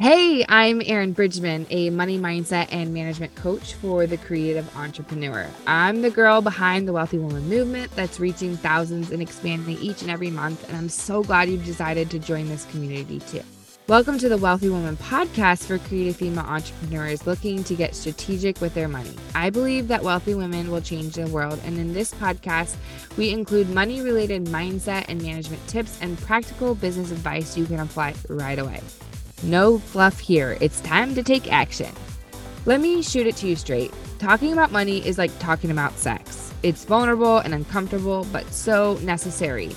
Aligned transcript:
Hey, 0.00 0.46
I'm 0.48 0.80
Erinn 0.80 1.14
Bridgman, 1.14 1.66
a 1.68 1.90
money 1.90 2.18
mindset 2.18 2.68
and 2.72 2.94
management 2.94 3.34
coach 3.34 3.74
for 3.74 4.06
the 4.06 4.16
creative 4.16 4.74
entrepreneur. 4.74 5.46
I'm 5.66 6.00
the 6.00 6.08
girl 6.08 6.40
behind 6.40 6.88
the 6.88 6.94
Wealthy 6.94 7.18
Woman 7.18 7.46
movement 7.50 7.94
that's 7.94 8.18
reaching 8.18 8.56
thousands 8.56 9.10
and 9.10 9.20
expanding 9.20 9.76
each 9.76 10.00
and 10.00 10.10
every 10.10 10.30
month. 10.30 10.66
And 10.66 10.78
I'm 10.78 10.88
so 10.88 11.22
glad 11.22 11.50
you've 11.50 11.66
decided 11.66 12.08
to 12.12 12.18
join 12.18 12.48
this 12.48 12.64
community 12.70 13.18
too. 13.18 13.42
Welcome 13.88 14.16
to 14.20 14.30
the 14.30 14.38
Wealthy 14.38 14.70
Woman 14.70 14.96
podcast 14.96 15.66
for 15.66 15.76
creative 15.76 16.16
female 16.16 16.46
entrepreneurs 16.46 17.26
looking 17.26 17.62
to 17.64 17.74
get 17.74 17.94
strategic 17.94 18.58
with 18.62 18.72
their 18.72 18.88
money. 18.88 19.14
I 19.34 19.50
believe 19.50 19.86
that 19.88 20.02
wealthy 20.02 20.34
women 20.34 20.70
will 20.70 20.80
change 20.80 21.16
the 21.16 21.26
world, 21.26 21.60
and 21.66 21.76
in 21.76 21.92
this 21.92 22.14
podcast, 22.14 22.76
we 23.18 23.28
include 23.28 23.68
money 23.68 24.00
related 24.00 24.46
mindset 24.46 25.04
and 25.08 25.20
management 25.20 25.66
tips 25.68 25.98
and 26.00 26.18
practical 26.20 26.74
business 26.74 27.10
advice 27.10 27.54
you 27.54 27.66
can 27.66 27.80
apply 27.80 28.14
right 28.30 28.58
away. 28.58 28.80
No 29.42 29.78
fluff 29.78 30.18
here. 30.18 30.58
It's 30.60 30.80
time 30.82 31.14
to 31.14 31.22
take 31.22 31.50
action. 31.52 31.92
Let 32.66 32.80
me 32.80 33.02
shoot 33.02 33.26
it 33.26 33.36
to 33.36 33.48
you 33.48 33.56
straight. 33.56 33.92
Talking 34.18 34.52
about 34.52 34.70
money 34.70 35.06
is 35.06 35.16
like 35.16 35.30
talking 35.38 35.70
about 35.70 35.96
sex. 35.96 36.52
It's 36.62 36.84
vulnerable 36.84 37.38
and 37.38 37.54
uncomfortable, 37.54 38.26
but 38.32 38.46
so 38.52 38.98
necessary. 39.02 39.74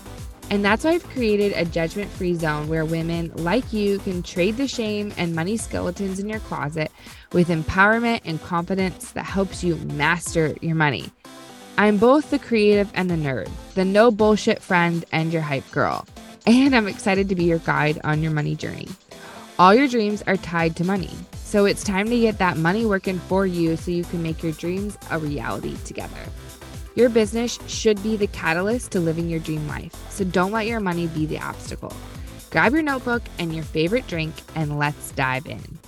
And 0.50 0.66
that's 0.66 0.84
why 0.84 0.92
I've 0.92 1.08
created 1.08 1.54
a 1.54 1.64
judgment 1.64 2.12
free 2.12 2.36
zone 2.36 2.68
where 2.68 2.84
women 2.84 3.32
like 3.36 3.72
you 3.72 4.00
can 4.00 4.22
trade 4.22 4.58
the 4.58 4.68
shame 4.68 5.14
and 5.18 5.34
money 5.34 5.56
skeletons 5.56 6.20
in 6.20 6.28
your 6.28 6.42
closet 6.42 6.92
with 7.32 7.48
empowerment 7.48 8.22
and 8.26 8.42
confidence 8.44 9.12
that 9.14 9.26
helps 9.26 9.64
you 9.64 9.78
master 9.78 10.56
your 10.62 10.76
money. 10.76 11.10
I'm 11.78 11.98
both 11.98 12.30
the 12.30 12.38
creative 12.38 12.92
and 12.94 13.10
the 13.10 13.16
nerd, 13.16 13.50
the 13.76 13.86
no 13.86 14.12
bullshit 14.12 14.62
friend 14.62 15.06
and 15.12 15.32
your 15.32 15.42
hype 15.42 15.70
girl. 15.72 16.06
And 16.46 16.76
I'm 16.76 16.88
excited 16.88 17.30
to 17.30 17.36
be 17.36 17.46
your 17.46 17.60
guide 17.60 18.02
on 18.04 18.22
your 18.22 18.32
money 18.32 18.56
journey. 18.56 18.90
All 19.64 19.74
your 19.74 19.88
dreams 19.88 20.22
are 20.24 20.36
tied 20.36 20.76
to 20.76 20.84
money. 20.84 21.10
So 21.36 21.64
it's 21.64 21.86
time 21.86 22.10
to 22.10 22.20
get 22.20 22.38
that 22.40 22.58
money 22.58 22.86
working 22.86 23.18
for 23.18 23.48
you 23.48 23.78
so 23.78 23.92
you 23.92 24.04
can 24.04 24.22
make 24.22 24.44
your 24.44 24.52
dreams 24.52 24.98
a 25.10 25.18
reality 25.18 25.78
together. 25.86 26.20
Your 26.96 27.08
business 27.08 27.58
should 27.66 28.04
be 28.04 28.18
the 28.18 28.28
catalyst 28.28 28.92
to 28.92 29.00
living 29.00 29.30
your 29.30 29.40
dream 29.40 29.66
life. 29.70 29.96
So 30.10 30.26
don't 30.26 30.52
let 30.52 30.68
your 30.68 30.82
money 30.82 31.08
be 31.08 31.26
the 31.26 31.40
obstacle. 31.40 31.94
Grab 32.52 32.74
your 32.74 32.82
notebook 32.82 33.24
and 33.40 33.56
your 33.56 33.64
favorite 33.64 34.06
drink 34.06 34.34
and 34.54 34.78
let's 34.78 35.12
dive 35.12 35.46
in. 35.46 35.80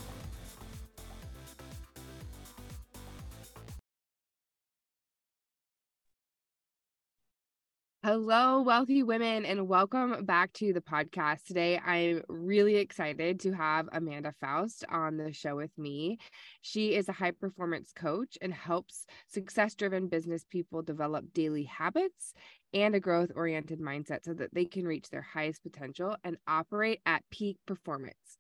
Hello, 8.06 8.62
wealthy 8.62 9.02
women, 9.02 9.46
and 9.46 9.68
welcome 9.68 10.26
back 10.26 10.54
to 10.54 10.72
the 10.72 10.80
podcast. 10.80 11.46
Today, 11.48 11.80
I'm 11.84 12.22
really 12.30 12.76
excited 12.76 13.40
to 13.40 13.54
have 13.54 13.90
Amanda 13.92 14.32
Foust 14.40 14.86
on 14.90 15.18
the 15.18 15.34
show 15.34 15.56
with 15.56 15.76
me. 15.76 16.20
She 16.62 16.94
is 16.94 17.10
a 17.10 17.14
high 17.14 17.32
performance 17.32 17.92
coach 17.92 18.38
and 18.44 18.54
helps 18.54 19.08
success 19.28 19.74
driven 19.74 20.08
business 20.08 20.46
people 20.48 20.84
develop 20.84 21.34
daily 21.34 21.64
habits 21.64 22.36
and 22.76 22.94
a 22.94 23.00
growth 23.00 23.32
oriented 23.36 23.80
mindset 23.80 24.24
so 24.24 24.36
that 24.36 24.54
they 24.54 24.66
can 24.66 24.86
reach 24.86 25.10
their 25.10 25.24
highest 25.24 25.64
potential 25.64 26.16
and 26.24 26.38
operate 26.48 27.02
at 27.08 27.24
peak 27.32 27.58
performance. 27.66 28.38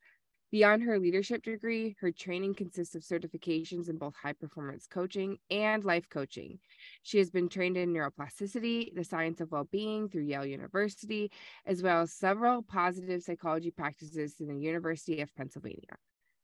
Beyond 0.56 0.84
her 0.84 0.98
leadership 0.98 1.44
degree, 1.44 1.98
her 2.00 2.14
training 2.14 2.53
consists 2.53 2.95
of 2.95 3.02
certifications 3.02 3.89
in 3.89 3.98
both 3.98 4.16
high 4.16 4.31
performance 4.31 4.88
coaching 4.88 5.38
and 5.52 5.84
life 5.84 6.08
coaching. 6.09 6.59
She 7.03 7.17
has 7.17 7.30
been 7.30 7.50
trained 7.50 7.75
in 7.75 7.92
neuroplasticity, 7.92 8.95
the 8.95 9.03
science 9.03 9.42
of 9.42 9.52
well 9.52 9.67
being 9.70 10.08
through 10.08 10.22
Yale 10.22 10.45
University, 10.45 11.30
as 11.66 11.84
well 11.84 12.03
as 12.03 12.14
several 12.14 12.62
positive 12.62 13.22
psychology 13.22 13.70
practices 13.70 14.36
through 14.36 14.47
the 14.47 14.56
University 14.56 15.20
of 15.20 15.36
Pennsylvania. 15.36 15.97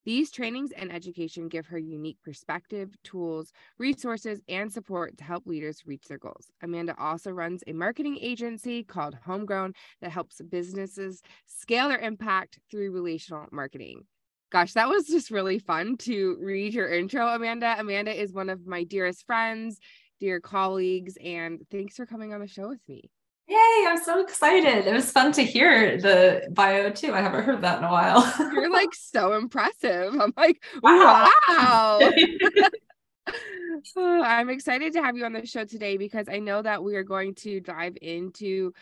These 0.03 0.31
trainings 0.31 0.71
and 0.71 0.91
education 0.91 1.47
give 1.47 1.67
her 1.67 1.77
unique 1.77 2.17
perspective, 2.23 2.95
tools, 3.03 3.53
resources, 3.77 4.41
and 4.49 4.71
support 4.71 5.15
to 5.17 5.23
help 5.23 5.45
leaders 5.45 5.85
reach 5.85 6.07
their 6.07 6.17
goals. 6.17 6.47
Amanda 6.63 6.95
also 6.97 7.29
runs 7.29 7.63
a 7.67 7.73
marketing 7.73 8.17
agency 8.19 8.83
called 8.83 9.15
Homegrown 9.23 9.73
that 10.01 10.11
helps 10.11 10.41
businesses 10.49 11.21
scale 11.45 11.89
their 11.89 11.99
impact 11.99 12.59
through 12.69 12.91
relational 12.91 13.45
marketing. 13.51 14.05
Gosh, 14.51 14.73
that 14.73 14.89
was 14.89 15.07
just 15.07 15.31
really 15.31 15.59
fun 15.59 15.95
to 15.99 16.37
read 16.41 16.73
your 16.73 16.89
intro, 16.89 17.25
Amanda. 17.25 17.75
Amanda 17.79 18.11
is 18.11 18.33
one 18.33 18.49
of 18.49 18.67
my 18.67 18.83
dearest 18.83 19.25
friends, 19.25 19.79
dear 20.19 20.41
colleagues, 20.41 21.17
and 21.23 21.61
thanks 21.71 21.95
for 21.95 22.05
coming 22.05 22.33
on 22.33 22.41
the 22.41 22.47
show 22.47 22.67
with 22.67 22.81
me. 22.87 23.09
Yay, 23.47 23.85
I'm 23.87 24.01
so 24.03 24.21
excited. 24.21 24.87
It 24.87 24.93
was 24.93 25.11
fun 25.11 25.31
to 25.33 25.43
hear 25.43 25.99
the 25.99 26.47
bio 26.51 26.89
too. 26.89 27.13
I 27.13 27.21
haven't 27.21 27.43
heard 27.43 27.61
that 27.61 27.79
in 27.79 27.83
a 27.85 27.91
while. 27.91 28.33
You're 28.53 28.71
like 28.71 28.93
so 28.93 29.33
impressive. 29.33 30.13
I'm 30.19 30.33
like, 30.35 30.61
wow. 30.81 31.29
wow. 31.47 31.99
I'm 33.97 34.49
excited 34.49 34.93
to 34.93 35.01
have 35.01 35.15
you 35.17 35.25
on 35.25 35.33
the 35.33 35.45
show 35.45 35.65
today 35.65 35.97
because 35.97 36.27
I 36.29 36.39
know 36.39 36.61
that 36.61 36.83
we 36.83 36.95
are 36.95 37.03
going 37.03 37.35
to 37.35 37.59
dive 37.59 37.97
into 38.01 38.73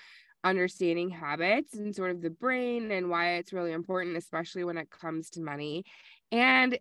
understanding 0.44 1.10
habits 1.10 1.74
and 1.76 1.96
sort 1.96 2.12
of 2.12 2.22
the 2.22 2.30
brain 2.30 2.92
and 2.92 3.10
why 3.10 3.34
it's 3.34 3.54
really 3.54 3.72
important, 3.72 4.18
especially 4.18 4.64
when 4.64 4.78
it 4.78 4.90
comes 4.90 5.30
to 5.32 5.42
money. 5.42 5.84
And 6.32 6.78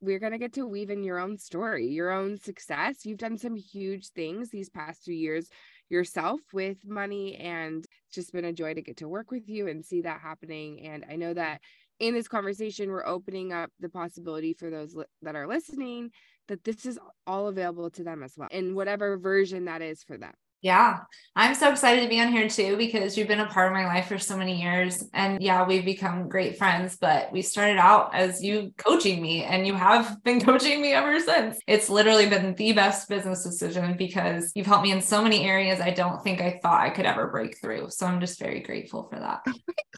we're 0.00 0.18
going 0.18 0.32
to 0.32 0.38
get 0.38 0.54
to 0.54 0.66
weave 0.66 0.90
in 0.90 1.04
your 1.04 1.18
own 1.18 1.38
story, 1.38 1.88
your 1.88 2.10
own 2.10 2.36
success. 2.36 3.06
You've 3.06 3.18
done 3.18 3.38
some 3.38 3.54
huge 3.54 4.08
things 4.08 4.50
these 4.50 4.68
past 4.68 5.04
two 5.04 5.12
years 5.12 5.48
yourself 5.92 6.40
with 6.54 6.78
money 6.86 7.36
and 7.36 7.84
it's 7.84 8.14
just 8.14 8.32
been 8.32 8.46
a 8.46 8.52
joy 8.52 8.72
to 8.72 8.80
get 8.80 8.96
to 8.96 9.06
work 9.06 9.30
with 9.30 9.46
you 9.46 9.68
and 9.68 9.84
see 9.84 10.00
that 10.00 10.20
happening 10.20 10.86
and 10.86 11.04
i 11.10 11.16
know 11.16 11.34
that 11.34 11.60
in 12.00 12.14
this 12.14 12.26
conversation 12.26 12.90
we're 12.90 13.06
opening 13.06 13.52
up 13.52 13.70
the 13.78 13.90
possibility 13.90 14.54
for 14.54 14.70
those 14.70 14.94
li- 14.94 15.04
that 15.20 15.36
are 15.36 15.46
listening 15.46 16.10
that 16.48 16.64
this 16.64 16.86
is 16.86 16.98
all 17.26 17.46
available 17.46 17.90
to 17.90 18.02
them 18.02 18.22
as 18.22 18.32
well 18.38 18.48
in 18.50 18.74
whatever 18.74 19.18
version 19.18 19.66
that 19.66 19.82
is 19.82 20.02
for 20.02 20.16
them 20.16 20.32
yeah, 20.62 21.00
I'm 21.34 21.56
so 21.56 21.70
excited 21.70 22.02
to 22.02 22.08
be 22.08 22.20
on 22.20 22.30
here 22.30 22.48
too 22.48 22.76
because 22.76 23.18
you've 23.18 23.26
been 23.26 23.40
a 23.40 23.46
part 23.46 23.66
of 23.66 23.72
my 23.72 23.84
life 23.86 24.06
for 24.06 24.18
so 24.18 24.36
many 24.36 24.62
years. 24.62 25.02
And 25.12 25.42
yeah, 25.42 25.66
we've 25.66 25.84
become 25.84 26.28
great 26.28 26.56
friends, 26.56 26.96
but 27.00 27.32
we 27.32 27.42
started 27.42 27.78
out 27.78 28.14
as 28.14 28.44
you 28.44 28.72
coaching 28.76 29.20
me 29.20 29.42
and 29.42 29.66
you 29.66 29.74
have 29.74 30.22
been 30.24 30.40
coaching 30.40 30.80
me 30.80 30.92
ever 30.92 31.18
since. 31.18 31.58
It's 31.66 31.88
literally 31.88 32.28
been 32.28 32.54
the 32.54 32.72
best 32.72 33.08
business 33.08 33.42
decision 33.42 33.96
because 33.96 34.52
you've 34.54 34.66
helped 34.66 34.84
me 34.84 34.92
in 34.92 35.00
so 35.00 35.20
many 35.20 35.44
areas 35.44 35.80
I 35.80 35.90
don't 35.90 36.22
think 36.22 36.40
I 36.40 36.60
thought 36.62 36.80
I 36.80 36.90
could 36.90 37.06
ever 37.06 37.26
break 37.26 37.58
through. 37.58 37.90
So 37.90 38.06
I'm 38.06 38.20
just 38.20 38.38
very 38.38 38.60
grateful 38.60 39.08
for 39.10 39.18
that. 39.18 39.42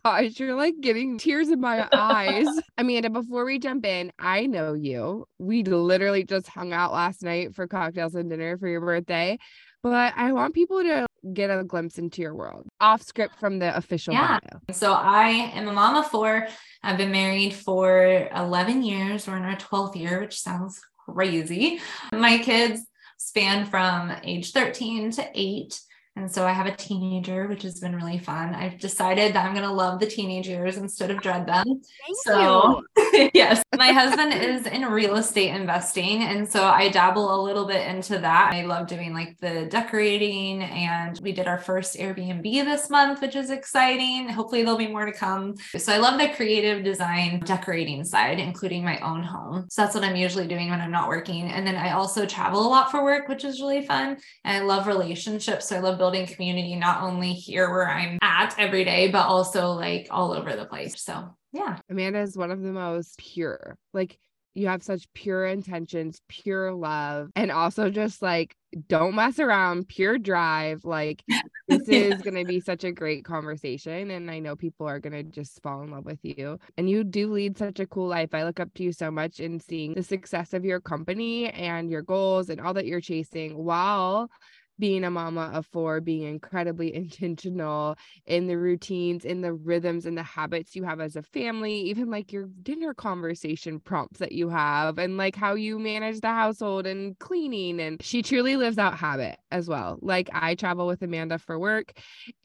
Oh 0.04 0.10
my 0.14 0.22
gosh, 0.22 0.38
you're 0.38 0.54
like 0.54 0.75
getting 0.81 1.16
tears 1.16 1.48
in 1.48 1.60
my 1.60 1.88
eyes. 1.91 2.46
Amanda, 2.78 3.08
before 3.08 3.46
we 3.46 3.58
jump 3.58 3.86
in, 3.86 4.12
I 4.19 4.44
know 4.44 4.75
you. 4.75 5.26
We 5.38 5.62
literally 5.62 6.25
just 6.25 6.46
hung 6.46 6.75
out 6.75 6.92
last 6.92 7.22
night 7.22 7.54
for 7.54 7.66
cocktails 7.66 8.14
and 8.14 8.28
dinner 8.28 8.58
for 8.58 8.69
your 8.69 8.82
birthday 8.82 9.38
but 9.84 10.14
I 10.16 10.32
want 10.32 10.54
people 10.54 10.82
to 10.82 11.06
get 11.34 11.50
a 11.50 11.62
glimpse 11.62 11.98
into 11.98 12.22
your 12.22 12.34
world 12.34 12.66
off 12.80 13.02
script 13.02 13.36
from 13.38 13.58
the 13.58 13.76
official 13.76 14.14
yeah. 14.14 14.38
bio. 14.40 14.60
So 14.72 14.94
I 14.94 15.28
am 15.28 15.68
a 15.68 15.72
mom 15.72 15.96
of 15.96 16.06
four. 16.06 16.48
I've 16.82 16.96
been 16.96 17.12
married 17.12 17.54
for 17.54 18.28
11 18.34 18.82
years. 18.82 19.28
We're 19.28 19.36
in 19.36 19.42
our 19.42 19.56
12th 19.56 19.94
year, 19.94 20.20
which 20.20 20.40
sounds 20.40 20.80
crazy. 21.06 21.80
My 22.12 22.38
kids 22.38 22.80
span 23.18 23.66
from 23.66 24.10
age 24.24 24.52
13 24.52 25.10
to 25.12 25.30
8. 25.34 25.80
And 26.16 26.30
so 26.30 26.47
I 26.47 26.52
have 26.52 26.66
a 26.66 26.76
teenager, 26.76 27.48
which 27.48 27.62
has 27.62 27.80
been 27.80 27.97
really 27.97 28.19
fun. 28.19 28.54
I've 28.54 28.78
decided 28.78 29.34
that 29.34 29.44
I'm 29.44 29.52
going 29.52 29.66
to 29.66 29.72
love 29.72 29.98
the 29.98 30.06
teenage 30.06 30.47
years 30.47 30.76
instead 30.76 31.10
of 31.10 31.20
dread 31.20 31.44
them. 31.44 31.64
Thank 31.64 32.16
so, 32.22 32.84
yes, 33.34 33.64
my 33.76 33.91
husband 33.91 34.32
is 34.32 34.66
in 34.66 34.82
real 34.82 35.16
estate 35.16 35.50
investing. 35.50 36.22
And 36.22 36.48
so 36.48 36.64
I 36.66 36.88
dabble 36.88 37.34
a 37.34 37.42
little 37.42 37.66
bit 37.66 37.88
into 37.88 38.19
that. 38.20 38.52
I 38.52 38.64
love 38.64 38.86
doing 38.86 39.12
like 39.12 39.38
the 39.41 39.66
decorating. 39.66 40.62
And 40.62 41.19
we 41.20 41.32
did 41.32 41.48
our 41.48 41.58
first 41.58 41.97
Airbnb 41.97 42.44
this 42.64 42.88
month, 42.88 43.20
which 43.20 43.34
is 43.34 43.50
exciting. 43.50 44.28
Hopefully, 44.28 44.62
there'll 44.62 44.78
be 44.78 44.86
more 44.86 45.06
to 45.06 45.12
come. 45.12 45.56
So 45.76 45.92
I 45.92 45.96
love 45.96 46.20
the 46.20 46.28
creative 46.28 46.84
design 46.84 47.41
decorating 47.41 48.04
side, 48.04 48.38
including 48.38 48.84
my 48.84 49.00
own 49.00 49.25
home. 49.25 49.66
So 49.69 49.82
that's 49.82 49.96
what 49.96 50.05
I'm 50.05 50.14
usually 50.14 50.46
doing 50.46 50.70
when 50.70 50.81
I'm 50.81 50.93
not 50.93 51.08
working. 51.08 51.49
And 51.49 51.66
then 51.66 51.75
I 51.75 51.90
also 51.93 52.25
travel 52.25 52.64
a 52.64 52.69
lot 52.69 52.93
for 52.93 53.02
work, 53.02 53.28
which 53.28 53.44
is 53.44 53.61
really 53.61 53.84
fun. 53.84 54.19
And 54.44 54.62
I 54.62 54.64
love 54.64 54.87
relationships. 54.87 55.69
So 55.69 55.76
I 55.76 55.81
love 55.81 55.99
building 56.04 56.26
community, 56.26 56.76
not 56.76 57.02
only 57.02 57.32
here 57.32 57.70
where 57.70 57.88
I'm 57.88 58.18
at 58.20 58.54
every 58.58 58.84
day, 58.84 59.08
but 59.08 59.26
also 59.26 59.68
like 59.68 60.08
all 60.10 60.34
over 60.34 60.54
the 60.54 60.66
place. 60.66 61.02
So, 61.02 61.34
yeah. 61.50 61.78
Amanda 61.88 62.20
is 62.20 62.36
one 62.36 62.50
of 62.50 62.60
the 62.60 62.72
most 62.72 63.16
pure, 63.16 63.78
like, 63.94 64.18
you 64.54 64.68
have 64.68 64.82
such 64.82 65.12
pure 65.14 65.46
intentions, 65.46 66.20
pure 66.28 66.72
love, 66.72 67.30
and 67.34 67.50
also 67.50 67.90
just 67.90 68.22
like 68.22 68.54
don't 68.86 69.14
mess 69.14 69.38
around, 69.38 69.88
pure 69.88 70.16
drive. 70.18 70.84
Like, 70.84 71.24
this 71.68 71.88
yeah. 71.88 71.98
is 71.98 72.22
going 72.22 72.36
to 72.36 72.44
be 72.44 72.60
such 72.60 72.84
a 72.84 72.92
great 72.92 73.24
conversation. 73.24 74.10
And 74.10 74.30
I 74.30 74.38
know 74.38 74.54
people 74.54 74.86
are 74.86 75.00
going 75.00 75.12
to 75.12 75.22
just 75.24 75.60
fall 75.62 75.82
in 75.82 75.90
love 75.90 76.04
with 76.04 76.20
you. 76.22 76.58
And 76.76 76.88
you 76.88 77.02
do 77.02 77.32
lead 77.32 77.58
such 77.58 77.80
a 77.80 77.86
cool 77.86 78.06
life. 78.06 78.30
I 78.32 78.44
look 78.44 78.60
up 78.60 78.72
to 78.74 78.84
you 78.84 78.92
so 78.92 79.10
much 79.10 79.40
in 79.40 79.58
seeing 79.58 79.94
the 79.94 80.02
success 80.02 80.54
of 80.54 80.64
your 80.64 80.80
company 80.80 81.48
and 81.50 81.90
your 81.90 82.02
goals 82.02 82.48
and 82.48 82.60
all 82.60 82.74
that 82.74 82.86
you're 82.86 83.00
chasing 83.00 83.56
while 83.56 84.30
being 84.79 85.05
a 85.05 85.11
mama 85.11 85.50
of 85.55 85.67
four, 85.67 86.00
being 86.00 86.23
incredibly 86.23 86.94
intentional 86.94 87.97
in 88.26 88.47
the 88.47 88.59
routines, 88.59 89.25
in 89.25 89.41
the 89.41 89.53
rhythms, 89.53 90.06
and 90.06 90.17
the 90.17 90.23
habits 90.23 90.75
you 90.76 90.85
have 90.85 91.00
as 91.00 91.17
a 91.17 91.23
family, 91.23 91.75
even 91.75 92.11
like 92.11 92.32
your 92.32 92.49
dinner 92.62 92.94
conversation 92.94 93.81
prompts 93.81 94.19
that 94.21 94.32
you 94.32 94.49
have, 94.49 94.99
and 94.99 95.17
like 95.17 95.37
how 95.37 95.55
you 95.55 95.79
manage 95.79 96.21
the 96.21 96.29
household 96.29 96.87
and 96.87 97.19
cleaning. 97.19 97.81
And 97.81 98.03
she 98.03 98.23
truly 98.23 98.56
lives 98.56 98.79
out 98.79 98.97
habit 98.97 99.38
as 99.50 99.69
well. 99.69 99.99
Like 100.03 100.29
I 100.32 100.55
travel 100.55 100.87
with 100.87 101.03
Amanda 101.03 101.38
for 101.38 101.59
work, 101.59 101.93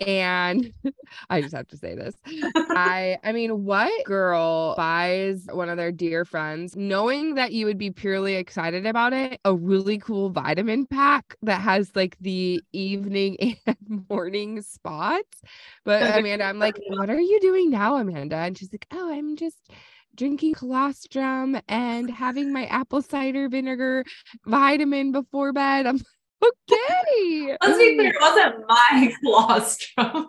and 0.06 0.72
I 1.30 1.42
just 1.42 1.56
have 1.56 1.68
to 1.70 1.78
say 1.78 1.96
this. 1.96 2.16
I 2.76 3.18
I 3.24 3.32
mean, 3.32 3.64
what 3.66 3.92
girl 4.06 4.76
buys 4.76 5.46
one 5.52 5.70
of 5.70 5.78
their 5.78 5.92
dear 5.92 6.26
friends, 6.26 6.76
knowing 6.76 7.36
that 7.36 7.52
you 7.52 7.66
would 7.66 7.78
be 7.78 7.92
purely 7.92 8.36
excited 8.36 8.86
about 8.86 9.14
it, 9.14 9.40
a 9.46 9.56
really 9.56 9.98
cool 9.98 10.30
vitamin 10.30 10.86
pack 10.86 11.36
that 11.42 11.62
has 11.62 11.92
like 11.96 12.18
the 12.20 12.62
evening 12.74 13.58
and 13.66 14.06
morning 14.10 14.62
spots. 14.62 15.42
But 15.86 16.20
Amanda, 16.20 16.46
I'm 16.46 16.60
like, 16.60 16.80
what 16.88 17.10
are 17.10 17.20
you 17.20 17.40
doing 17.40 17.70
now, 17.70 17.96
Amanda? 17.98 18.36
And 18.38 18.58
she's 18.58 18.72
like, 18.72 18.88
oh, 18.92 19.12
I'm 19.12 19.36
just 19.36 19.70
drinking 20.16 20.54
colostrum 20.54 21.58
and 21.68 22.10
having 22.10 22.52
my 22.52 22.66
apple 22.66 23.02
cider 23.02 23.48
vinegar 23.48 24.04
vitamin 24.46 25.12
before 25.12 25.54
bed. 25.54 25.86
I'm 25.88 26.00
okay. 26.44 27.58
Let's 27.62 27.78
be 27.78 27.96
clear, 27.96 28.10
it 28.10 28.16
wasn't 28.20 28.68
my 28.68 29.14
colostrum. 29.24 30.28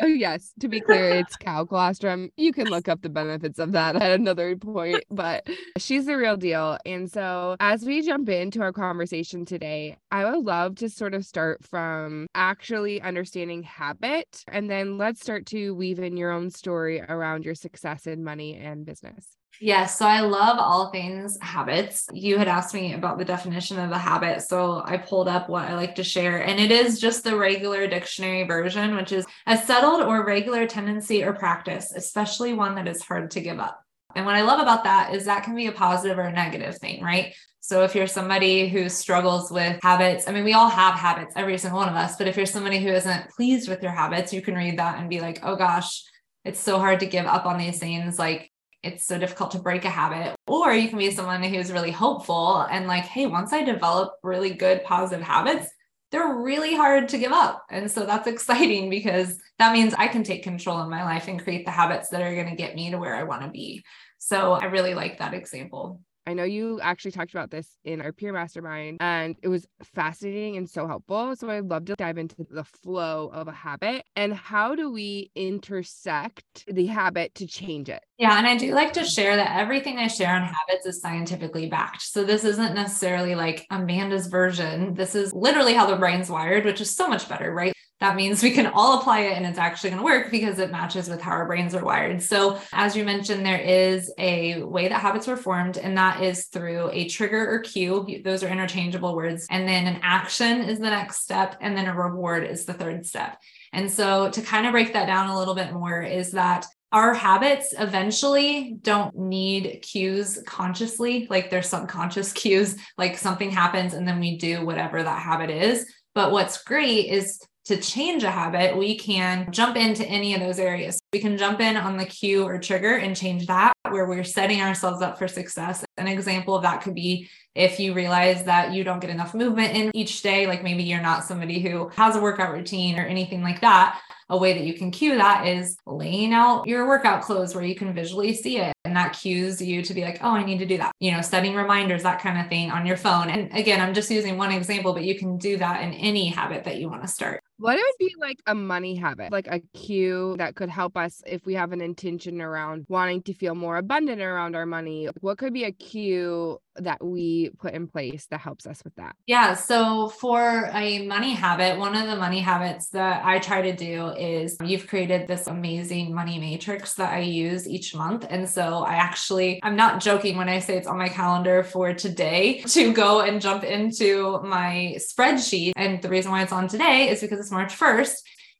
Oh 0.00 0.06
yes, 0.06 0.52
to 0.60 0.68
be 0.68 0.80
clear, 0.80 1.10
it's 1.10 1.36
cow 1.40 1.64
colostrum. 1.64 2.30
You 2.36 2.52
can 2.52 2.68
look 2.68 2.88
up 2.88 3.02
the 3.02 3.08
benefits 3.08 3.58
of 3.58 3.72
that 3.72 3.96
at 3.96 4.12
another 4.12 4.56
point, 4.56 5.04
but 5.10 5.48
she's 5.76 6.06
the 6.06 6.16
real 6.16 6.36
deal. 6.36 6.78
And 6.84 7.10
so 7.10 7.56
as 7.60 7.84
we 7.84 8.02
jump 8.02 8.28
into 8.28 8.60
our 8.60 8.72
conversation 8.72 9.44
today, 9.44 9.96
I 10.10 10.24
would 10.24 10.44
love 10.44 10.76
to 10.76 10.88
sort 10.88 11.14
of 11.14 11.24
start 11.24 11.64
from 11.64 12.26
actually 12.34 13.00
understanding 13.00 13.62
habit 13.62 14.44
and 14.48 14.70
then 14.70 14.98
let's 14.98 15.20
start 15.20 15.46
to 15.46 15.74
weave 15.74 15.98
in 15.98 16.16
your 16.16 16.30
own 16.30 16.50
story 16.50 17.00
around 17.00 17.44
your 17.44 17.54
success 17.54 18.06
in 18.06 18.24
money 18.24 18.56
and 18.56 18.84
business. 18.84 19.37
Yes. 19.60 19.98
So 19.98 20.06
I 20.06 20.20
love 20.20 20.58
all 20.58 20.90
things 20.90 21.36
habits. 21.42 22.06
You 22.12 22.38
had 22.38 22.48
asked 22.48 22.74
me 22.74 22.94
about 22.94 23.18
the 23.18 23.24
definition 23.24 23.78
of 23.78 23.90
a 23.90 23.98
habit. 23.98 24.42
So 24.42 24.82
I 24.84 24.98
pulled 24.98 25.26
up 25.26 25.48
what 25.48 25.64
I 25.64 25.74
like 25.74 25.96
to 25.96 26.04
share, 26.04 26.44
and 26.44 26.60
it 26.60 26.70
is 26.70 27.00
just 27.00 27.24
the 27.24 27.36
regular 27.36 27.86
dictionary 27.88 28.44
version, 28.44 28.94
which 28.94 29.10
is 29.12 29.26
a 29.46 29.56
settled 29.56 30.02
or 30.02 30.24
regular 30.24 30.66
tendency 30.66 31.24
or 31.24 31.32
practice, 31.32 31.92
especially 31.94 32.52
one 32.52 32.76
that 32.76 32.86
is 32.86 33.02
hard 33.02 33.32
to 33.32 33.40
give 33.40 33.58
up. 33.58 33.82
And 34.14 34.24
what 34.24 34.36
I 34.36 34.42
love 34.42 34.60
about 34.60 34.84
that 34.84 35.14
is 35.14 35.24
that 35.24 35.44
can 35.44 35.54
be 35.54 35.66
a 35.66 35.72
positive 35.72 36.18
or 36.18 36.22
a 36.22 36.32
negative 36.32 36.78
thing, 36.78 37.02
right? 37.02 37.34
So 37.60 37.84
if 37.84 37.94
you're 37.94 38.06
somebody 38.06 38.68
who 38.68 38.88
struggles 38.88 39.50
with 39.50 39.78
habits, 39.82 40.26
I 40.26 40.32
mean, 40.32 40.44
we 40.44 40.54
all 40.54 40.70
have 40.70 40.94
habits, 40.94 41.34
every 41.36 41.58
single 41.58 41.80
one 41.80 41.88
of 41.88 41.96
us, 41.96 42.16
but 42.16 42.26
if 42.26 42.36
you're 42.36 42.46
somebody 42.46 42.78
who 42.78 42.88
isn't 42.88 43.30
pleased 43.30 43.68
with 43.68 43.82
your 43.82 43.92
habits, 43.92 44.32
you 44.32 44.40
can 44.40 44.54
read 44.54 44.78
that 44.78 44.98
and 44.98 45.10
be 45.10 45.20
like, 45.20 45.40
oh 45.42 45.56
gosh, 45.56 46.02
it's 46.44 46.60
so 46.60 46.78
hard 46.78 47.00
to 47.00 47.06
give 47.06 47.26
up 47.26 47.44
on 47.44 47.58
these 47.58 47.78
things. 47.78 48.18
Like 48.18 48.50
it's 48.82 49.06
so 49.06 49.18
difficult 49.18 49.52
to 49.52 49.58
break 49.58 49.84
a 49.84 49.90
habit. 49.90 50.34
Or 50.46 50.72
you 50.72 50.88
can 50.88 50.98
be 50.98 51.10
someone 51.10 51.42
who's 51.42 51.72
really 51.72 51.90
hopeful 51.90 52.60
and 52.62 52.86
like, 52.86 53.04
hey, 53.04 53.26
once 53.26 53.52
I 53.52 53.62
develop 53.62 54.14
really 54.22 54.50
good 54.50 54.84
positive 54.84 55.24
habits, 55.24 55.68
they're 56.10 56.36
really 56.36 56.74
hard 56.74 57.08
to 57.10 57.18
give 57.18 57.32
up. 57.32 57.64
And 57.70 57.90
so 57.90 58.06
that's 58.06 58.26
exciting 58.28 58.90
because 58.90 59.38
that 59.58 59.72
means 59.72 59.94
I 59.94 60.08
can 60.08 60.22
take 60.22 60.42
control 60.42 60.80
in 60.82 60.90
my 60.90 61.04
life 61.04 61.28
and 61.28 61.42
create 61.42 61.64
the 61.64 61.70
habits 61.70 62.08
that 62.10 62.22
are 62.22 62.34
going 62.34 62.48
to 62.48 62.56
get 62.56 62.74
me 62.74 62.90
to 62.90 62.98
where 62.98 63.14
I 63.14 63.24
want 63.24 63.42
to 63.42 63.50
be. 63.50 63.84
So 64.18 64.52
I 64.52 64.66
really 64.66 64.94
like 64.94 65.18
that 65.18 65.34
example. 65.34 66.00
I 66.28 66.34
know 66.34 66.44
you 66.44 66.78
actually 66.82 67.12
talked 67.12 67.30
about 67.30 67.50
this 67.50 67.78
in 67.84 68.02
our 68.02 68.12
peer 68.12 68.34
mastermind 68.34 68.98
and 69.00 69.34
it 69.42 69.48
was 69.48 69.66
fascinating 69.94 70.58
and 70.58 70.68
so 70.68 70.86
helpful. 70.86 71.34
So 71.36 71.48
I'd 71.48 71.64
love 71.64 71.86
to 71.86 71.94
dive 71.94 72.18
into 72.18 72.46
the 72.50 72.64
flow 72.64 73.30
of 73.32 73.48
a 73.48 73.52
habit 73.52 74.04
and 74.14 74.34
how 74.34 74.74
do 74.74 74.92
we 74.92 75.30
intersect 75.34 76.66
the 76.70 76.84
habit 76.84 77.34
to 77.36 77.46
change 77.46 77.88
it? 77.88 78.02
Yeah. 78.18 78.36
And 78.36 78.46
I 78.46 78.58
do 78.58 78.74
like 78.74 78.92
to 78.92 79.06
share 79.06 79.36
that 79.36 79.58
everything 79.58 79.96
I 79.96 80.06
share 80.06 80.34
on 80.34 80.42
habits 80.42 80.84
is 80.84 81.00
scientifically 81.00 81.70
backed. 81.70 82.02
So 82.02 82.24
this 82.24 82.44
isn't 82.44 82.74
necessarily 82.74 83.34
like 83.34 83.66
Amanda's 83.70 84.26
version. 84.26 84.92
This 84.92 85.14
is 85.14 85.32
literally 85.32 85.72
how 85.72 85.86
the 85.86 85.96
brain's 85.96 86.28
wired, 86.28 86.66
which 86.66 86.82
is 86.82 86.94
so 86.94 87.08
much 87.08 87.26
better, 87.26 87.54
right? 87.54 87.72
That 88.00 88.16
means 88.16 88.42
we 88.42 88.52
can 88.52 88.66
all 88.66 89.00
apply 89.00 89.20
it 89.20 89.36
and 89.36 89.44
it's 89.44 89.58
actually 89.58 89.90
going 89.90 90.00
to 90.00 90.04
work 90.04 90.30
because 90.30 90.58
it 90.58 90.70
matches 90.70 91.08
with 91.08 91.20
how 91.20 91.32
our 91.32 91.46
brains 91.46 91.74
are 91.74 91.84
wired. 91.84 92.22
So, 92.22 92.60
as 92.72 92.96
you 92.96 93.04
mentioned, 93.04 93.44
there 93.44 93.60
is 93.60 94.12
a 94.18 94.62
way 94.62 94.88
that 94.88 95.00
habits 95.00 95.26
were 95.26 95.36
formed, 95.36 95.78
and 95.78 95.98
that 95.98 96.22
is 96.22 96.46
through 96.46 96.90
a 96.92 97.08
trigger 97.08 97.50
or 97.50 97.60
cue. 97.60 98.20
Those 98.24 98.44
are 98.44 98.48
interchangeable 98.48 99.16
words. 99.16 99.46
And 99.50 99.66
then 99.66 99.86
an 99.86 100.00
action 100.02 100.62
is 100.62 100.78
the 100.78 100.90
next 100.90 101.22
step, 101.22 101.56
and 101.60 101.76
then 101.76 101.86
a 101.86 101.94
reward 101.94 102.44
is 102.44 102.64
the 102.64 102.74
third 102.74 103.04
step. 103.04 103.40
And 103.72 103.90
so, 103.90 104.30
to 104.30 104.42
kind 104.42 104.66
of 104.66 104.72
break 104.72 104.92
that 104.92 105.06
down 105.06 105.30
a 105.30 105.38
little 105.38 105.54
bit 105.54 105.72
more, 105.72 106.00
is 106.00 106.32
that 106.32 106.66
our 106.92 107.12
habits 107.12 107.74
eventually 107.78 108.78
don't 108.80 109.14
need 109.14 109.82
cues 109.82 110.42
consciously, 110.46 111.26
like 111.28 111.50
there's 111.50 111.68
subconscious 111.68 112.32
cues, 112.32 112.76
like 112.96 113.18
something 113.18 113.50
happens 113.50 113.92
and 113.92 114.08
then 114.08 114.20
we 114.20 114.38
do 114.38 114.64
whatever 114.64 115.02
that 115.02 115.22
habit 115.22 115.50
is. 115.50 115.92
But 116.14 116.32
what's 116.32 116.64
great 116.64 117.10
is 117.10 117.40
to 117.68 117.76
change 117.80 118.24
a 118.24 118.30
habit, 118.30 118.76
we 118.76 118.96
can 118.96 119.52
jump 119.52 119.76
into 119.76 120.04
any 120.06 120.34
of 120.34 120.40
those 120.40 120.58
areas. 120.58 121.00
We 121.12 121.20
can 121.20 121.36
jump 121.36 121.60
in 121.60 121.76
on 121.76 121.98
the 121.98 122.06
cue 122.06 122.42
or 122.42 122.58
trigger 122.58 122.96
and 122.96 123.14
change 123.14 123.46
that 123.46 123.72
where 123.90 124.06
we're 124.06 124.24
setting 124.24 124.62
ourselves 124.62 125.02
up 125.02 125.18
for 125.18 125.28
success. 125.28 125.84
An 125.98 126.08
example 126.08 126.54
of 126.54 126.62
that 126.62 126.82
could 126.82 126.94
be 126.94 127.28
if 127.54 127.78
you 127.78 127.92
realize 127.92 128.44
that 128.44 128.72
you 128.72 128.84
don't 128.84 129.00
get 129.00 129.10
enough 129.10 129.34
movement 129.34 129.76
in 129.76 129.90
each 129.94 130.22
day, 130.22 130.46
like 130.46 130.62
maybe 130.62 130.82
you're 130.82 131.02
not 131.02 131.24
somebody 131.24 131.60
who 131.60 131.88
has 131.90 132.16
a 132.16 132.20
workout 132.20 132.52
routine 132.52 132.98
or 132.98 133.02
anything 133.04 133.42
like 133.42 133.60
that. 133.60 134.00
A 134.30 134.36
way 134.36 134.54
that 134.54 134.64
you 134.64 134.74
can 134.74 134.90
cue 134.90 135.16
that 135.16 135.46
is 135.46 135.76
laying 135.86 136.32
out 136.32 136.66
your 136.66 136.86
workout 136.86 137.22
clothes 137.22 137.54
where 137.54 137.64
you 137.64 137.74
can 137.74 137.94
visually 137.94 138.34
see 138.34 138.58
it. 138.58 138.72
And 138.88 138.96
that 138.96 139.12
cues 139.12 139.60
you 139.60 139.82
to 139.82 139.92
be 139.92 140.00
like, 140.00 140.18
oh, 140.22 140.30
I 140.30 140.42
need 140.42 140.58
to 140.60 140.66
do 140.66 140.78
that. 140.78 140.94
You 140.98 141.12
know, 141.12 141.20
setting 141.20 141.54
reminders, 141.54 142.02
that 142.04 142.22
kind 142.22 142.40
of 142.40 142.48
thing 142.48 142.70
on 142.70 142.86
your 142.86 142.96
phone. 142.96 143.28
And 143.28 143.54
again, 143.54 143.82
I'm 143.82 143.92
just 143.92 144.10
using 144.10 144.38
one 144.38 144.50
example, 144.50 144.94
but 144.94 145.04
you 145.04 145.18
can 145.18 145.36
do 145.36 145.58
that 145.58 145.82
in 145.82 145.92
any 145.92 146.28
habit 146.28 146.64
that 146.64 146.76
you 146.76 146.88
want 146.88 147.02
to 147.02 147.08
start. 147.08 147.42
What 147.58 147.74
would 147.74 147.98
be 147.98 148.14
like 148.18 148.38
a 148.46 148.54
money 148.54 148.94
habit, 148.94 149.32
like 149.32 149.48
a 149.48 149.58
cue 149.76 150.36
that 150.38 150.54
could 150.54 150.70
help 150.70 150.96
us 150.96 151.22
if 151.26 151.44
we 151.44 151.54
have 151.54 151.72
an 151.72 151.80
intention 151.80 152.40
around 152.40 152.86
wanting 152.88 153.22
to 153.24 153.34
feel 153.34 153.56
more 153.56 153.76
abundant 153.76 154.22
around 154.22 154.54
our 154.54 154.64
money? 154.64 155.08
What 155.20 155.38
could 155.38 155.52
be 155.52 155.64
a 155.64 155.72
cue 155.72 156.60
that 156.76 157.04
we 157.04 157.50
put 157.58 157.74
in 157.74 157.88
place 157.88 158.26
that 158.30 158.38
helps 158.38 158.64
us 158.64 158.84
with 158.84 158.94
that? 158.94 159.16
Yeah. 159.26 159.54
So, 159.54 160.08
for 160.08 160.70
a 160.72 161.04
money 161.06 161.32
habit, 161.32 161.78
one 161.78 161.96
of 161.96 162.06
the 162.06 162.14
money 162.14 162.38
habits 162.38 162.90
that 162.90 163.24
I 163.24 163.40
try 163.40 163.62
to 163.62 163.74
do 163.74 164.10
is 164.10 164.56
you've 164.64 164.86
created 164.86 165.26
this 165.26 165.48
amazing 165.48 166.14
money 166.14 166.38
matrix 166.38 166.94
that 166.94 167.12
I 167.12 167.20
use 167.20 167.68
each 167.68 167.92
month. 167.92 168.24
And 168.30 168.48
so, 168.48 168.77
I 168.84 168.94
actually, 168.94 169.60
I'm 169.62 169.76
not 169.76 170.00
joking 170.00 170.36
when 170.36 170.48
I 170.48 170.58
say 170.58 170.76
it's 170.76 170.86
on 170.86 170.98
my 170.98 171.08
calendar 171.08 171.62
for 171.62 171.94
today 171.94 172.62
to 172.68 172.92
go 172.92 173.20
and 173.20 173.40
jump 173.40 173.64
into 173.64 174.40
my 174.42 174.96
spreadsheet. 174.98 175.72
And 175.76 176.02
the 176.02 176.08
reason 176.08 176.30
why 176.30 176.42
it's 176.42 176.52
on 176.52 176.68
today 176.68 177.08
is 177.08 177.20
because 177.20 177.40
it's 177.40 177.50
March 177.50 177.76
1st 177.78 178.14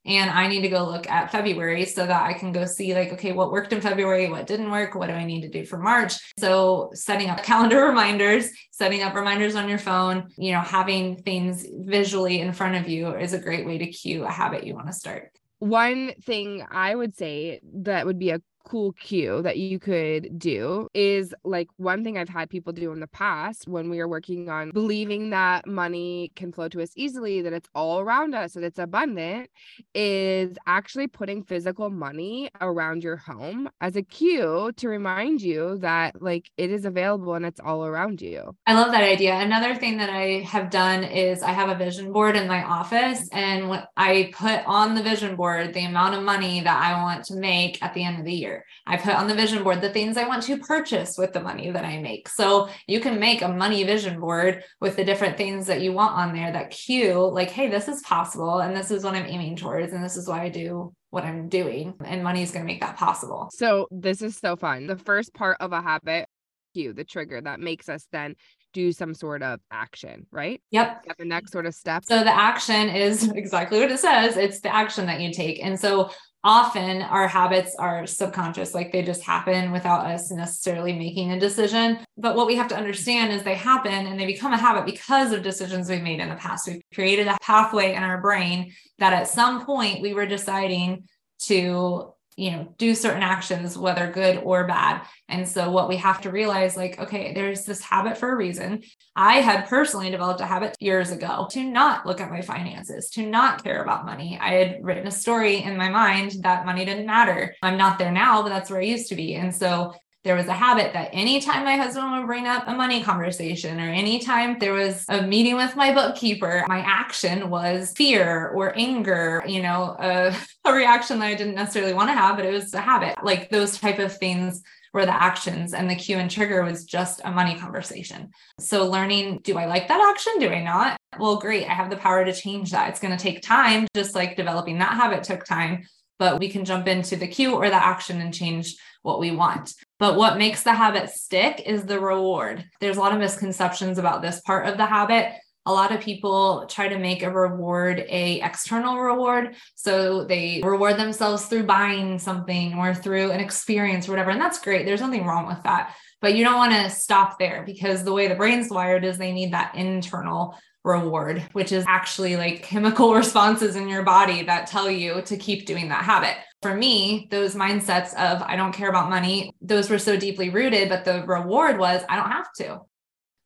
and 0.09 0.31
I 0.31 0.49
need 0.49 0.63
to 0.63 0.69
go 0.69 0.85
look 0.85 1.09
at 1.09 1.31
February 1.31 1.85
so 1.85 2.07
that 2.07 2.23
I 2.23 2.33
can 2.33 2.53
go 2.53 2.65
see 2.65 2.95
like 2.95 3.13
okay 3.13 3.33
what 3.33 3.53
worked 3.53 3.73
in 3.73 3.81
February 3.81 4.29
what 4.31 4.47
didn't 4.47 4.71
work 4.71 4.95
what 4.95 5.09
do 5.09 5.13
I 5.13 5.25
need 5.25 5.43
to 5.43 5.49
do 5.49 5.65
for 5.65 5.79
March 5.79 6.15
so 6.39 6.91
setting 6.95 7.29
up 7.29 7.43
calendar 7.43 7.85
reminders 7.85 8.51
setting 8.71 9.03
up 9.03 9.15
reminders 9.15 9.55
on 9.55 9.69
your 9.69 9.79
phone 9.79 10.29
you 10.37 10.53
know 10.53 10.61
having 10.61 11.17
things 11.17 11.67
visually 11.71 12.41
in 12.41 12.53
front 12.53 12.77
of 12.77 12.89
you 12.89 13.15
is 13.15 13.33
a 13.33 13.39
great 13.39 13.67
way 13.67 13.79
to 13.79 13.87
cue 13.87 14.25
a 14.25 14.31
habit 14.31 14.65
you 14.65 14.75
want 14.75 14.87
to 14.87 14.93
start 14.93 15.31
one 15.59 16.13
thing 16.23 16.65
I 16.71 16.95
would 16.95 17.17
say 17.17 17.61
that 17.83 18.07
would 18.07 18.19
be 18.19 18.31
a 18.31 18.41
cool 18.69 18.93
cue 18.93 19.41
that 19.43 19.57
you 19.57 19.79
could 19.79 20.39
do 20.39 20.89
is 20.93 21.35
like 21.45 21.69
one 21.79 22.05
thing 22.05 22.19
I've 22.19 22.29
had 22.29 22.51
people 22.51 22.73
do 22.73 22.93
in 22.93 23.01
the 23.01 23.07
past 23.07 23.67
when 23.67 23.89
we 23.89 24.01
are 24.01 24.09
working 24.09 24.51
on 24.51 24.71
believing 24.73 25.31
that 25.31 25.67
money 25.67 26.33
can 26.37 26.53
flow 26.53 26.69
to 26.69 26.83
us 26.83 26.91
easily, 26.95 27.41
that 27.43 27.53
it's 27.53 27.69
all 27.75 28.01
around 28.01 28.35
us, 28.35 28.53
that 28.53 28.65
it's 28.65 28.79
abundant, 28.79 29.49
is 29.95 30.57
actually 30.67 31.07
putting 31.07 31.43
physical 31.43 31.89
money 31.89 32.51
around 32.61 33.03
your 33.03 33.17
home 33.17 33.69
as 33.81 33.97
a 33.97 34.03
cue 34.03 34.71
to 34.77 34.89
remind 34.89 35.41
you 35.41 35.79
that 35.79 36.21
like 36.21 36.51
it 36.57 36.71
is 36.71 36.85
available 36.85 37.35
and 37.35 37.47
it's 37.47 37.61
all 37.61 37.87
around 37.87 38.21
you. 38.21 38.55
I 38.67 38.75
love 38.75 38.93
that 38.93 39.03
idea. 39.03 39.35
Another 39.35 39.75
thing 39.75 39.97
that 39.99 40.11
I 40.11 40.41
have 40.41 40.71
done 40.71 41.05
is 41.05 41.43
I 41.43 41.53
have 41.53 41.71
a 41.71 41.75
vision 41.75 42.13
board 42.13 42.37
in 42.37 42.47
my 42.47 42.63
office 42.63 43.29
and 43.33 43.83
I 43.97 44.31
put 44.35 44.61
on 44.67 44.95
the 44.95 45.03
vision 45.03 45.37
board 45.37 45.73
the 45.73 45.87
amount 45.87 46.15
of 46.15 46.23
money 46.23 46.61
that 46.61 46.83
I 46.83 47.03
want 47.03 47.25
to 47.27 47.37
make 47.37 47.83
at 47.83 47.95
the 47.95 48.05
end 48.05 48.19
of 48.19 48.25
the 48.25 48.33
year. 48.33 48.58
I 48.87 48.97
put 48.97 49.15
on 49.15 49.29
the 49.29 49.35
vision 49.35 49.63
board 49.63 49.81
the 49.81 49.91
things 49.91 50.17
I 50.17 50.27
want 50.27 50.43
to 50.45 50.59
purchase 50.59 51.17
with 51.19 51.33
the 51.33 51.41
money 51.41 51.71
that 51.71 51.85
I 51.85 51.99
make. 51.99 52.29
So 52.29 52.69
you 52.87 53.01
can 53.01 53.19
make 53.19 53.43
a 53.43 53.49
money 53.49 53.85
vision 53.85 54.21
board 54.21 54.65
with 54.81 54.97
the 54.97 55.05
different 55.05 55.37
things 55.37 55.67
that 55.67 55.81
you 55.81 55.93
want 55.93 56.17
on 56.17 56.35
there 56.35 56.53
that 56.53 56.71
cue, 56.71 57.29
like, 57.33 57.51
hey, 57.51 57.69
this 57.69 57.89
is 57.89 58.03
possible. 58.03 58.61
And 58.61 58.77
this 58.77 58.91
is 58.91 59.05
what 59.05 59.15
I'm 59.15 59.27
aiming 59.27 59.57
towards. 59.57 59.93
And 59.93 60.03
this 60.03 60.17
is 60.17 60.29
why 60.29 60.43
I 60.43 60.49
do 60.49 60.95
what 61.11 61.25
I'm 61.25 61.49
doing. 61.49 61.95
And 62.05 62.23
money 62.23 62.43
is 62.43 62.51
going 62.51 62.65
to 62.65 62.67
make 62.67 62.81
that 62.81 62.97
possible. 62.97 63.51
So 63.53 63.89
this 63.91 64.23
is 64.23 64.37
so 64.37 64.57
fun. 64.57 64.87
The 64.87 64.97
first 64.97 65.35
part 65.35 65.57
of 65.61 65.73
a 65.73 65.81
habit 65.81 66.29
cue, 66.75 66.93
the 66.93 67.05
trigger 67.05 67.41
that 67.41 67.61
makes 67.61 67.89
us 67.89 68.07
then 68.13 68.35
do 68.73 68.93
some 68.93 69.15
sort 69.15 69.43
of 69.43 69.61
action, 69.71 70.27
right? 70.31 70.61
Yep. 70.71 71.05
the 71.19 71.25
next 71.25 71.53
sort 71.53 71.67
of 71.67 71.75
step. 71.75 72.05
So 72.05 72.23
the 72.23 72.35
action 72.35 72.89
is 72.89 73.29
exactly 73.35 73.81
what 73.81 73.91
it 73.91 73.99
says. 73.99 74.37
It's 74.37 74.61
the 74.61 74.75
action 74.75 75.07
that 75.07 75.21
you 75.21 75.33
take. 75.33 75.65
And 75.65 75.79
so 75.79 76.11
often 76.49 77.03
our 77.03 77.29
habits 77.29 77.75
are 77.79 78.07
subconscious, 78.07 78.73
like 78.73 78.91
they 78.91 79.03
just 79.03 79.23
happen 79.23 79.71
without 79.71 80.07
us 80.07 80.31
necessarily 80.31 80.95
making 80.95 81.33
a 81.33 81.39
decision. 81.39 81.99
But 82.17 82.37
what 82.37 82.47
we 82.47 82.57
have 82.57 82.69
to 82.69 82.77
understand 82.77 83.35
is 83.35 83.43
they 83.43 83.55
happen 83.55 84.07
and 84.07 84.19
they 84.19 84.25
become 84.25 84.55
a 84.55 84.57
habit 84.57 84.87
because 84.87 85.31
of 85.33 85.43
decisions 85.43 85.91
we've 85.91 86.03
made 86.03 86.21
in 86.21 86.31
the 86.31 86.37
past. 86.37 86.67
We've 86.67 86.81
created 86.95 87.27
a 87.27 87.37
pathway 87.43 87.95
in 87.95 88.03
our 88.03 88.23
brain 88.23 88.73
that 88.99 89.13
at 89.13 89.29
some 89.29 89.67
point 89.67 90.01
we 90.01 90.15
were 90.15 90.25
deciding 90.25 91.07
to 91.41 92.15
you 92.39 92.53
know 92.53 92.75
do 92.79 92.95
certain 92.95 93.23
actions 93.23 93.77
whether 93.77 94.11
good 94.11 94.39
or 94.39 94.67
bad. 94.67 95.03
And 95.29 95.47
so 95.47 95.71
what 95.71 95.89
we 95.89 95.97
have 95.97 96.21
to 96.23 96.31
realize 96.31 96.77
like 96.77 96.99
okay 96.99 97.35
there's 97.35 97.65
this 97.65 97.83
habit 97.83 98.17
for 98.17 98.31
a 98.31 98.37
reason. 98.37 98.83
I 99.17 99.37
had 99.37 99.69
personally 99.69 100.11
developed 100.11 100.41
a 100.41 100.47
habit 100.47 100.77
years 100.79 101.11
ago 101.11 101.49
to 101.51 101.65
not 101.65 102.07
look 102.07 102.21
at 102.21 102.31
my 102.31 102.41
finances 102.41 103.11
to 103.11 103.27
not 103.27 103.65
care 103.65 103.83
about 103.83 104.07
money. 104.07 104.39
I 104.41 104.55
had 104.55 104.79
written 104.83 105.09
a 105.09 105.11
story 105.11 105.63
in 105.63 105.77
my 105.77 105.89
mind 105.89 106.37
that 106.43 106.65
money 106.65 106.85
didn't 106.85 107.07
matter. 107.07 107.55
I'm 107.63 107.77
not 107.77 107.99
there 107.99 108.13
now 108.13 108.43
but 108.43 108.51
that's 108.51 108.71
where 108.71 108.81
i 108.81 108.85
used 108.85 109.09
to 109.09 109.17
be. 109.17 109.35
And 109.35 109.55
so 109.55 109.95
there 110.25 110.35
was 110.35 110.47
a 110.47 110.53
habit 110.53 110.93
that 110.93 111.11
anytime 111.13 111.65
my 111.65 111.77
husband 111.77 112.11
would 112.13 112.27
bring 112.27 112.47
up 112.47 112.65
a 112.67 112.75
money 112.75 113.03
conversation 113.03 113.81
or 113.81 113.89
anytime 113.89 114.59
there 114.59 114.75
was 114.75 115.05
a 115.09 115.23
meeting 115.23 115.57
with 115.57 115.77
my 115.77 115.93
bookkeeper, 115.93 116.65
my 116.69 116.81
action 116.81 117.49
was 117.49 117.93
fear 117.97 118.49
or 118.49 118.77
anger, 118.77 119.45
you 119.47 119.63
know, 119.63 119.97
a, 120.01 120.35
a 120.65 120.73
reaction 120.73 121.19
that 121.21 121.27
I 121.27 121.35
didn't 121.35 121.55
necessarily 121.55 121.95
want 121.95 122.09
to 122.09 122.15
have, 122.15 122.37
but 122.37 122.45
it 122.45 122.53
was 122.53 122.75
a 122.75 122.81
habit. 122.81 123.17
Like 123.23 123.49
those 123.51 123.79
type 123.79 123.99
of 123.99 124.17
things 124.17 124.63
were 124.93 125.07
the 125.07 125.23
actions 125.23 125.75
and 125.75 125.89
the 125.89 125.95
cue 125.95 126.17
and 126.17 126.31
trigger 126.31 126.65
was 126.65 126.85
just 126.85 127.21
a 127.25 127.31
money 127.31 127.55
conversation. 127.55 128.31
So 128.59 128.87
learning, 128.87 129.41
do 129.45 129.57
I 129.57 129.67
like 129.67 129.89
that 129.89 130.11
action? 130.11 130.35
Do 130.41 130.49
I 130.49 130.63
not? 130.63 130.97
Well, 131.19 131.37
great. 131.37 131.67
I 131.67 131.75
have 131.75 131.91
the 131.91 131.97
power 131.97 132.25
to 132.25 132.33
change 132.33 132.73
that. 132.73 132.89
It's 132.91 133.01
going 133.01 133.17
to 133.17 133.23
take 133.23 133.43
time, 133.43 133.87
just 133.95 134.15
like 134.15 134.37
developing 134.37 134.79
that 134.79 134.95
habit 134.95 135.25
took 135.25 135.45
time, 135.45 135.87
but 136.19 136.41
we 136.41 136.49
can 136.49 136.65
jump 136.65 136.89
into 136.89 137.17
the 137.17 137.29
cue 137.29 137.55
or 137.55 137.69
the 137.69 137.77
action 137.77 138.21
and 138.21 138.35
change 138.35 138.77
what 139.03 139.21
we 139.21 139.31
want. 139.31 139.75
But 139.99 140.17
what 140.17 140.39
makes 140.39 140.63
the 140.63 140.73
habit 140.73 141.11
stick 141.11 141.63
is 141.65 141.85
the 141.85 142.01
reward. 142.01 142.65
There's 142.81 142.97
a 142.97 143.01
lot 143.01 143.13
of 143.13 143.19
misconceptions 143.19 143.99
about 143.99 144.23
this 144.23 144.41
part 144.41 144.67
of 144.67 144.77
the 144.77 144.87
habit. 144.87 145.33
A 145.67 145.73
lot 145.73 145.93
of 145.93 146.01
people 146.01 146.67
try 146.67 146.89
to 146.89 146.99
make 146.99 147.23
a 147.23 147.31
reward 147.31 148.05
a 148.09 148.41
external 148.41 148.99
reward. 148.99 149.55
So 149.75 150.25
they 150.25 150.63
reward 150.65 150.97
themselves 150.97 151.47
through 151.47 151.65
buying 151.65 152.19
something 152.19 152.75
or 152.75 152.95
through 152.95 153.33
an 153.33 153.41
experience 153.41 154.09
or 154.09 154.13
whatever. 154.13 154.31
And 154.31 154.41
that's 154.41 154.61
great. 154.61 154.87
There's 154.87 155.01
nothing 155.01 155.27
wrong 155.27 155.47
with 155.47 155.63
that. 155.65 155.95
But 156.21 156.35
you 156.35 156.45
don't 156.45 156.57
want 156.57 156.73
to 156.73 156.91
stop 156.91 157.39
there 157.39 157.65
because 157.67 158.03
the 158.03 158.13
way 158.13 158.29
the 158.29 158.35
brain's 158.35 158.71
wired 158.71 159.05
is 159.05 159.19
they 159.19 159.33
need 159.33 159.53
that 159.53 159.75
internal 159.75 160.57
reward, 160.85 161.47
which 161.53 161.71
is 161.71 161.85
actually 161.87 162.37
like 162.37 162.63
chemical 162.63 163.15
responses 163.23 163.77
in 163.77 163.89
your 163.89 164.05
body 164.05 164.45
that 164.45 164.69
tell 164.69 164.91
you 164.91 165.21
to 165.23 165.37
keep 165.37 165.67
doing 165.67 165.89
that 165.89 166.05
habit 166.05 166.37
for 166.63 166.75
me, 166.75 167.29
those 167.31 167.55
mindsets 167.55 168.15
of 168.15 168.43
I 168.43 168.57
don't 168.57 168.73
care 168.73 168.89
about 168.89 169.11
money, 169.11 169.53
those 169.61 169.91
were 169.91 169.99
so 169.99 170.17
deeply 170.17 170.51
rooted, 170.51 170.89
but 170.89 171.05
the 171.05 171.25
reward 171.25 171.79
was 171.79 172.03
I 172.09 172.17
don't 172.17 172.31
have 172.31 172.53
to. 172.59 172.81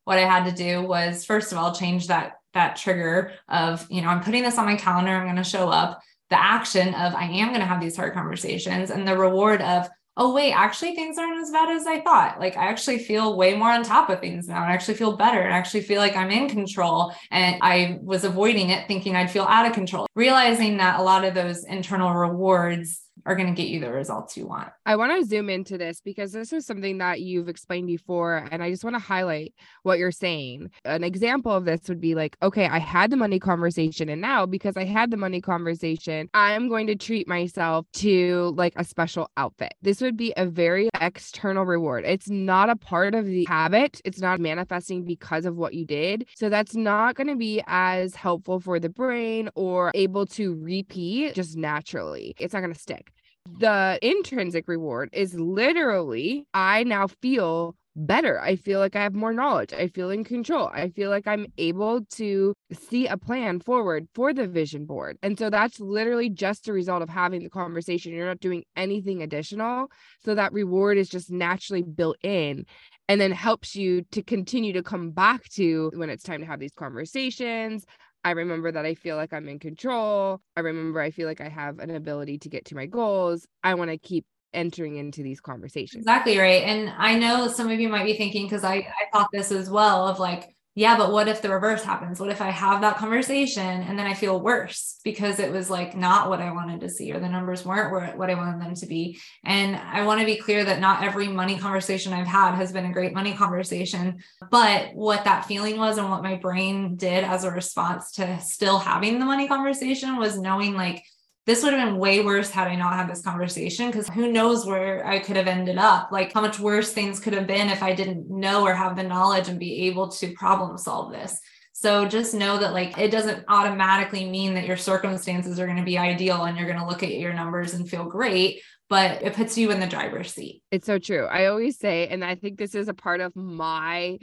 What 0.05 0.19
I 0.19 0.23
had 0.23 0.45
to 0.45 0.53
do 0.53 0.83
was 0.83 1.25
first 1.25 1.53
of 1.53 1.59
all 1.59 1.75
change 1.75 2.09
that 2.09 2.35
that 2.55 2.77
trigger 2.77 3.33
of, 3.49 3.87
you 3.91 4.03
know, 4.03 4.09
I'm 4.09 4.23
putting 4.23 4.43
this 4.43 4.59
on 4.59 4.67
my 4.67 4.77
calendar, 4.77 5.11
I'm 5.11 5.25
going 5.25 5.37
to 5.37 5.45
show 5.45 5.71
up, 5.71 6.01
the 6.29 6.43
action 6.43 6.89
of 6.89 7.15
I 7.15 7.25
am 7.25 7.49
going 7.49 7.61
to 7.61 7.67
have 7.67 7.81
these 7.81 7.97
hard 7.97 8.15
conversations 8.15 8.91
and 8.91 9.07
the 9.07 9.17
reward 9.17 9.61
of 9.63 9.89
oh 10.17 10.35
wait 10.35 10.53
actually 10.53 10.95
things 10.95 11.17
aren't 11.17 11.41
as 11.41 11.51
bad 11.51 11.71
as 11.71 11.87
i 11.87 12.01
thought. 12.01 12.39
Like 12.39 12.57
i 12.57 12.67
actually 12.67 12.99
feel 12.99 13.37
way 13.37 13.55
more 13.55 13.71
on 13.71 13.83
top 13.83 14.11
of 14.11 14.21
things 14.21 14.49
now 14.49 14.63
i 14.63 14.73
actually 14.73 14.95
feel 14.95 15.17
better 15.17 15.41
and 15.41 15.53
actually 15.53 15.83
feel 15.83 16.01
like 16.01 16.17
i'm 16.17 16.31
in 16.31 16.49
control 16.49 17.15
and 17.31 17.57
i 17.63 17.99
was 18.03 18.25
avoiding 18.25 18.71
it 18.71 18.87
thinking 18.87 19.17
i'd 19.17 19.31
feel 19.31 19.45
out 19.45 19.67
of 19.67 19.73
control. 19.73 20.07
Realizing 20.15 20.79
that 20.79 21.01
a 21.01 21.03
lot 21.03 21.25
of 21.25 21.35
those 21.35 21.65
internal 21.65 22.13
rewards 22.13 23.02
are 23.25 23.37
going 23.37 23.55
to 23.55 23.55
get 23.55 23.69
you 23.69 23.81
the 23.81 23.93
results 23.93 24.37
you 24.37 24.47
want. 24.47 24.69
I 24.85 24.97
want 24.97 25.19
to 25.19 25.29
zoom 25.29 25.49
into 25.49 25.79
this 25.79 26.01
because 26.01 26.33
this 26.33 26.53
is 26.53 26.67
something 26.67 26.99
that 26.99 27.21
you've 27.21 27.49
explained 27.49 27.87
before. 27.87 28.49
And 28.51 28.63
I 28.63 28.71
just 28.71 28.85
want 28.85 28.95
to 28.95 29.01
highlight 29.01 29.55
what 29.83 29.99
you're 29.99 30.11
saying. 30.11 30.71
An 30.85 31.05
example 31.05 31.53
of 31.53 31.65
this 31.65 31.89
would 31.89 32.01
be 32.01 32.15
like, 32.15 32.37
okay, 32.43 32.67
I 32.67 32.79
had 32.79 33.11
the 33.11 33.17
money 33.17 33.39
conversation. 33.39 34.09
And 34.09 34.21
now 34.21 34.47
because 34.47 34.77
I 34.77 34.85
had 34.85 35.11
the 35.11 35.17
money 35.17 35.41
conversation, 35.41 36.29
I'm 36.35 36.69
going 36.69 36.87
to 36.89 36.97
treat 36.97 37.29
myself 37.29 37.87
to 37.95 38.55
like 38.57 38.73
a 38.77 38.85
special 38.85 39.31
outfit. 39.37 39.75
This 39.83 40.01
would 40.01 40.17
be 40.17 40.33
a 40.37 40.47
very 40.47 40.89
external 41.01 41.65
reward. 41.65 42.05
It's 42.05 42.29
not 42.29 42.71
a 42.71 42.77
part 42.77 43.15
of 43.15 43.27
the 43.27 43.47
habit, 43.49 44.01
it's 44.05 44.21
not 44.21 44.41
manifesting 44.41 45.05
because 45.05 45.45
of 45.45 45.57
what 45.57 45.75
you 45.75 45.85
did. 45.85 46.27
So 46.37 46.49
that's 46.49 46.75
not 46.75 47.15
going 47.15 47.29
to 47.29 47.37
be 47.37 47.63
as 47.67 48.15
helpful 48.15 48.59
for 48.59 48.81
the 48.81 48.89
brain 48.89 49.49
or 49.55 49.93
able 49.95 50.27
to 50.27 50.55
repeat 50.57 51.35
just 51.35 51.57
naturally. 51.57 52.35
It's 52.39 52.53
not 52.53 52.61
going 52.61 52.73
to 52.73 52.79
stick. 52.79 53.12
The 53.47 53.99
intrinsic 54.03 54.69
reward 54.69 55.11
is 55.13 55.35
literally, 55.35 56.47
I 56.55 56.85
now 56.85 57.07
feel 57.07 57.75
better. 57.95 58.41
I 58.41 58.57
feel 58.57 58.79
like 58.79 58.97
I 58.97 59.03
have 59.03 59.15
more 59.15 59.33
knowledge. 59.35 59.73
I 59.73 59.89
feel 59.89 60.11
in 60.11 60.25
control. 60.25 60.71
I 60.73 60.89
feel 60.91 61.11
like 61.11 61.27
I'm 61.27 61.47
able 61.59 62.05
to 62.13 62.55
see 62.73 63.07
a 63.07 63.19
plan 63.19 63.61
forward 63.61 64.09
for 64.15 64.33
the 64.33 64.47
vision 64.47 64.87
board. 64.87 65.19
And 65.23 65.39
so 65.39 65.51
that's 65.51 65.79
literally 65.79 66.31
just 66.31 66.69
a 66.69 66.73
result 66.73 67.03
of 67.03 67.11
having 67.11 67.43
the 67.43 67.51
conversation. 67.51 68.13
You're 68.13 68.27
not 68.27 68.41
doing 68.41 68.65
anything 68.77 69.23
additional. 69.23 69.91
So 70.25 70.35
that 70.35 70.53
reward 70.53 70.97
is 70.97 71.09
just 71.09 71.31
naturally 71.31 71.83
built 71.83 72.17
in 72.23 72.65
and 73.09 73.21
then 73.21 73.33
helps 73.33 73.77
you 73.77 74.03
to 74.13 74.23
continue 74.23 74.73
to 74.73 74.83
come 74.83 75.11
back 75.11 75.45
to 75.51 75.91
when 75.95 76.09
it's 76.09 76.25
time 76.25 76.41
to 76.41 76.47
have 76.47 76.61
these 76.61 76.73
conversations. 76.75 77.85
I 78.25 78.31
remember 78.33 78.71
that 78.71 78.87
I 78.87 78.95
feel 78.95 79.17
like 79.17 79.33
I'm 79.33 79.49
in 79.49 79.59
control. 79.59 80.41
I 80.57 80.61
remember 80.61 81.01
I 81.01 81.11
feel 81.11 81.27
like 81.27 81.41
I 81.41 81.49
have 81.49 81.79
an 81.81 81.91
ability 81.91 82.39
to 82.39 82.49
get 82.49 82.65
to 82.67 82.77
my 82.77 82.87
goals. 82.87 83.47
I 83.65 83.75
want 83.75 83.91
to 83.91 83.99
keep 83.99 84.25
entering 84.53 84.97
into 84.97 85.23
these 85.23 85.41
conversations. 85.41 86.03
Exactly 86.03 86.39
right. 86.39 86.63
And 86.63 86.91
I 86.97 87.19
know 87.19 87.49
some 87.49 87.71
of 87.71 87.81
you 87.81 87.89
might 87.89 88.05
be 88.05 88.17
thinking, 88.17 88.47
because 88.47 88.65
I, 88.65 88.75
I 88.75 89.11
thought 89.13 89.29
this 89.33 89.51
as 89.51 89.71
well 89.71 90.07
of 90.07 90.19
like, 90.19 90.55
yeah, 90.75 90.97
but 90.97 91.13
what 91.13 91.29
if 91.29 91.43
the 91.43 91.51
reverse 91.51 91.83
happens? 91.83 92.19
What 92.19 92.31
if 92.31 92.41
I 92.41 92.51
have 92.51 92.81
that 92.81 92.97
conversation 92.97 93.63
and 93.63 93.99
then 93.99 94.07
I 94.07 94.15
feel 94.15 94.41
worse 94.41 94.99
because 95.05 95.39
it 95.39 95.53
was 95.53 95.69
like 95.69 95.95
not 95.95 96.31
what 96.31 96.41
I 96.41 96.51
wanted 96.51 96.81
to 96.81 96.89
see 96.89 97.13
or 97.13 97.21
the 97.21 97.29
numbers 97.29 97.65
weren't 97.65 98.17
what 98.17 98.31
I 98.31 98.35
wanted 98.35 98.63
them 98.63 98.75
to 98.77 98.87
be? 98.87 99.19
And 99.45 99.77
I 99.77 100.07
want 100.07 100.21
to 100.21 100.27
be 100.27 100.37
clear 100.37 100.65
that 100.65 100.81
not 100.81 101.05
every 101.05 101.29
money 101.29 101.59
conversation 101.59 102.15
I've 102.15 102.27
had 102.27 102.55
has 102.55 102.73
been 102.73 102.87
a 102.87 102.93
great 102.93 103.13
money 103.13 103.35
conversation. 103.35 104.23
But 104.51 104.95
what 104.95 105.25
that 105.25 105.45
feeling 105.45 105.77
was 105.77 105.99
and 105.99 106.09
what 106.09 106.23
my 106.23 106.37
brain 106.37 106.97
did 106.97 107.23
as 107.23 107.45
a 107.45 107.51
response 107.51 108.13
to 108.13 108.41
still 108.41 108.79
having 108.79 109.19
the 109.19 109.27
money 109.27 109.49
conversation 109.49 110.17
was 110.17 110.39
knowing 110.39 110.75
like, 110.75 111.05
this 111.45 111.63
would 111.63 111.73
have 111.73 111.89
been 111.89 111.99
way 111.99 112.25
worse 112.25 112.51
had 112.51 112.69
I 112.69 112.77
not 112.77 112.95
had 112.95 113.11
this 113.11 113.23
conversation 113.23 113.87
because 113.87 114.09
who 114.09 114.31
knows 114.31 114.65
where 114.65 115.05
I 115.05 115.19
could 115.19 115.37
have 115.37 115.49
ended 115.49 115.77
up. 115.77 116.13
Like 116.13 116.33
how 116.33 116.41
much 116.41 116.61
worse 116.61 116.93
things 116.93 117.19
could 117.19 117.33
have 117.33 117.49
been 117.49 117.69
if 117.69 117.83
I 117.83 117.95
didn't 117.95 118.31
know 118.31 118.65
or 118.65 118.75
have 118.75 118.97
the 118.97 119.03
knowledge 119.03 119.49
and 119.49 119.59
be 119.59 119.87
able 119.87 120.09
to 120.09 120.33
problem 120.35 120.79
solve 120.79 121.13
this. 121.13 121.41
So 121.73 122.07
just 122.07 122.33
know 122.33 122.59
that 122.59 122.73
like 122.73 122.97
it 122.97 123.11
doesn't 123.11 123.45
automatically 123.49 124.29
mean 124.29 124.55
that 124.55 124.67
your 124.67 124.77
circumstances 124.77 125.59
are 125.59 125.67
going 125.67 125.79
to 125.79 125.85
be 125.85 125.99
ideal 125.99 126.45
and 126.45 126.57
you're 126.57 126.69
going 126.69 126.79
to 126.79 126.87
look 126.87 127.03
at 127.03 127.15
your 127.15 127.33
numbers 127.33 127.75
and 127.75 127.91
feel 127.91 128.05
great, 128.05 128.61
but 128.89 129.21
it 129.23 129.35
puts 129.35 129.59
you 129.59 129.73
in 129.73 129.81
the 129.81 129.87
driver's 129.89 130.33
seat. 130.33 130.63
It's 130.71 130.87
so 130.87 131.01
true. 131.01 131.25
I 131.27 131.47
always 131.47 131.77
say, 131.77 132.07
and 132.07 132.25
I 132.25 132.37
think 132.37 132.57
this 132.57 132.77
is 132.77 132.87
a 132.87 132.95
part 132.95 133.21
of 133.21 133.35
my 133.35 134.19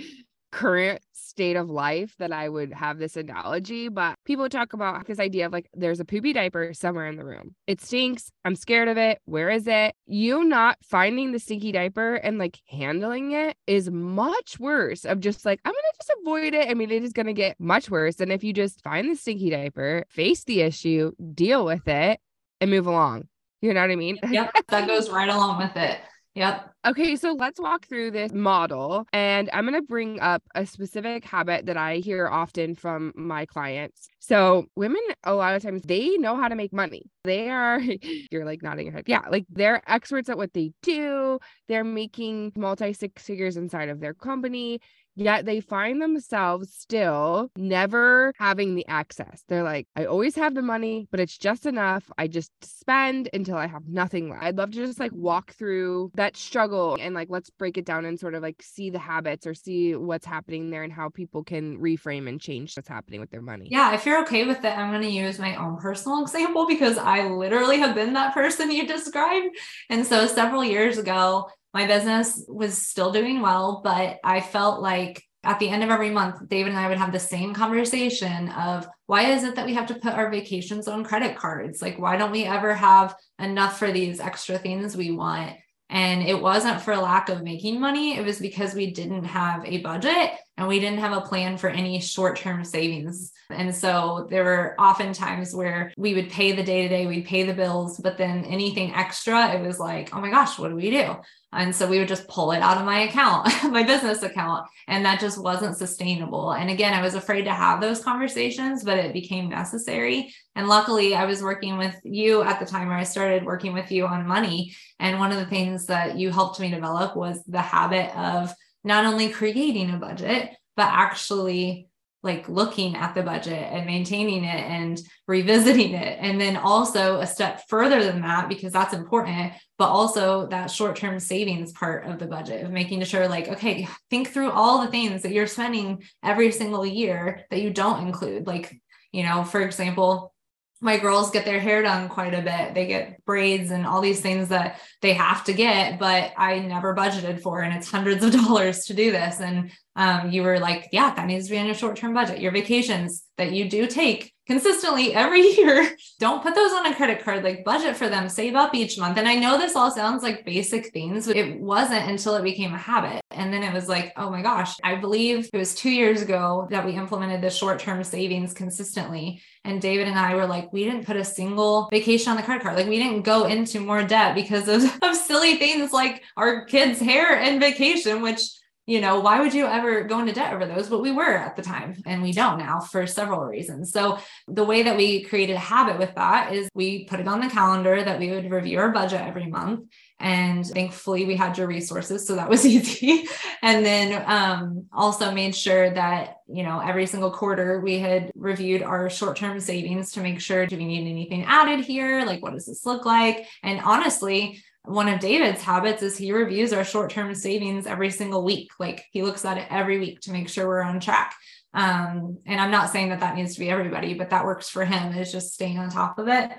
current 0.51 1.01
state 1.13 1.55
of 1.55 1.69
life 1.69 2.15
that 2.19 2.31
I 2.31 2.49
would 2.49 2.73
have 2.73 2.97
this 2.97 3.15
analogy, 3.15 3.87
but 3.87 4.17
people 4.25 4.49
talk 4.49 4.73
about 4.73 5.05
this 5.05 5.19
idea 5.19 5.45
of 5.45 5.53
like 5.53 5.69
there's 5.73 5.99
a 5.99 6.05
poopy 6.05 6.33
diaper 6.33 6.73
somewhere 6.73 7.07
in 7.07 7.15
the 7.15 7.25
room. 7.25 7.55
It 7.67 7.81
stinks. 7.81 8.31
I'm 8.43 8.55
scared 8.55 8.87
of 8.87 8.97
it. 8.97 9.19
Where 9.25 9.49
is 9.49 9.67
it? 9.67 9.95
You 10.05 10.43
not 10.43 10.77
finding 10.83 11.31
the 11.31 11.39
stinky 11.39 11.71
diaper 11.71 12.15
and 12.15 12.37
like 12.37 12.59
handling 12.67 13.31
it 13.31 13.55
is 13.67 13.89
much 13.89 14.59
worse 14.59 15.05
of 15.05 15.19
just 15.19 15.45
like 15.45 15.59
I'm 15.63 15.71
going 15.71 15.81
to 15.81 15.97
just 15.97 16.19
avoid 16.21 16.53
it. 16.53 16.69
I 16.69 16.73
mean, 16.73 16.91
it 16.91 17.03
is 17.03 17.13
going 17.13 17.27
to 17.27 17.33
get 17.33 17.59
much 17.59 17.89
worse 17.89 18.15
than 18.15 18.31
if 18.31 18.43
you 18.43 18.53
just 18.53 18.81
find 18.83 19.09
the 19.09 19.15
stinky 19.15 19.49
diaper, 19.49 20.05
face 20.09 20.43
the 20.43 20.61
issue, 20.61 21.11
deal 21.33 21.65
with 21.65 21.87
it 21.87 22.19
and 22.59 22.71
move 22.71 22.87
along. 22.87 23.27
You 23.61 23.73
know 23.73 23.81
what 23.81 23.91
I 23.91 23.95
mean? 23.95 24.17
Yep, 24.29 24.51
that 24.69 24.87
goes 24.87 25.09
right 25.09 25.29
along 25.29 25.59
with 25.59 25.75
it. 25.75 25.99
Yep. 26.39 26.71
Okay, 26.87 27.17
so 27.17 27.33
let's 27.33 27.59
walk 27.59 27.85
through 27.85 28.11
this 28.11 28.31
model. 28.31 29.05
And 29.11 29.49
I'm 29.51 29.65
going 29.65 29.75
to 29.75 29.85
bring 29.85 30.21
up 30.21 30.41
a 30.55 30.65
specific 30.65 31.25
habit 31.25 31.65
that 31.65 31.75
I 31.75 31.97
hear 31.97 32.29
often 32.29 32.75
from 32.75 33.11
my 33.13 33.45
clients. 33.45 34.07
So, 34.19 34.67
women, 34.77 35.01
a 35.25 35.33
lot 35.33 35.53
of 35.53 35.61
times, 35.61 35.81
they 35.81 36.15
know 36.15 36.37
how 36.37 36.47
to 36.47 36.55
make 36.55 36.71
money. 36.71 37.03
They 37.25 37.49
are, 37.49 37.81
you're 38.31 38.45
like 38.45 38.63
nodding 38.63 38.85
your 38.85 38.93
head. 38.93 39.03
Yeah, 39.07 39.27
like 39.29 39.47
they're 39.49 39.81
experts 39.85 40.29
at 40.29 40.37
what 40.37 40.53
they 40.53 40.71
do. 40.81 41.39
They're 41.67 41.83
making 41.83 42.53
multi 42.55 42.93
six 42.93 43.23
figures 43.23 43.57
inside 43.57 43.89
of 43.89 43.99
their 43.99 44.13
company 44.13 44.79
yet 45.19 45.45
they 45.45 45.59
find 45.59 46.01
themselves 46.01 46.73
still 46.73 47.51
never 47.55 48.33
having 48.37 48.75
the 48.75 48.87
access. 48.87 49.43
They're 49.47 49.63
like, 49.63 49.87
I 49.95 50.05
always 50.05 50.35
have 50.35 50.55
the 50.55 50.61
money, 50.61 51.07
but 51.11 51.19
it's 51.19 51.37
just 51.37 51.65
enough. 51.65 52.09
I 52.17 52.27
just 52.27 52.51
spend 52.61 53.29
until 53.33 53.57
I 53.57 53.67
have 53.67 53.87
nothing 53.87 54.29
left. 54.29 54.43
I'd 54.43 54.57
love 54.57 54.71
to 54.71 54.85
just 54.85 54.99
like 54.99 55.11
walk 55.13 55.53
through 55.53 56.11
that 56.15 56.37
struggle 56.37 56.97
and 56.99 57.13
like 57.13 57.27
let's 57.29 57.49
break 57.49 57.77
it 57.77 57.85
down 57.85 58.05
and 58.05 58.19
sort 58.19 58.33
of 58.33 58.41
like 58.41 58.61
see 58.61 58.89
the 58.89 58.99
habits 58.99 59.45
or 59.45 59.53
see 59.53 59.95
what's 59.95 60.25
happening 60.25 60.69
there 60.69 60.83
and 60.83 60.93
how 60.93 61.09
people 61.09 61.43
can 61.43 61.77
reframe 61.79 62.27
and 62.27 62.39
change 62.39 62.75
what's 62.75 62.87
happening 62.87 63.19
with 63.19 63.31
their 63.31 63.41
money. 63.41 63.67
Yeah, 63.69 63.93
if 63.93 64.05
you're 64.05 64.21
okay 64.21 64.45
with 64.45 64.63
it, 64.63 64.77
I'm 64.77 64.91
going 64.91 65.01
to 65.01 65.09
use 65.09 65.39
my 65.39 65.55
own 65.55 65.77
personal 65.77 66.21
example 66.21 66.67
because 66.67 66.97
I 66.97 67.27
literally 67.27 67.79
have 67.79 67.95
been 67.95 68.13
that 68.13 68.33
person 68.33 68.71
you 68.71 68.87
described. 68.87 69.55
And 69.89 70.05
so 70.05 70.27
several 70.27 70.63
years 70.63 70.97
ago, 70.97 71.49
my 71.73 71.85
business 71.87 72.43
was 72.47 72.77
still 72.77 73.11
doing 73.11 73.41
well, 73.41 73.81
but 73.83 74.19
I 74.23 74.41
felt 74.41 74.81
like 74.81 75.23
at 75.43 75.59
the 75.59 75.69
end 75.69 75.83
of 75.83 75.89
every 75.89 76.09
month, 76.09 76.49
David 76.49 76.69
and 76.69 76.79
I 76.79 76.89
would 76.89 76.97
have 76.97 77.13
the 77.13 77.19
same 77.19 77.53
conversation 77.53 78.49
of 78.49 78.87
why 79.05 79.31
is 79.31 79.43
it 79.43 79.55
that 79.55 79.65
we 79.65 79.73
have 79.75 79.87
to 79.87 79.95
put 79.95 80.13
our 80.13 80.29
vacations 80.29 80.87
on 80.87 81.03
credit 81.03 81.37
cards? 81.37 81.81
Like, 81.81 81.97
why 81.97 82.17
don't 82.17 82.31
we 82.31 82.43
ever 82.43 82.73
have 82.73 83.15
enough 83.39 83.79
for 83.79 83.91
these 83.91 84.19
extra 84.19 84.57
things 84.57 84.97
we 84.97 85.11
want? 85.11 85.55
And 85.89 86.21
it 86.21 86.39
wasn't 86.39 86.81
for 86.81 86.95
lack 86.95 87.29
of 87.29 87.41
making 87.41 87.79
money, 87.79 88.17
it 88.17 88.25
was 88.25 88.39
because 88.39 88.75
we 88.75 88.91
didn't 88.91 89.23
have 89.23 89.65
a 89.65 89.81
budget 89.81 90.31
and 90.59 90.67
we 90.67 90.81
didn't 90.81 90.99
have 90.99 91.13
a 91.13 91.21
plan 91.21 91.57
for 91.57 91.69
any 91.69 92.01
short 92.01 92.37
term 92.37 92.65
savings. 92.65 93.31
And 93.49 93.73
so 93.73 94.27
there 94.29 94.43
were 94.43 94.75
often 94.77 95.13
times 95.13 95.55
where 95.55 95.93
we 95.97 96.13
would 96.13 96.29
pay 96.29 96.51
the 96.51 96.61
day 96.61 96.81
to 96.81 96.89
day, 96.89 97.07
we'd 97.07 97.25
pay 97.25 97.43
the 97.43 97.53
bills, 97.53 97.97
but 97.97 98.17
then 98.17 98.43
anything 98.43 98.93
extra, 98.93 99.53
it 99.53 99.65
was 99.65 99.79
like, 99.79 100.13
oh 100.13 100.19
my 100.19 100.29
gosh, 100.29 100.59
what 100.59 100.67
do 100.67 100.75
we 100.75 100.91
do? 100.91 101.15
And 101.53 101.73
so 101.73 101.87
we 101.87 101.97
would 101.97 102.09
just 102.09 102.27
pull 102.27 102.51
it 102.51 102.59
out 102.59 102.77
of 102.77 102.85
my 102.85 102.99
account, 102.99 103.47
my 103.71 103.83
business 103.83 104.21
account. 104.21 104.67
And 104.89 105.05
that 105.05 105.21
just 105.21 105.41
wasn't 105.41 105.77
sustainable. 105.77 106.51
And 106.51 106.69
again, 106.69 106.93
I 106.93 107.01
was 107.01 107.15
afraid 107.15 107.43
to 107.43 107.53
have 107.53 107.79
those 107.79 108.03
conversations, 108.03 108.83
but 108.83 108.97
it 108.97 109.13
became 109.13 109.47
necessary. 109.47 110.35
And 110.55 110.67
luckily, 110.67 111.15
I 111.15 111.23
was 111.23 111.41
working 111.41 111.77
with 111.77 111.95
you 112.03 112.43
at 112.43 112.59
the 112.59 112.65
time 112.65 112.89
where 112.89 112.97
I 112.97 113.03
started 113.03 113.45
working 113.45 113.71
with 113.71 113.93
you 113.93 114.07
on 114.07 114.27
money. 114.27 114.75
And 114.99 115.19
one 115.19 115.31
of 115.31 115.37
the 115.37 115.45
things 115.45 115.85
that 115.85 116.17
you 116.17 116.31
helped 116.31 116.59
me 116.59 116.69
develop 116.69 117.15
was 117.15 117.41
the 117.45 117.61
habit 117.61 118.13
of 118.17 118.53
not 118.83 119.05
only 119.05 119.29
creating 119.29 119.91
a 119.91 119.97
budget, 119.97 120.51
but 120.75 120.87
actually 120.87 121.87
like 122.21 122.49
looking 122.49 122.97
at 122.97 123.15
the 123.15 123.23
budget 123.23 123.53
and 123.71 123.85
maintaining 123.85 124.43
it 124.43 124.63
and 124.63 124.99
revisiting 125.25 125.93
it. 125.93 126.17
And 126.19 126.39
then 126.39 126.57
also 126.57 127.21
a 127.21 127.27
step 127.27 127.63
further 127.69 128.03
than 128.03 128.21
that, 128.21 128.49
because 128.49 128.73
that's 128.73 128.93
important, 128.93 129.53
but 129.77 129.87
also 129.87 130.47
that 130.47 130.69
short 130.69 130.97
term 130.97 131.19
savings 131.19 131.71
part 131.71 132.05
of 132.05 132.19
the 132.19 132.27
budget 132.27 132.65
of 132.65 132.71
making 132.71 133.01
sure, 133.05 133.29
like, 133.29 133.47
okay, 133.47 133.87
think 134.09 134.31
through 134.31 134.51
all 134.51 134.81
the 134.81 134.91
things 134.91 135.21
that 135.21 135.31
you're 135.31 135.47
spending 135.47 136.03
every 136.21 136.51
single 136.51 136.85
year 136.85 137.45
that 137.51 137.61
you 137.61 137.69
don't 137.69 138.05
include. 138.05 138.45
Like, 138.45 138.77
you 139.13 139.23
know, 139.23 139.45
for 139.45 139.61
example, 139.61 140.33
my 140.81 140.97
girls 140.97 141.31
get 141.31 141.45
their 141.45 141.59
hair 141.59 141.81
done 141.81 142.07
quite 142.07 142.33
a 142.33 142.41
bit. 142.41 142.73
They 142.73 142.87
get 142.87 143.23
braids 143.25 143.71
and 143.71 143.85
all 143.85 143.99
these 143.99 144.21
things 144.21 144.49
that 144.49 144.79
they 145.01 145.13
have 145.13 145.43
to 145.45 145.53
get, 145.53 145.99
but 145.99 146.31
I 146.37 146.59
never 146.59 146.95
budgeted 146.95 147.41
for. 147.41 147.61
And 147.61 147.75
it's 147.75 147.91
hundreds 147.91 148.23
of 148.23 148.31
dollars 148.45 148.85
to 148.85 148.93
do 148.93 149.11
this. 149.11 149.41
And 149.41 149.71
um, 149.95 150.31
you 150.31 150.43
were 150.43 150.59
like, 150.59 150.87
yeah, 150.93 151.13
that 151.13 151.27
needs 151.27 151.45
to 151.45 151.51
be 151.51 151.57
in 151.57 151.65
your 151.65 151.75
short 151.75 151.97
term 151.97 152.13
budget. 152.13 152.39
Your 152.39 152.53
vacations 152.53 153.23
that 153.37 153.51
you 153.51 153.69
do 153.69 153.87
take 153.87 154.33
consistently 154.49 155.13
every 155.13 155.41
year, 155.57 155.95
don't 156.17 156.41
put 156.41 156.55
those 156.55 156.73
on 156.73 156.87
a 156.87 156.95
credit 156.95 157.23
card, 157.23 157.43
like 157.43 157.63
budget 157.63 157.95
for 157.95 158.09
them, 158.09 158.27
save 158.27 158.55
up 158.55 158.73
each 158.73 158.97
month. 158.97 159.17
And 159.17 159.27
I 159.27 159.35
know 159.35 159.59
this 159.59 159.75
all 159.75 159.91
sounds 159.91 160.23
like 160.23 160.43
basic 160.43 160.91
things, 160.91 161.27
but 161.27 161.37
it 161.37 161.59
wasn't 161.61 162.09
until 162.09 162.35
it 162.35 162.41
became 162.41 162.73
a 162.73 162.77
habit. 162.77 163.21
And 163.29 163.53
then 163.53 163.61
it 163.61 163.71
was 163.71 163.87
like, 163.87 164.11
oh 164.17 164.31
my 164.31 164.41
gosh, 164.41 164.75
I 164.83 164.95
believe 164.95 165.49
it 165.53 165.57
was 165.57 165.75
two 165.75 165.91
years 165.91 166.23
ago 166.23 166.67
that 166.71 166.83
we 166.83 166.93
implemented 166.93 167.41
the 167.41 167.51
short 167.51 167.79
term 167.79 168.03
savings 168.03 168.53
consistently. 168.53 169.41
And 169.63 169.79
David 169.79 170.07
and 170.07 170.17
I 170.17 170.33
were 170.33 170.47
like, 170.47 170.73
we 170.73 170.83
didn't 170.83 171.05
put 171.05 171.15
a 171.15 171.23
single 171.23 171.87
vacation 171.91 172.31
on 172.31 172.37
the 172.37 172.43
credit 172.43 172.63
card. 172.63 172.75
Like 172.75 172.87
we 172.87 172.97
didn't 172.97 173.21
go 173.21 173.45
into 173.45 173.79
more 173.79 174.03
debt 174.03 174.33
because 174.33 174.67
of, 174.67 174.83
of 175.03 175.15
silly 175.15 175.57
things 175.57 175.93
like 175.93 176.23
our 176.35 176.65
kids' 176.65 176.99
hair 176.99 177.37
and 177.37 177.59
vacation, 177.59 178.23
which 178.23 178.41
you 178.89 178.99
know, 178.99 179.19
why 179.19 179.39
would 179.39 179.53
you 179.53 179.67
ever 179.67 180.03
go 180.03 180.19
into 180.19 180.33
debt 180.33 180.51
over 180.51 180.65
those? 180.65 180.89
But 180.89 181.01
we 181.01 181.11
were 181.11 181.35
at 181.35 181.55
the 181.55 181.61
time 181.61 182.01
and 182.07 182.23
we 182.23 182.31
don't 182.31 182.57
now 182.57 182.79
for 182.79 183.05
several 183.05 183.41
reasons. 183.41 183.91
So 183.91 184.17
the 184.47 184.63
way 184.63 184.81
that 184.81 184.97
we 184.97 185.21
created 185.21 185.57
a 185.57 185.59
habit 185.59 185.99
with 185.99 186.15
that 186.15 186.53
is 186.53 186.69
we 186.73 187.05
put 187.05 187.19
it 187.19 187.27
on 187.27 187.39
the 187.39 187.49
calendar 187.49 188.03
that 188.03 188.19
we 188.19 188.31
would 188.31 188.49
review 188.49 188.79
our 188.79 188.91
budget 188.91 189.21
every 189.21 189.45
month. 189.45 189.81
And 190.19 190.65
thankfully 190.65 191.25
we 191.25 191.35
had 191.35 191.55
your 191.55 191.67
resources. 191.67 192.25
So 192.25 192.35
that 192.35 192.49
was 192.49 192.65
easy. 192.65 193.27
and 193.61 193.85
then 193.85 194.23
um, 194.25 194.87
also 194.91 195.31
made 195.31 195.55
sure 195.55 195.91
that, 195.91 196.37
you 196.47 196.63
know, 196.63 196.79
every 196.79 197.05
single 197.05 197.29
quarter 197.29 197.81
we 197.81 197.99
had 197.99 198.31
reviewed 198.33 198.81
our 198.81 199.07
short-term 199.07 199.59
savings 199.59 200.13
to 200.13 200.21
make 200.21 200.41
sure, 200.41 200.65
do 200.65 200.77
we 200.77 200.85
need 200.85 201.07
anything 201.07 201.43
added 201.43 201.85
here? 201.85 202.25
Like, 202.25 202.41
what 202.41 202.53
does 202.53 202.65
this 202.65 202.87
look 202.87 203.05
like? 203.05 203.45
And 203.61 203.81
honestly, 203.81 204.63
one 204.89 205.07
of 205.07 205.19
David's 205.19 205.61
habits 205.61 206.01
is 206.01 206.17
he 206.17 206.31
reviews 206.31 206.73
our 206.73 206.83
short 206.83 207.11
term 207.11 207.35
savings 207.35 207.85
every 207.85 208.09
single 208.09 208.43
week. 208.43 208.71
Like 208.79 209.05
he 209.11 209.21
looks 209.21 209.45
at 209.45 209.57
it 209.57 209.67
every 209.69 209.99
week 209.99 210.21
to 210.21 210.31
make 210.31 210.49
sure 210.49 210.67
we're 210.67 210.81
on 210.81 210.99
track. 210.99 211.35
Um, 211.73 212.39
and 212.47 212.59
I'm 212.59 212.71
not 212.71 212.89
saying 212.89 213.09
that 213.09 213.19
that 213.19 213.35
needs 213.35 213.53
to 213.53 213.59
be 213.59 213.69
everybody, 213.69 214.15
but 214.15 214.31
that 214.31 214.45
works 214.45 214.67
for 214.67 214.83
him 214.83 215.13
is 215.13 215.31
just 215.31 215.53
staying 215.53 215.77
on 215.77 215.91
top 215.91 216.17
of 216.17 216.27
it. 216.27 216.49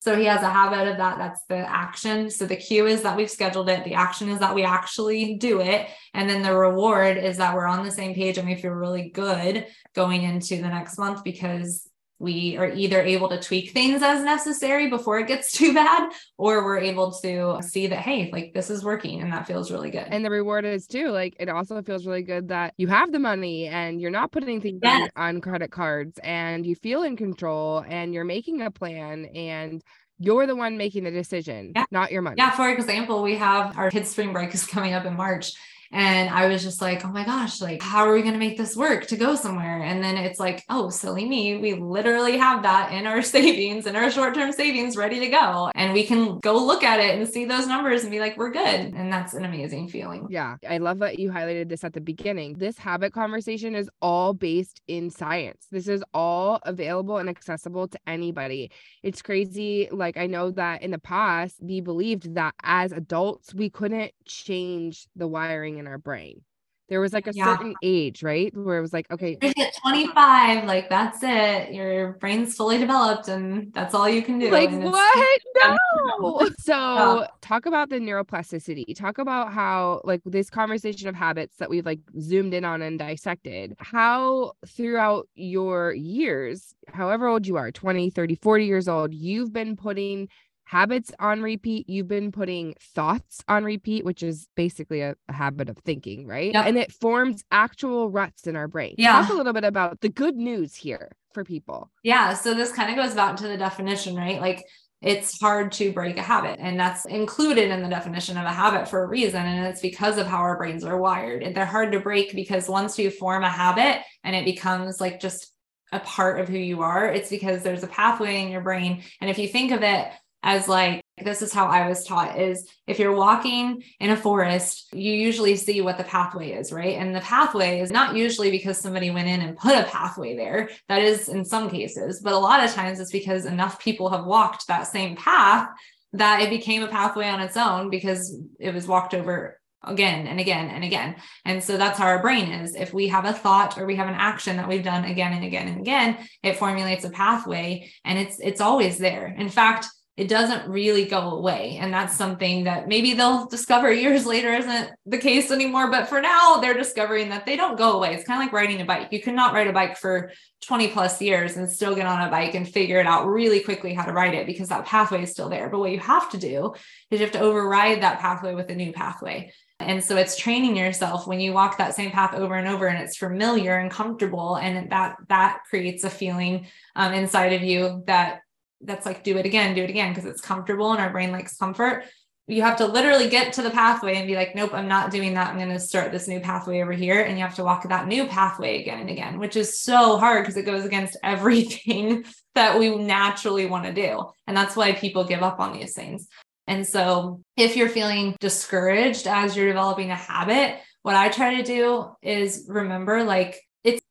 So 0.00 0.16
he 0.16 0.26
has 0.26 0.42
a 0.42 0.50
habit 0.50 0.86
of 0.86 0.98
that. 0.98 1.18
That's 1.18 1.42
the 1.48 1.56
action. 1.56 2.30
So 2.30 2.46
the 2.46 2.56
cue 2.56 2.86
is 2.86 3.02
that 3.02 3.16
we've 3.16 3.30
scheduled 3.30 3.68
it. 3.70 3.84
The 3.84 3.94
action 3.94 4.28
is 4.28 4.38
that 4.38 4.54
we 4.54 4.62
actually 4.62 5.36
do 5.36 5.60
it. 5.60 5.88
And 6.14 6.28
then 6.28 6.42
the 6.42 6.56
reward 6.56 7.16
is 7.16 7.38
that 7.38 7.54
we're 7.54 7.66
on 7.66 7.84
the 7.84 7.90
same 7.90 8.14
page 8.14 8.38
and 8.38 8.46
we 8.46 8.54
feel 8.54 8.70
really 8.70 9.08
good 9.08 9.66
going 9.94 10.22
into 10.22 10.56
the 10.56 10.68
next 10.68 10.98
month 10.98 11.24
because 11.24 11.87
we 12.18 12.56
are 12.56 12.70
either 12.72 13.00
able 13.00 13.28
to 13.28 13.40
tweak 13.40 13.70
things 13.70 14.02
as 14.02 14.22
necessary 14.24 14.88
before 14.88 15.18
it 15.18 15.26
gets 15.26 15.52
too 15.58 15.74
bad 15.74 16.10
or 16.36 16.64
we're 16.64 16.78
able 16.78 17.12
to 17.12 17.60
see 17.62 17.86
that 17.86 18.00
hey 18.00 18.30
like 18.32 18.52
this 18.54 18.70
is 18.70 18.84
working 18.84 19.20
and 19.20 19.32
that 19.32 19.46
feels 19.46 19.70
really 19.70 19.90
good 19.90 20.06
and 20.08 20.24
the 20.24 20.30
reward 20.30 20.64
is 20.64 20.86
too 20.86 21.08
like 21.10 21.36
it 21.38 21.48
also 21.48 21.82
feels 21.82 22.06
really 22.06 22.22
good 22.22 22.48
that 22.48 22.74
you 22.76 22.86
have 22.86 23.12
the 23.12 23.18
money 23.18 23.66
and 23.66 24.00
you're 24.00 24.10
not 24.10 24.32
putting 24.32 24.60
things 24.60 24.80
yes. 24.82 25.10
on, 25.16 25.40
credit 25.40 25.70
cards 25.70 26.18
and 26.24 26.66
you 26.66 26.74
feel 26.74 27.02
in 27.02 27.16
control 27.16 27.84
and 27.88 28.12
you're 28.12 28.24
making 28.24 28.60
a 28.60 28.70
plan 28.70 29.24
and 29.26 29.82
you're 30.18 30.46
the 30.46 30.56
one 30.56 30.76
making 30.76 31.04
the 31.04 31.10
decision, 31.10 31.72
yeah. 31.76 31.84
not 31.90 32.10
your 32.10 32.22
money. 32.22 32.36
Yeah. 32.38 32.50
For 32.50 32.68
example, 32.68 33.22
we 33.22 33.36
have 33.36 33.78
our 33.78 33.90
kids' 33.90 34.10
spring 34.10 34.32
break 34.32 34.52
is 34.52 34.66
coming 34.74 34.92
up 34.92 35.04
in 35.04 35.16
March. 35.16 35.52
And 35.92 36.28
I 36.30 36.46
was 36.48 36.62
just 36.62 36.80
like, 36.82 37.04
oh 37.04 37.08
my 37.08 37.24
gosh, 37.24 37.60
like, 37.60 37.82
how 37.82 38.06
are 38.06 38.12
we 38.12 38.20
going 38.22 38.34
to 38.34 38.38
make 38.38 38.58
this 38.58 38.76
work 38.76 39.06
to 39.06 39.16
go 39.16 39.34
somewhere? 39.34 39.82
And 39.82 40.02
then 40.02 40.16
it's 40.16 40.38
like, 40.38 40.64
oh, 40.68 40.90
silly 40.90 41.24
me. 41.24 41.56
We 41.58 41.74
literally 41.74 42.36
have 42.36 42.62
that 42.62 42.92
in 42.92 43.06
our 43.06 43.22
savings 43.28 43.86
and 43.86 43.96
our 43.96 44.10
short 44.10 44.34
term 44.34 44.52
savings 44.52 44.96
ready 44.96 45.20
to 45.20 45.28
go. 45.28 45.70
And 45.74 45.92
we 45.92 46.04
can 46.04 46.38
go 46.40 46.56
look 46.56 46.82
at 46.82 47.00
it 47.00 47.18
and 47.18 47.26
see 47.28 47.44
those 47.44 47.66
numbers 47.66 48.02
and 48.02 48.10
be 48.10 48.20
like, 48.20 48.36
we're 48.36 48.50
good. 48.50 48.94
And 48.94 49.12
that's 49.12 49.34
an 49.34 49.44
amazing 49.44 49.88
feeling. 49.88 50.26
Yeah. 50.28 50.56
I 50.68 50.78
love 50.78 50.98
that 50.98 51.18
you 51.18 51.30
highlighted 51.30 51.68
this 51.68 51.84
at 51.84 51.94
the 51.94 52.00
beginning. 52.00 52.54
This 52.54 52.78
habit 52.78 53.12
conversation 53.12 53.74
is 53.74 53.88
all 54.02 54.34
based 54.34 54.80
in 54.88 55.10
science. 55.10 55.66
This 55.70 55.88
is 55.88 56.04
all 56.12 56.60
available 56.64 57.18
and 57.18 57.28
accessible 57.28 57.88
to 57.88 57.98
anybody. 58.06 58.70
It's 59.02 59.22
crazy. 59.22 59.88
Like, 59.90 60.16
I 60.16 60.26
know 60.26 60.50
that 60.52 60.82
in 60.82 60.90
the 60.90 60.98
past, 60.98 61.56
we 61.62 61.80
believed 61.80 62.34
that 62.34 62.54
as 62.62 62.92
adults, 62.92 63.54
we 63.54 63.70
couldn't 63.70 64.12
change 64.26 65.06
the 65.16 65.26
wiring 65.26 65.77
in 65.78 65.86
our 65.86 65.98
brain. 65.98 66.42
There 66.88 67.00
was 67.00 67.12
like 67.12 67.26
a 67.26 67.32
yeah. 67.34 67.44
certain 67.44 67.74
age, 67.82 68.22
right? 68.22 68.50
Where 68.56 68.78
it 68.78 68.80
was 68.80 68.94
like, 68.94 69.10
okay, 69.10 69.36
at 69.42 69.76
25, 69.82 70.64
like 70.64 70.88
that's 70.88 71.18
it. 71.22 71.74
Your 71.74 72.14
brain's 72.14 72.56
fully 72.56 72.78
developed 72.78 73.28
and 73.28 73.70
that's 73.74 73.94
all 73.94 74.08
you 74.08 74.22
can 74.22 74.38
do. 74.38 74.50
Like, 74.50 74.70
what? 74.70 75.40
No. 75.54 76.48
so, 76.58 77.26
talk 77.42 77.66
about 77.66 77.90
the 77.90 77.96
neuroplasticity. 77.96 78.96
Talk 78.96 79.18
about 79.18 79.52
how, 79.52 80.00
like, 80.04 80.22
this 80.24 80.48
conversation 80.48 81.08
of 81.08 81.14
habits 81.14 81.56
that 81.58 81.68
we've 81.68 81.84
like 81.84 82.00
zoomed 82.20 82.54
in 82.54 82.64
on 82.64 82.80
and 82.80 82.98
dissected, 82.98 83.74
how 83.78 84.52
throughout 84.66 85.28
your 85.34 85.92
years, 85.92 86.74
however 86.88 87.26
old 87.26 87.46
you 87.46 87.56
are 87.56 87.70
20, 87.70 88.08
30, 88.08 88.34
40 88.36 88.64
years 88.64 88.88
old, 88.88 89.12
you've 89.12 89.52
been 89.52 89.76
putting 89.76 90.28
habits 90.68 91.10
on 91.18 91.40
repeat. 91.40 91.88
You've 91.88 92.08
been 92.08 92.30
putting 92.30 92.74
thoughts 92.78 93.42
on 93.48 93.64
repeat, 93.64 94.04
which 94.04 94.22
is 94.22 94.48
basically 94.54 95.00
a, 95.00 95.16
a 95.26 95.32
habit 95.32 95.70
of 95.70 95.78
thinking, 95.78 96.26
right? 96.26 96.52
Yep. 96.52 96.66
And 96.66 96.76
it 96.76 96.92
forms 96.92 97.42
actual 97.50 98.10
ruts 98.10 98.46
in 98.46 98.54
our 98.54 98.68
brain. 98.68 98.94
Yeah. 98.98 99.22
Talk 99.22 99.30
a 99.30 99.34
little 99.34 99.54
bit 99.54 99.64
about 99.64 100.02
the 100.02 100.10
good 100.10 100.36
news 100.36 100.74
here 100.74 101.12
for 101.32 101.42
people. 101.42 101.90
Yeah. 102.02 102.34
So 102.34 102.52
this 102.52 102.70
kind 102.70 102.90
of 102.90 103.02
goes 103.02 103.14
back 103.14 103.36
to 103.36 103.48
the 103.48 103.56
definition, 103.56 104.14
right? 104.14 104.42
Like 104.42 104.62
it's 105.00 105.40
hard 105.40 105.72
to 105.72 105.90
break 105.90 106.18
a 106.18 106.22
habit. 106.22 106.58
And 106.60 106.78
that's 106.78 107.06
included 107.06 107.70
in 107.70 107.82
the 107.82 107.88
definition 107.88 108.36
of 108.36 108.44
a 108.44 108.52
habit 108.52 108.88
for 108.88 109.02
a 109.02 109.08
reason. 109.08 109.46
And 109.46 109.68
it's 109.68 109.80
because 109.80 110.18
of 110.18 110.26
how 110.26 110.38
our 110.38 110.58
brains 110.58 110.84
are 110.84 111.00
wired. 111.00 111.42
And 111.42 111.56
they're 111.56 111.64
hard 111.64 111.92
to 111.92 112.00
break 112.00 112.34
because 112.34 112.68
once 112.68 112.98
you 112.98 113.10
form 113.10 113.42
a 113.42 113.48
habit 113.48 114.02
and 114.22 114.36
it 114.36 114.44
becomes 114.44 115.00
like 115.00 115.18
just 115.18 115.50
a 115.92 116.00
part 116.00 116.40
of 116.40 116.48
who 116.50 116.58
you 116.58 116.82
are, 116.82 117.06
it's 117.06 117.30
because 117.30 117.62
there's 117.62 117.84
a 117.84 117.88
pathway 117.88 118.42
in 118.42 118.50
your 118.50 118.60
brain. 118.60 119.02
And 119.22 119.30
if 119.30 119.38
you 119.38 119.48
think 119.48 119.72
of 119.72 119.82
it 119.82 120.08
as 120.42 120.68
like 120.68 121.02
This 121.24 121.42
is 121.42 121.52
how 121.52 121.66
I 121.66 121.88
was 121.88 122.04
taught 122.04 122.38
is 122.38 122.68
if 122.86 122.98
you're 122.98 123.14
walking 123.14 123.82
in 123.98 124.10
a 124.10 124.16
forest, 124.16 124.88
you 124.92 125.12
usually 125.12 125.56
see 125.56 125.80
what 125.80 125.98
the 125.98 126.04
pathway 126.04 126.52
is, 126.52 126.72
right? 126.72 126.96
And 126.96 127.14
the 127.14 127.20
pathway 127.20 127.80
is 127.80 127.90
not 127.90 128.16
usually 128.16 128.50
because 128.50 128.78
somebody 128.78 129.10
went 129.10 129.28
in 129.28 129.40
and 129.40 129.56
put 129.56 129.74
a 129.74 129.84
pathway 129.84 130.36
there. 130.36 130.70
That 130.88 131.02
is 131.02 131.28
in 131.28 131.44
some 131.44 131.68
cases, 131.70 132.20
but 132.22 132.34
a 132.34 132.38
lot 132.38 132.62
of 132.62 132.72
times 132.72 133.00
it's 133.00 133.10
because 133.10 133.46
enough 133.46 133.80
people 133.80 134.10
have 134.10 134.26
walked 134.26 134.68
that 134.68 134.86
same 134.86 135.16
path 135.16 135.68
that 136.12 136.40
it 136.40 136.50
became 136.50 136.82
a 136.82 136.88
pathway 136.88 137.28
on 137.28 137.40
its 137.40 137.56
own 137.56 137.90
because 137.90 138.38
it 138.58 138.72
was 138.72 138.86
walked 138.86 139.14
over 139.14 139.58
again 139.84 140.26
and 140.26 140.40
again 140.40 140.70
and 140.70 140.84
again. 140.84 141.16
And 141.44 141.62
so 141.62 141.76
that's 141.76 141.98
how 141.98 142.06
our 142.06 142.20
brain 142.20 142.50
is. 142.50 142.74
If 142.74 142.92
we 142.92 143.08
have 143.08 143.24
a 143.24 143.32
thought 143.32 143.78
or 143.78 143.86
we 143.86 143.96
have 143.96 144.08
an 144.08 144.14
action 144.14 144.56
that 144.56 144.68
we've 144.68 144.84
done 144.84 145.04
again 145.04 145.32
and 145.32 145.44
again 145.44 145.68
and 145.68 145.80
again, 145.80 146.18
it 146.42 146.56
formulates 146.56 147.04
a 147.04 147.10
pathway 147.10 147.90
and 148.04 148.18
it's 148.18 148.40
it's 148.40 148.60
always 148.60 148.98
there. 148.98 149.26
In 149.26 149.48
fact, 149.48 149.86
it 150.18 150.26
doesn't 150.26 150.68
really 150.68 151.04
go 151.04 151.30
away. 151.30 151.78
And 151.80 151.94
that's 151.94 152.16
something 152.16 152.64
that 152.64 152.88
maybe 152.88 153.14
they'll 153.14 153.46
discover 153.46 153.92
years 153.92 154.26
later 154.26 154.52
isn't 154.52 154.90
the 155.06 155.16
case 155.16 155.52
anymore. 155.52 155.92
But 155.92 156.08
for 156.08 156.20
now, 156.20 156.56
they're 156.56 156.76
discovering 156.76 157.28
that 157.28 157.46
they 157.46 157.54
don't 157.54 157.78
go 157.78 157.92
away. 157.92 158.14
It's 158.14 158.24
kind 158.24 158.42
of 158.42 158.44
like 158.44 158.52
riding 158.52 158.80
a 158.80 158.84
bike. 158.84 159.12
You 159.12 159.22
cannot 159.22 159.54
ride 159.54 159.68
a 159.68 159.72
bike 159.72 159.96
for 159.96 160.32
20 160.62 160.88
plus 160.88 161.22
years 161.22 161.56
and 161.56 161.70
still 161.70 161.94
get 161.94 162.06
on 162.06 162.26
a 162.26 162.32
bike 162.32 162.54
and 162.54 162.68
figure 162.68 162.98
it 162.98 163.06
out 163.06 163.28
really 163.28 163.60
quickly 163.60 163.94
how 163.94 164.04
to 164.04 164.12
ride 164.12 164.34
it 164.34 164.44
because 164.44 164.70
that 164.70 164.86
pathway 164.86 165.22
is 165.22 165.30
still 165.30 165.48
there. 165.48 165.70
But 165.70 165.78
what 165.78 165.92
you 165.92 166.00
have 166.00 166.28
to 166.32 166.36
do 166.36 166.74
is 167.12 167.20
you 167.20 167.24
have 167.24 167.34
to 167.34 167.40
override 167.40 168.02
that 168.02 168.18
pathway 168.18 168.56
with 168.56 168.70
a 168.70 168.74
new 168.74 168.92
pathway. 168.92 169.52
And 169.78 170.02
so 170.02 170.16
it's 170.16 170.36
training 170.36 170.74
yourself 170.74 171.28
when 171.28 171.38
you 171.38 171.52
walk 171.52 171.78
that 171.78 171.94
same 171.94 172.10
path 172.10 172.34
over 172.34 172.56
and 172.56 172.66
over 172.66 172.88
and 172.88 173.00
it's 173.00 173.16
familiar 173.16 173.78
and 173.78 173.88
comfortable. 173.88 174.56
And 174.56 174.90
that 174.90 175.14
that 175.28 175.60
creates 175.70 176.02
a 176.02 176.10
feeling 176.10 176.66
um, 176.96 177.12
inside 177.14 177.52
of 177.52 177.62
you 177.62 178.02
that 178.08 178.40
that's 178.80 179.06
like 179.06 179.24
do 179.24 179.36
it 179.36 179.46
again, 179.46 179.74
do 179.74 179.82
it 179.82 179.90
again, 179.90 180.12
because 180.12 180.24
it's 180.24 180.40
comfortable 180.40 180.92
and 180.92 181.00
our 181.00 181.10
brain 181.10 181.32
likes 181.32 181.56
comfort. 181.56 182.04
You 182.46 182.62
have 182.62 182.78
to 182.78 182.86
literally 182.86 183.28
get 183.28 183.52
to 183.54 183.62
the 183.62 183.70
pathway 183.70 184.16
and 184.16 184.26
be 184.26 184.34
like, 184.34 184.54
nope, 184.54 184.72
I'm 184.72 184.88
not 184.88 185.10
doing 185.10 185.34
that. 185.34 185.48
I'm 185.48 185.58
going 185.58 185.68
to 185.68 185.78
start 185.78 186.12
this 186.12 186.28
new 186.28 186.40
pathway 186.40 186.80
over 186.80 186.92
here. 186.92 187.20
And 187.20 187.36
you 187.36 187.44
have 187.44 187.56
to 187.56 187.64
walk 187.64 187.86
that 187.86 188.06
new 188.06 188.26
pathway 188.26 188.80
again 188.80 189.00
and 189.00 189.10
again, 189.10 189.38
which 189.38 189.54
is 189.54 189.80
so 189.80 190.16
hard 190.16 190.44
because 190.44 190.56
it 190.56 190.64
goes 190.64 190.86
against 190.86 191.18
everything 191.22 192.24
that 192.54 192.78
we 192.78 192.96
naturally 192.96 193.66
want 193.66 193.84
to 193.84 193.92
do. 193.92 194.24
And 194.46 194.56
that's 194.56 194.76
why 194.76 194.92
people 194.92 195.24
give 195.24 195.42
up 195.42 195.60
on 195.60 195.74
these 195.74 195.92
things. 195.92 196.28
And 196.66 196.86
so 196.86 197.42
if 197.56 197.76
you're 197.76 197.88
feeling 197.88 198.36
discouraged 198.40 199.26
as 199.26 199.56
you're 199.56 199.68
developing 199.68 200.10
a 200.10 200.16
habit, 200.16 200.78
what 201.02 201.16
I 201.16 201.28
try 201.28 201.56
to 201.56 201.62
do 201.62 202.10
is 202.22 202.66
remember 202.68 203.24
like 203.24 203.60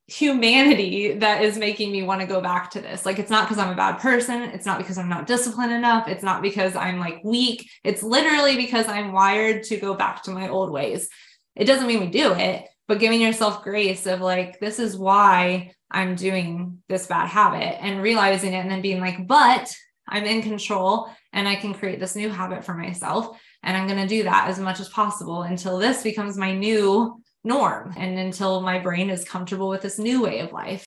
humanity 0.07 1.13
that 1.15 1.43
is 1.43 1.57
making 1.57 1.91
me 1.91 2.01
want 2.01 2.21
to 2.21 2.27
go 2.27 2.39
back 2.39 2.71
to 2.71 2.81
this. 2.81 3.05
Like 3.05 3.19
it's 3.19 3.29
not 3.29 3.47
because 3.47 3.57
I'm 3.57 3.73
a 3.73 3.75
bad 3.75 3.99
person, 3.99 4.43
it's 4.43 4.65
not 4.65 4.77
because 4.77 4.97
I'm 4.97 5.09
not 5.09 5.27
disciplined 5.27 5.73
enough, 5.73 6.07
it's 6.07 6.23
not 6.23 6.41
because 6.41 6.75
I'm 6.75 6.99
like 6.99 7.21
weak. 7.23 7.69
It's 7.83 8.03
literally 8.03 8.55
because 8.55 8.87
I'm 8.87 9.11
wired 9.11 9.63
to 9.63 9.77
go 9.77 9.93
back 9.93 10.23
to 10.23 10.31
my 10.31 10.47
old 10.47 10.71
ways. 10.71 11.09
It 11.55 11.65
doesn't 11.65 11.87
mean 11.87 11.99
we 11.99 12.07
do 12.07 12.33
it, 12.33 12.65
but 12.87 12.99
giving 12.99 13.19
yourself 13.19 13.63
grace 13.63 14.05
of 14.05 14.21
like 14.21 14.59
this 14.59 14.79
is 14.79 14.97
why 14.97 15.71
I'm 15.91 16.15
doing 16.15 16.81
this 16.87 17.07
bad 17.07 17.27
habit 17.27 17.81
and 17.83 18.01
realizing 18.01 18.53
it 18.53 18.59
and 18.59 18.71
then 18.71 18.81
being 18.81 19.01
like, 19.01 19.27
but 19.27 19.73
I'm 20.07 20.23
in 20.23 20.41
control 20.41 21.09
and 21.33 21.47
I 21.47 21.55
can 21.55 21.73
create 21.73 21.99
this 21.99 22.15
new 22.15 22.29
habit 22.29 22.63
for 22.63 22.73
myself. 22.73 23.37
And 23.63 23.75
I'm 23.75 23.87
going 23.87 24.01
to 24.01 24.07
do 24.07 24.23
that 24.23 24.47
as 24.47 24.59
much 24.59 24.79
as 24.79 24.87
possible 24.89 25.43
until 25.43 25.77
this 25.77 26.03
becomes 26.03 26.37
my 26.37 26.53
new 26.53 27.21
norm 27.47 27.93
and 27.97 28.19
until 28.19 28.61
my 28.61 28.79
brain 28.79 29.09
is 29.09 29.27
comfortable 29.27 29.69
with 29.69 29.81
this 29.81 29.97
new 29.97 30.21
way 30.21 30.39
of 30.39 30.51
life. 30.51 30.85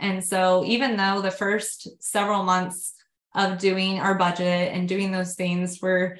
And 0.00 0.24
so, 0.24 0.64
even 0.64 0.96
though 0.96 1.20
the 1.20 1.30
first 1.30 1.88
several 2.02 2.44
months 2.44 2.94
of 3.34 3.58
doing 3.58 3.98
our 3.98 4.14
budget 4.14 4.72
and 4.72 4.88
doing 4.88 5.10
those 5.10 5.34
things 5.34 5.80
were 5.80 6.18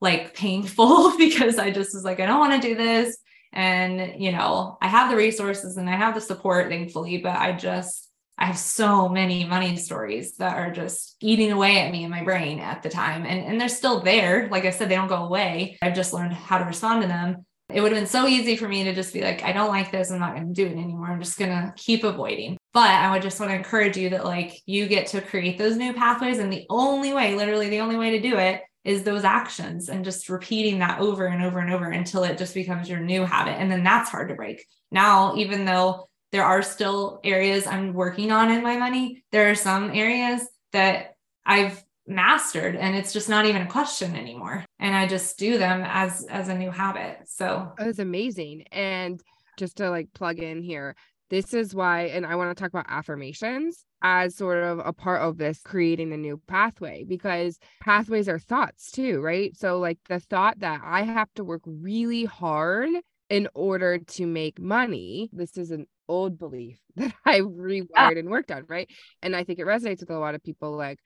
like 0.00 0.34
painful 0.34 1.16
because 1.18 1.58
I 1.58 1.70
just 1.70 1.94
was 1.94 2.04
like, 2.04 2.20
I 2.20 2.26
don't 2.26 2.40
want 2.40 2.60
to 2.60 2.68
do 2.68 2.74
this. 2.74 3.18
And, 3.52 4.22
you 4.22 4.32
know, 4.32 4.78
I 4.80 4.86
have 4.88 5.10
the 5.10 5.16
resources 5.16 5.76
and 5.76 5.90
I 5.90 5.96
have 5.96 6.14
the 6.14 6.20
support, 6.20 6.68
thankfully, 6.68 7.18
but 7.18 7.36
I 7.36 7.52
just, 7.52 8.08
I 8.38 8.46
have 8.46 8.58
so 8.58 9.08
many 9.08 9.44
money 9.44 9.76
stories 9.76 10.36
that 10.36 10.56
are 10.56 10.70
just 10.70 11.16
eating 11.20 11.50
away 11.50 11.80
at 11.80 11.90
me 11.90 12.04
in 12.04 12.10
my 12.10 12.22
brain 12.22 12.60
at 12.60 12.82
the 12.82 12.88
time. 12.88 13.26
And, 13.26 13.44
and 13.44 13.60
they're 13.60 13.68
still 13.68 14.00
there. 14.00 14.48
Like 14.50 14.64
I 14.64 14.70
said, 14.70 14.88
they 14.88 14.94
don't 14.94 15.08
go 15.08 15.24
away. 15.24 15.78
I've 15.82 15.96
just 15.96 16.12
learned 16.12 16.32
how 16.32 16.58
to 16.58 16.64
respond 16.64 17.02
to 17.02 17.08
them. 17.08 17.44
It 17.72 17.80
would 17.80 17.92
have 17.92 18.00
been 18.00 18.06
so 18.06 18.26
easy 18.26 18.56
for 18.56 18.68
me 18.68 18.84
to 18.84 18.94
just 18.94 19.12
be 19.12 19.22
like, 19.22 19.42
I 19.42 19.52
don't 19.52 19.68
like 19.68 19.90
this. 19.90 20.10
I'm 20.10 20.18
not 20.18 20.34
going 20.34 20.48
to 20.48 20.52
do 20.52 20.66
it 20.66 20.72
anymore. 20.72 21.06
I'm 21.06 21.22
just 21.22 21.38
going 21.38 21.50
to 21.50 21.72
keep 21.76 22.04
avoiding. 22.04 22.56
But 22.72 22.90
I 22.90 23.10
would 23.10 23.22
just 23.22 23.40
want 23.40 23.50
to 23.50 23.56
encourage 23.56 23.96
you 23.96 24.10
that, 24.10 24.24
like, 24.24 24.60
you 24.66 24.86
get 24.86 25.06
to 25.08 25.20
create 25.20 25.58
those 25.58 25.76
new 25.76 25.92
pathways. 25.92 26.38
And 26.38 26.52
the 26.52 26.66
only 26.70 27.12
way, 27.12 27.34
literally, 27.34 27.68
the 27.68 27.80
only 27.80 27.96
way 27.96 28.10
to 28.10 28.20
do 28.20 28.36
it 28.36 28.62
is 28.84 29.02
those 29.02 29.24
actions 29.24 29.88
and 29.88 30.04
just 30.04 30.28
repeating 30.28 30.78
that 30.78 31.00
over 31.00 31.26
and 31.26 31.44
over 31.44 31.58
and 31.58 31.72
over 31.72 31.90
until 31.90 32.24
it 32.24 32.38
just 32.38 32.54
becomes 32.54 32.88
your 32.88 33.00
new 33.00 33.24
habit. 33.24 33.58
And 33.58 33.70
then 33.70 33.84
that's 33.84 34.10
hard 34.10 34.28
to 34.30 34.34
break. 34.34 34.64
Now, 34.90 35.36
even 35.36 35.64
though 35.64 36.08
there 36.32 36.44
are 36.44 36.62
still 36.62 37.20
areas 37.24 37.66
I'm 37.66 37.92
working 37.92 38.30
on 38.30 38.50
in 38.50 38.62
my 38.62 38.76
money. 38.76 39.24
There 39.32 39.50
are 39.50 39.56
some 39.56 39.90
areas 39.90 40.46
that 40.72 41.14
I've 41.44 41.82
mastered 42.10 42.76
and 42.76 42.96
it's 42.96 43.12
just 43.12 43.28
not 43.28 43.46
even 43.46 43.62
a 43.62 43.66
question 43.66 44.16
anymore 44.16 44.64
and 44.78 44.94
i 44.94 45.06
just 45.06 45.38
do 45.38 45.58
them 45.58 45.82
as 45.86 46.24
as 46.24 46.48
a 46.48 46.58
new 46.58 46.70
habit 46.70 47.18
so 47.26 47.72
that's 47.78 47.98
amazing 47.98 48.64
and 48.72 49.20
just 49.56 49.76
to 49.76 49.88
like 49.90 50.08
plug 50.14 50.38
in 50.38 50.62
here 50.62 50.94
this 51.30 51.54
is 51.54 51.74
why 51.74 52.02
and 52.02 52.26
i 52.26 52.34
want 52.34 52.54
to 52.54 52.60
talk 52.60 52.70
about 52.70 52.86
affirmations 52.88 53.84
as 54.02 54.34
sort 54.34 54.62
of 54.62 54.80
a 54.84 54.92
part 54.92 55.20
of 55.20 55.36
this 55.36 55.60
creating 55.62 56.12
a 56.12 56.16
new 56.16 56.40
pathway 56.48 57.04
because 57.06 57.58
pathways 57.80 58.28
are 58.28 58.38
thoughts 58.38 58.90
too 58.90 59.20
right 59.20 59.56
so 59.56 59.78
like 59.78 59.98
the 60.08 60.18
thought 60.18 60.58
that 60.58 60.80
i 60.84 61.02
have 61.02 61.28
to 61.34 61.44
work 61.44 61.62
really 61.64 62.24
hard 62.24 62.88
in 63.28 63.46
order 63.54 63.98
to 63.98 64.26
make 64.26 64.60
money 64.60 65.30
this 65.32 65.56
is 65.56 65.70
an 65.70 65.86
old 66.10 66.38
belief 66.38 66.78
that 66.96 67.14
I 67.24 67.40
rewired 67.40 67.86
yeah. 67.94 68.10
and 68.10 68.28
worked 68.28 68.50
on, 68.50 68.64
right? 68.68 68.90
And 69.22 69.34
I 69.34 69.44
think 69.44 69.60
it 69.60 69.64
resonates 69.64 70.00
with 70.00 70.10
a 70.10 70.18
lot 70.18 70.34
of 70.34 70.42
people 70.42 70.76
like 70.76 70.98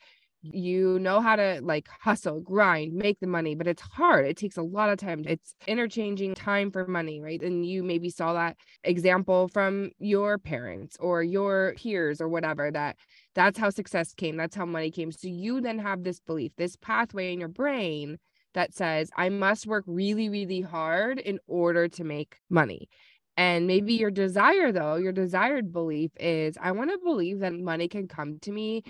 you 0.53 0.99
know 0.99 1.21
how 1.21 1.37
to 1.37 1.61
like 1.63 1.89
hustle, 2.01 2.41
grind, 2.41 2.93
make 2.93 3.19
the 3.21 3.27
money, 3.27 3.55
but 3.55 3.67
it's 3.67 3.83
hard. 3.83 4.27
It 4.27 4.37
takes 4.37 4.57
a 4.57 4.63
lot 4.63 4.91
of 4.91 4.99
time. 4.99 5.25
It's 5.27 5.55
interchanging 5.67 6.35
time 6.35 6.71
for 6.71 6.87
money, 6.87 7.21
right? 7.21 7.43
And 7.43 7.67
you 7.67 7.83
maybe 7.83 8.11
saw 8.11 8.35
that 8.35 8.57
example 8.85 9.49
from 9.49 9.91
your 9.99 10.39
parents 10.39 10.97
or 11.01 11.23
your 11.23 11.75
peers 11.77 12.21
or 12.21 12.29
whatever 12.29 12.71
that 12.71 12.97
that's 13.35 13.59
how 13.59 13.71
success 13.71 14.13
came. 14.13 14.37
That's 14.37 14.55
how 14.55 14.67
money 14.67 14.91
came. 14.91 15.11
So 15.11 15.29
you 15.29 15.61
then 15.61 15.79
have 15.79 16.05
this 16.05 16.21
belief, 16.21 16.53
this 16.57 16.77
pathway 16.77 17.33
in 17.33 17.41
your 17.41 17.49
brain 17.49 18.19
that 18.55 18.75
says, 18.75 19.11
I 19.17 19.31
must 19.31 19.67
work 19.67 19.85
really, 19.87 20.29
really 20.29 20.61
hard 20.61 21.19
in 21.19 21.39
order 21.49 21.89
to 21.89 22.05
make 22.05 22.37
money. 22.49 22.89
And 23.37 23.67
maybe 23.67 23.95
your 23.95 24.13
desire, 24.13 24.71
though, 24.71 24.95
your 24.95 25.13
desired 25.13 25.73
belief 25.73 26.13
is 26.21 26.57
I 26.61 26.71
want 26.71 26.91
to 26.91 26.99
believe 26.99 27.41
that 27.41 27.53
money 27.53 27.89
can 27.89 28.07
come 28.07 28.39
to 28.43 28.53
me 28.53 28.85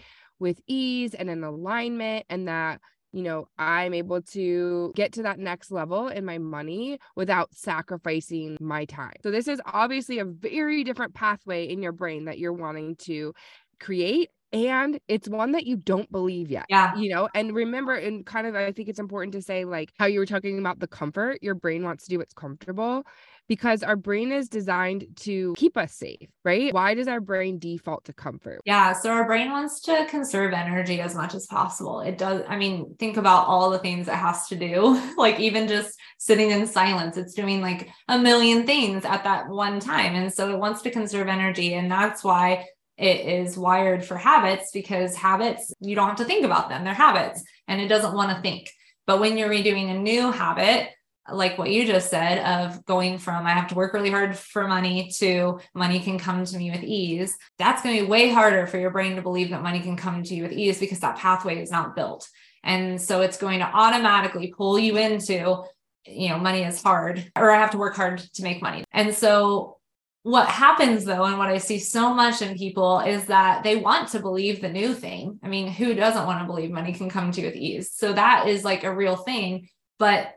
with 0.45 0.61
ease 0.67 1.15
and 1.15 1.31
in 1.31 1.43
alignment, 1.43 2.27
and 2.29 2.49
that, 2.49 2.83
you 3.13 3.23
know, 3.23 3.49
I'm 3.57 3.95
able 3.95 4.21
to 4.21 4.93
get 4.95 5.15
to 5.15 5.23
that 5.23 5.39
next 5.39 5.71
level 5.71 6.09
in 6.09 6.27
my 6.27 6.37
money 6.37 6.99
without 7.17 7.49
sacrificing 7.55 8.59
my 8.61 8.85
time. 8.85 9.15
So, 9.23 9.31
this 9.31 9.49
is 9.49 9.59
obviously 9.65 10.19
a 10.19 10.27
very 10.27 10.85
different 10.85 11.15
pathway 11.15 11.65
in 11.67 11.83
your 11.83 11.93
brain 11.93 12.27
that 12.27 12.39
you're 12.39 12.53
wanting 12.53 12.97
to 13.07 13.33
create 13.81 14.29
and 14.53 15.01
it's 15.09 15.29
one 15.29 15.53
that 15.53 15.67
you 15.67 15.77
don't 15.77 16.11
believe 16.13 16.49
yet. 16.51 16.67
Yeah. 16.69 16.95
You 16.95 17.13
know, 17.13 17.29
and 17.35 17.53
remember, 17.53 17.95
and 17.95 18.25
kind 18.25 18.47
of, 18.47 18.55
I 18.55 18.71
think 18.71 18.89
it's 18.89 19.01
important 19.01 19.33
to 19.33 19.43
say, 19.43 19.65
like 19.65 19.91
how 19.99 20.07
you 20.07 20.21
were 20.21 20.27
talking 20.27 20.61
about 20.61 20.79
the 20.79 20.87
comfort, 20.87 21.39
your 21.43 21.57
brain 21.57 21.83
wants 21.83 22.05
to 22.05 22.11
do 22.11 22.19
what's 22.19 22.35
comfortable 22.35 23.03
because 23.49 23.83
our 23.83 23.97
brain 23.97 24.33
is 24.33 24.49
designed 24.49 25.07
to 25.17 25.55
keep 25.57 25.77
us 25.77 25.93
safe, 25.93 26.29
right? 26.45 26.73
Why 26.73 26.95
does 26.95 27.09
our 27.09 27.21
brain 27.21 27.59
default 27.59 28.05
to 28.05 28.13
comfort? 28.13 28.61
Yeah. 28.65 28.93
So 28.93 29.11
our 29.11 29.27
brain 29.27 29.51
wants 29.51 29.81
to 29.83 30.07
conserve 30.09 30.53
energy 30.53 31.01
as 31.01 31.15
much 31.15 31.35
as 31.35 31.47
possible. 31.47 32.01
It 32.01 32.19
does. 32.19 32.43
I 32.49 32.57
mean, 32.57 32.95
think 32.99 33.17
about 33.17 33.47
all 33.47 33.71
the 33.71 33.79
things 33.79 34.09
it 34.09 34.15
has 34.15 34.49
to 34.49 34.57
do, 34.57 35.01
like 35.19 35.41
even 35.41 35.69
just 35.69 35.99
sitting 36.19 36.51
in 36.51 36.67
silence, 36.67 37.17
it's 37.17 37.35
doing 37.35 37.61
like 37.61 37.89
a 38.09 38.19
million 38.19 38.67
things 38.67 39.05
at 39.05 39.25
that 39.25 39.49
one 39.49 39.81
time. 39.81 40.15
And 40.15 40.33
so 40.33 40.53
it 40.53 40.59
wants 40.59 40.83
to 40.83 40.91
conserve 40.91 41.29
energy. 41.29 41.75
And 41.75 41.91
that's 41.91 42.25
why 42.25 42.67
it 42.97 43.27
is 43.27 43.59
wired 43.59 44.05
for 44.05 44.17
habits 44.17 44.71
because 44.73 45.17
habits, 45.17 45.73
you 45.81 45.97
don't 45.97 46.09
have 46.09 46.19
to 46.19 46.25
think 46.25 46.45
about 46.45 46.69
them, 46.69 46.85
they're 46.85 46.95
habits, 46.95 47.43
and 47.67 47.81
it 47.81 47.89
doesn't 47.89 48.15
want 48.15 48.35
to 48.35 48.41
think. 48.41 48.71
But 49.07 49.21
when 49.21 49.37
you're 49.37 49.51
redoing 49.51 49.91
a 49.91 49.99
new 49.99 50.31
habit, 50.31 50.91
like 51.33 51.57
what 51.57 51.71
you 51.71 51.87
just 51.87 52.11
said, 52.11 52.39
of 52.39 52.85
going 52.85 53.19
from 53.19 53.47
I 53.47 53.51
have 53.51 53.69
to 53.69 53.75
work 53.75 53.95
really 53.95 54.11
hard 54.11 54.37
for 54.37 54.69
money 54.69 55.11
to 55.19 55.59
money 55.75 56.01
can 56.01 56.19
come 56.19 56.45
to 56.45 56.59
me 56.59 56.71
with 56.71 56.83
ease, 56.83 57.37
that's 57.59 57.83
going 57.83 57.97
to 57.97 58.03
be 58.03 58.09
way 58.09 58.31
harder 58.31 58.67
for 58.67 58.79
your 58.79 58.91
brain 58.91 59.17
to 59.17 59.23
believe 59.23 59.51
that 59.51 59.63
money 59.63 59.81
can 59.81 59.97
come 59.97 60.23
to 60.23 60.35
you 60.35 60.43
with 60.43 60.53
ease 60.53 60.79
because 60.79 61.01
that 61.01 61.17
pathway 61.17 61.63
is 61.63 61.71
not 61.71 61.97
built. 61.97 62.29
And 62.63 63.01
so 63.01 63.21
it's 63.21 63.39
going 63.39 63.61
to 63.61 63.67
automatically 63.67 64.53
pull 64.57 64.79
you 64.79 64.97
into, 64.97 65.63
you 66.07 66.29
know, 66.29 66.39
money 66.39 66.63
is 66.63 66.83
hard, 66.83 67.31
or 67.37 67.51
I 67.51 67.59
have 67.59 67.71
to 67.73 67.79
work 67.79 67.97
hard 67.97 68.19
to 68.19 68.43
make 68.43 68.63
money. 68.63 68.85
And 68.93 69.15
so 69.15 69.79
what 70.25 70.49
happens 70.49 71.05
though, 71.05 71.25
and 71.25 71.39
what 71.39 71.51
I 71.51 71.59
see 71.59 71.79
so 71.79 72.15
much 72.15 72.41
in 72.41 72.57
people 72.57 73.01
is 73.01 73.27
that 73.27 73.63
they 73.63 73.77
want 73.77 74.09
to 74.09 74.21
believe 74.21 74.61
the 74.63 74.71
new 74.71 74.95
thing. 74.95 75.39
I 75.43 75.49
mean, 75.49 75.69
who 75.69 75.95
doesn't 75.95 76.27
want 76.27 76.41
to 76.41 76.47
believe 76.47 76.71
money 76.71 76.95
can 76.95 77.11
come 77.11 77.31
to 77.31 77.41
you 77.41 77.47
with 77.47 77.57
ease? 77.57 77.93
So 77.93 78.13
that 78.15 78.49
is 78.49 78.65
like 78.65 78.85
a 78.85 78.95
real 78.95 79.17
thing. 79.17 79.69
But 79.99 80.35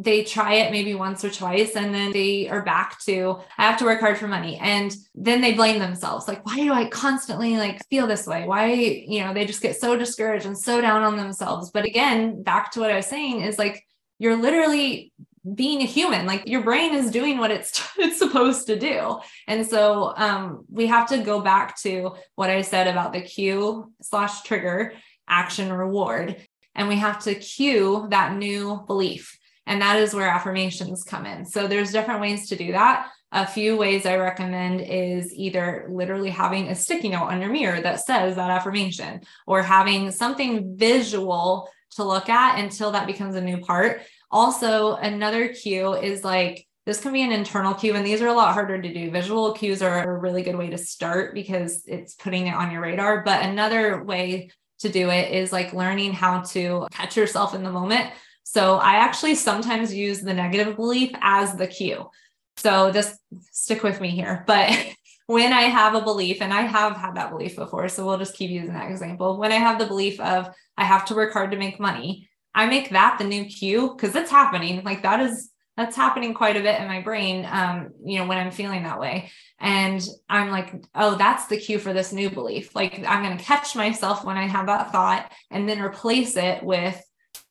they 0.00 0.22
try 0.22 0.54
it 0.54 0.70
maybe 0.70 0.94
once 0.94 1.24
or 1.24 1.30
twice 1.30 1.74
and 1.74 1.92
then 1.92 2.12
they 2.12 2.48
are 2.48 2.62
back 2.62 3.00
to 3.00 3.36
i 3.58 3.66
have 3.66 3.78
to 3.78 3.84
work 3.84 4.00
hard 4.00 4.16
for 4.16 4.28
money. 4.28 4.56
And 4.56 4.94
then 5.14 5.40
they 5.40 5.54
blame 5.54 5.78
themselves 5.78 6.28
like 6.28 6.44
why 6.46 6.56
do 6.56 6.72
i 6.72 6.88
constantly 6.88 7.56
like 7.56 7.84
feel 7.88 8.06
this 8.06 8.26
way? 8.26 8.46
Why 8.46 8.72
you 8.72 9.24
know 9.24 9.34
they 9.34 9.44
just 9.44 9.62
get 9.62 9.76
so 9.76 9.96
discouraged 9.96 10.46
and 10.46 10.56
so 10.56 10.80
down 10.80 11.02
on 11.02 11.16
themselves. 11.16 11.70
But 11.70 11.84
again 11.84 12.42
back 12.42 12.72
to 12.72 12.80
what 12.80 12.90
i 12.90 12.96
was 12.96 13.06
saying 13.06 13.40
is 13.40 13.58
like 13.58 13.84
you're 14.18 14.36
literally 14.36 15.12
being 15.54 15.80
a 15.80 15.86
human 15.86 16.26
like 16.26 16.46
your 16.46 16.62
brain 16.62 16.94
is 16.94 17.10
doing 17.10 17.38
what 17.38 17.50
it's 17.50 17.82
it's 17.98 18.18
supposed 18.18 18.68
to 18.68 18.78
do. 18.78 19.18
And 19.48 19.66
so 19.66 20.14
um 20.16 20.64
we 20.70 20.86
have 20.86 21.08
to 21.08 21.18
go 21.18 21.40
back 21.40 21.76
to 21.82 22.14
what 22.36 22.50
i 22.50 22.62
said 22.62 22.86
about 22.86 23.12
the 23.12 23.20
cue 23.20 23.92
slash 24.02 24.42
trigger 24.42 24.92
action 25.28 25.72
reward. 25.72 26.36
And 26.76 26.86
we 26.86 26.94
have 26.94 27.24
to 27.24 27.34
cue 27.34 28.06
that 28.10 28.36
new 28.36 28.84
belief 28.86 29.37
and 29.68 29.80
that 29.82 29.98
is 29.98 30.14
where 30.14 30.26
affirmations 30.26 31.04
come 31.04 31.26
in. 31.26 31.44
So 31.44 31.68
there's 31.68 31.92
different 31.92 32.20
ways 32.20 32.48
to 32.48 32.56
do 32.56 32.72
that. 32.72 33.10
A 33.30 33.46
few 33.46 33.76
ways 33.76 34.06
I 34.06 34.16
recommend 34.16 34.80
is 34.80 35.32
either 35.34 35.86
literally 35.90 36.30
having 36.30 36.68
a 36.68 36.74
sticky 36.74 37.10
note 37.10 37.26
on 37.26 37.40
your 37.40 37.50
mirror 37.50 37.80
that 37.82 38.00
says 38.00 38.36
that 38.36 38.50
affirmation 38.50 39.20
or 39.46 39.62
having 39.62 40.10
something 40.10 40.76
visual 40.76 41.68
to 41.96 42.04
look 42.04 42.30
at 42.30 42.58
until 42.58 42.92
that 42.92 43.06
becomes 43.06 43.34
a 43.34 43.40
new 43.40 43.58
part. 43.58 44.00
Also, 44.30 44.94
another 44.96 45.48
cue 45.48 45.92
is 45.92 46.24
like 46.24 46.66
this 46.86 47.00
can 47.00 47.12
be 47.12 47.20
an 47.20 47.32
internal 47.32 47.74
cue, 47.74 47.94
and 47.94 48.06
these 48.06 48.22
are 48.22 48.28
a 48.28 48.32
lot 48.32 48.54
harder 48.54 48.80
to 48.80 48.94
do. 48.94 49.10
Visual 49.10 49.52
cues 49.52 49.82
are 49.82 50.04
a 50.04 50.18
really 50.18 50.42
good 50.42 50.56
way 50.56 50.70
to 50.70 50.78
start 50.78 51.34
because 51.34 51.84
it's 51.86 52.14
putting 52.14 52.46
it 52.46 52.54
on 52.54 52.70
your 52.70 52.80
radar. 52.80 53.22
But 53.22 53.44
another 53.44 54.02
way 54.02 54.50
to 54.78 54.88
do 54.88 55.10
it 55.10 55.32
is 55.32 55.52
like 55.52 55.74
learning 55.74 56.14
how 56.14 56.40
to 56.40 56.86
catch 56.90 57.14
yourself 57.14 57.54
in 57.54 57.62
the 57.62 57.70
moment. 57.70 58.10
So 58.50 58.76
I 58.76 58.94
actually 58.94 59.34
sometimes 59.34 59.92
use 59.92 60.22
the 60.22 60.32
negative 60.32 60.76
belief 60.76 61.10
as 61.20 61.54
the 61.54 61.66
cue. 61.66 62.08
So 62.56 62.90
just 62.90 63.20
stick 63.52 63.82
with 63.82 64.00
me 64.00 64.08
here. 64.08 64.42
But 64.46 64.74
when 65.26 65.52
I 65.52 65.64
have 65.64 65.94
a 65.94 66.00
belief, 66.00 66.40
and 66.40 66.50
I 66.50 66.62
have 66.62 66.96
had 66.96 67.16
that 67.16 67.30
belief 67.30 67.56
before, 67.56 67.90
so 67.90 68.06
we'll 68.06 68.16
just 68.16 68.36
keep 68.36 68.50
using 68.50 68.72
that 68.72 68.90
example. 68.90 69.36
When 69.36 69.52
I 69.52 69.56
have 69.56 69.78
the 69.78 69.84
belief 69.84 70.18
of 70.20 70.48
I 70.78 70.84
have 70.84 71.04
to 71.06 71.14
work 71.14 71.34
hard 71.34 71.50
to 71.50 71.58
make 71.58 71.78
money, 71.78 72.26
I 72.54 72.64
make 72.64 72.88
that 72.88 73.18
the 73.18 73.24
new 73.24 73.44
cue 73.44 73.94
because 73.94 74.16
it's 74.16 74.30
happening. 74.30 74.82
Like 74.82 75.02
that 75.02 75.20
is 75.20 75.50
that's 75.76 75.94
happening 75.94 76.32
quite 76.32 76.56
a 76.56 76.60
bit 76.60 76.80
in 76.80 76.88
my 76.88 77.00
brain 77.00 77.46
um 77.48 77.90
you 78.04 78.18
know 78.18 78.26
when 78.26 78.36
i'm 78.36 78.50
feeling 78.50 78.82
that 78.82 78.98
way 78.98 79.30
and 79.60 80.04
i'm 80.28 80.50
like 80.50 80.74
oh 80.96 81.14
that's 81.14 81.46
the 81.46 81.56
cue 81.56 81.78
for 81.78 81.92
this 81.92 82.12
new 82.12 82.28
belief 82.28 82.74
like 82.74 82.98
i'm 83.06 83.22
going 83.22 83.38
to 83.38 83.44
catch 83.44 83.76
myself 83.76 84.24
when 84.24 84.36
i 84.36 84.44
have 84.44 84.66
that 84.66 84.90
thought 84.90 85.30
and 85.52 85.68
then 85.68 85.80
replace 85.80 86.36
it 86.36 86.64
with 86.64 87.00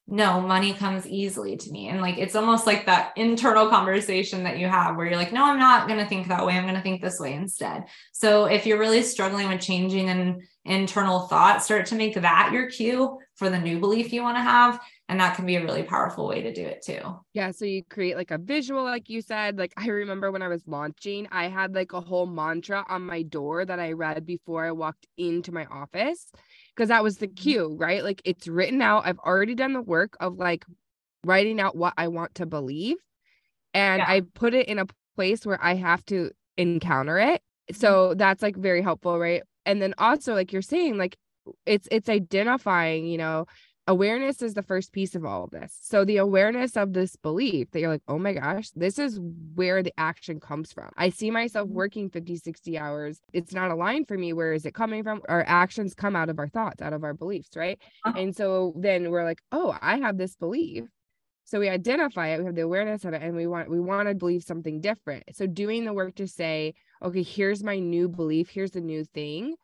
no, 0.09 0.39
money 0.39 0.73
comes 0.73 1.05
easily 1.05 1.57
to 1.57 1.69
me. 1.69 1.89
And 1.89 2.01
like 2.01 2.17
it's 2.17 2.35
almost 2.35 2.65
like 2.65 2.85
that 2.85 3.11
internal 3.17 3.67
conversation 3.67 4.43
that 4.43 4.57
you 4.57 4.67
have 4.67 4.95
where 4.95 5.05
you're 5.05 5.17
like, 5.17 5.33
no, 5.33 5.43
I'm 5.43 5.59
not 5.59 5.87
going 5.87 5.99
to 5.99 6.05
think 6.05 6.27
that 6.27 6.45
way. 6.45 6.53
I'm 6.53 6.63
going 6.63 6.75
to 6.75 6.81
think 6.81 7.01
this 7.01 7.19
way 7.19 7.33
instead. 7.33 7.83
So 8.13 8.45
if 8.45 8.65
you're 8.65 8.79
really 8.79 9.03
struggling 9.03 9.49
with 9.49 9.59
changing 9.59 10.09
an 10.09 10.47
internal 10.63 11.27
thought, 11.27 11.61
start 11.61 11.87
to 11.87 11.95
make 11.95 12.15
that 12.15 12.51
your 12.53 12.69
cue 12.69 13.17
for 13.35 13.49
the 13.49 13.59
new 13.59 13.79
belief 13.79 14.13
you 14.13 14.21
want 14.21 14.37
to 14.37 14.41
have. 14.41 14.79
And 15.09 15.19
that 15.19 15.35
can 15.35 15.45
be 15.45 15.57
a 15.57 15.63
really 15.63 15.83
powerful 15.83 16.27
way 16.27 16.41
to 16.41 16.53
do 16.53 16.65
it 16.65 16.81
too. 16.85 17.01
Yeah. 17.33 17.51
So 17.51 17.65
you 17.65 17.83
create 17.83 18.15
like 18.15 18.31
a 18.31 18.37
visual, 18.37 18.83
like 18.83 19.09
you 19.09 19.21
said. 19.21 19.57
Like 19.57 19.73
I 19.75 19.87
remember 19.87 20.31
when 20.31 20.41
I 20.41 20.47
was 20.47 20.63
launching, 20.67 21.27
I 21.31 21.49
had 21.49 21.75
like 21.75 21.91
a 21.91 22.01
whole 22.01 22.25
mantra 22.25 22.85
on 22.87 23.03
my 23.03 23.23
door 23.23 23.65
that 23.65 23.79
I 23.79 23.91
read 23.91 24.25
before 24.25 24.65
I 24.65 24.71
walked 24.71 25.05
into 25.17 25.51
my 25.51 25.65
office 25.65 26.31
because 26.77 26.89
that 26.89 27.03
was 27.03 27.17
the 27.17 27.27
mm-hmm. 27.27 27.35
cue, 27.35 27.75
right? 27.79 28.03
Like 28.03 28.21
it's 28.23 28.47
written 28.47 28.81
out. 28.81 29.03
I've 29.05 29.19
already 29.19 29.55
done 29.55 29.73
the 29.73 29.81
work 29.81 30.15
of 30.19 30.37
like 30.37 30.63
writing 31.23 31.59
out 31.59 31.75
what 31.75 31.95
I 31.97 32.07
want 32.07 32.35
to 32.35 32.45
believe. 32.45 32.97
And 33.73 33.99
yeah. 33.99 34.05
I 34.07 34.21
put 34.35 34.53
it 34.53 34.67
in 34.67 34.77
a 34.77 34.85
place 35.15 35.45
where 35.45 35.61
I 35.61 35.75
have 35.75 36.05
to 36.05 36.29
encounter 36.55 37.17
it. 37.17 37.41
Mm-hmm. 37.71 37.75
So 37.77 38.13
that's 38.13 38.43
like 38.43 38.55
very 38.55 38.83
helpful, 38.83 39.17
right? 39.17 39.41
And 39.65 39.81
then 39.81 39.95
also 39.97 40.33
like 40.33 40.53
you're 40.53 40.61
saying 40.61 40.97
like 40.97 41.17
it's 41.65 41.87
it's 41.91 42.09
identifying, 42.09 43.07
you 43.07 43.17
know, 43.17 43.47
awareness 43.87 44.41
is 44.41 44.53
the 44.53 44.61
first 44.61 44.91
piece 44.91 45.15
of 45.15 45.25
all 45.25 45.45
of 45.45 45.51
this. 45.51 45.77
So 45.81 46.03
the 46.03 46.17
awareness 46.17 46.75
of 46.75 46.93
this 46.93 47.15
belief 47.15 47.71
that 47.71 47.79
you're 47.79 47.89
like, 47.89 48.03
oh 48.07 48.19
my 48.19 48.33
gosh, 48.33 48.69
this 48.71 48.99
is 48.99 49.19
where 49.55 49.81
the 49.81 49.93
action 49.97 50.39
comes 50.39 50.73
from. 50.73 50.89
I 50.97 51.09
see 51.09 51.31
myself 51.31 51.67
mm-hmm. 51.67 51.77
working 51.77 52.09
50, 52.09 52.35
60 52.37 52.77
hours. 52.77 53.21
It's 53.33 53.53
not 53.53 53.71
aligned 53.71 54.07
for 54.07 54.17
me. 54.17 54.33
Where 54.33 54.53
is 54.53 54.65
it 54.65 54.73
coming 54.73 55.03
from? 55.03 55.21
Our 55.29 55.43
actions 55.47 55.93
come 55.93 56.15
out 56.15 56.29
of 56.29 56.37
our 56.37 56.49
thoughts, 56.49 56.81
out 56.81 56.93
of 56.93 57.03
our 57.03 57.13
beliefs, 57.13 57.49
right? 57.55 57.79
Uh-huh. 58.05 58.19
And 58.19 58.35
so 58.35 58.73
then 58.75 59.09
we're 59.09 59.23
like, 59.23 59.41
oh, 59.51 59.75
I 59.81 59.97
have 59.97 60.17
this 60.17 60.35
belief. 60.35 60.83
So 61.45 61.61
we 61.61 61.69
identify 61.69 62.27
it, 62.27 62.39
we 62.39 62.45
have 62.45 62.55
the 62.55 62.61
awareness 62.61 63.05
of 63.05 63.13
it, 63.13 63.21
and 63.21 63.33
we 63.33 63.47
want 63.47 63.69
we 63.69 63.79
want 63.79 64.09
to 64.09 64.15
believe 64.15 64.43
something 64.43 64.81
different. 64.81 65.23
So 65.31 65.47
doing 65.47 65.85
the 65.85 65.93
work 65.93 66.15
to 66.15 66.27
say, 66.27 66.73
okay, 67.01 67.23
here's 67.23 67.63
my 67.63 67.79
new 67.79 68.09
belief, 68.09 68.49
here's 68.49 68.71
the 68.71 68.81
new 68.81 69.05
thing 69.05 69.55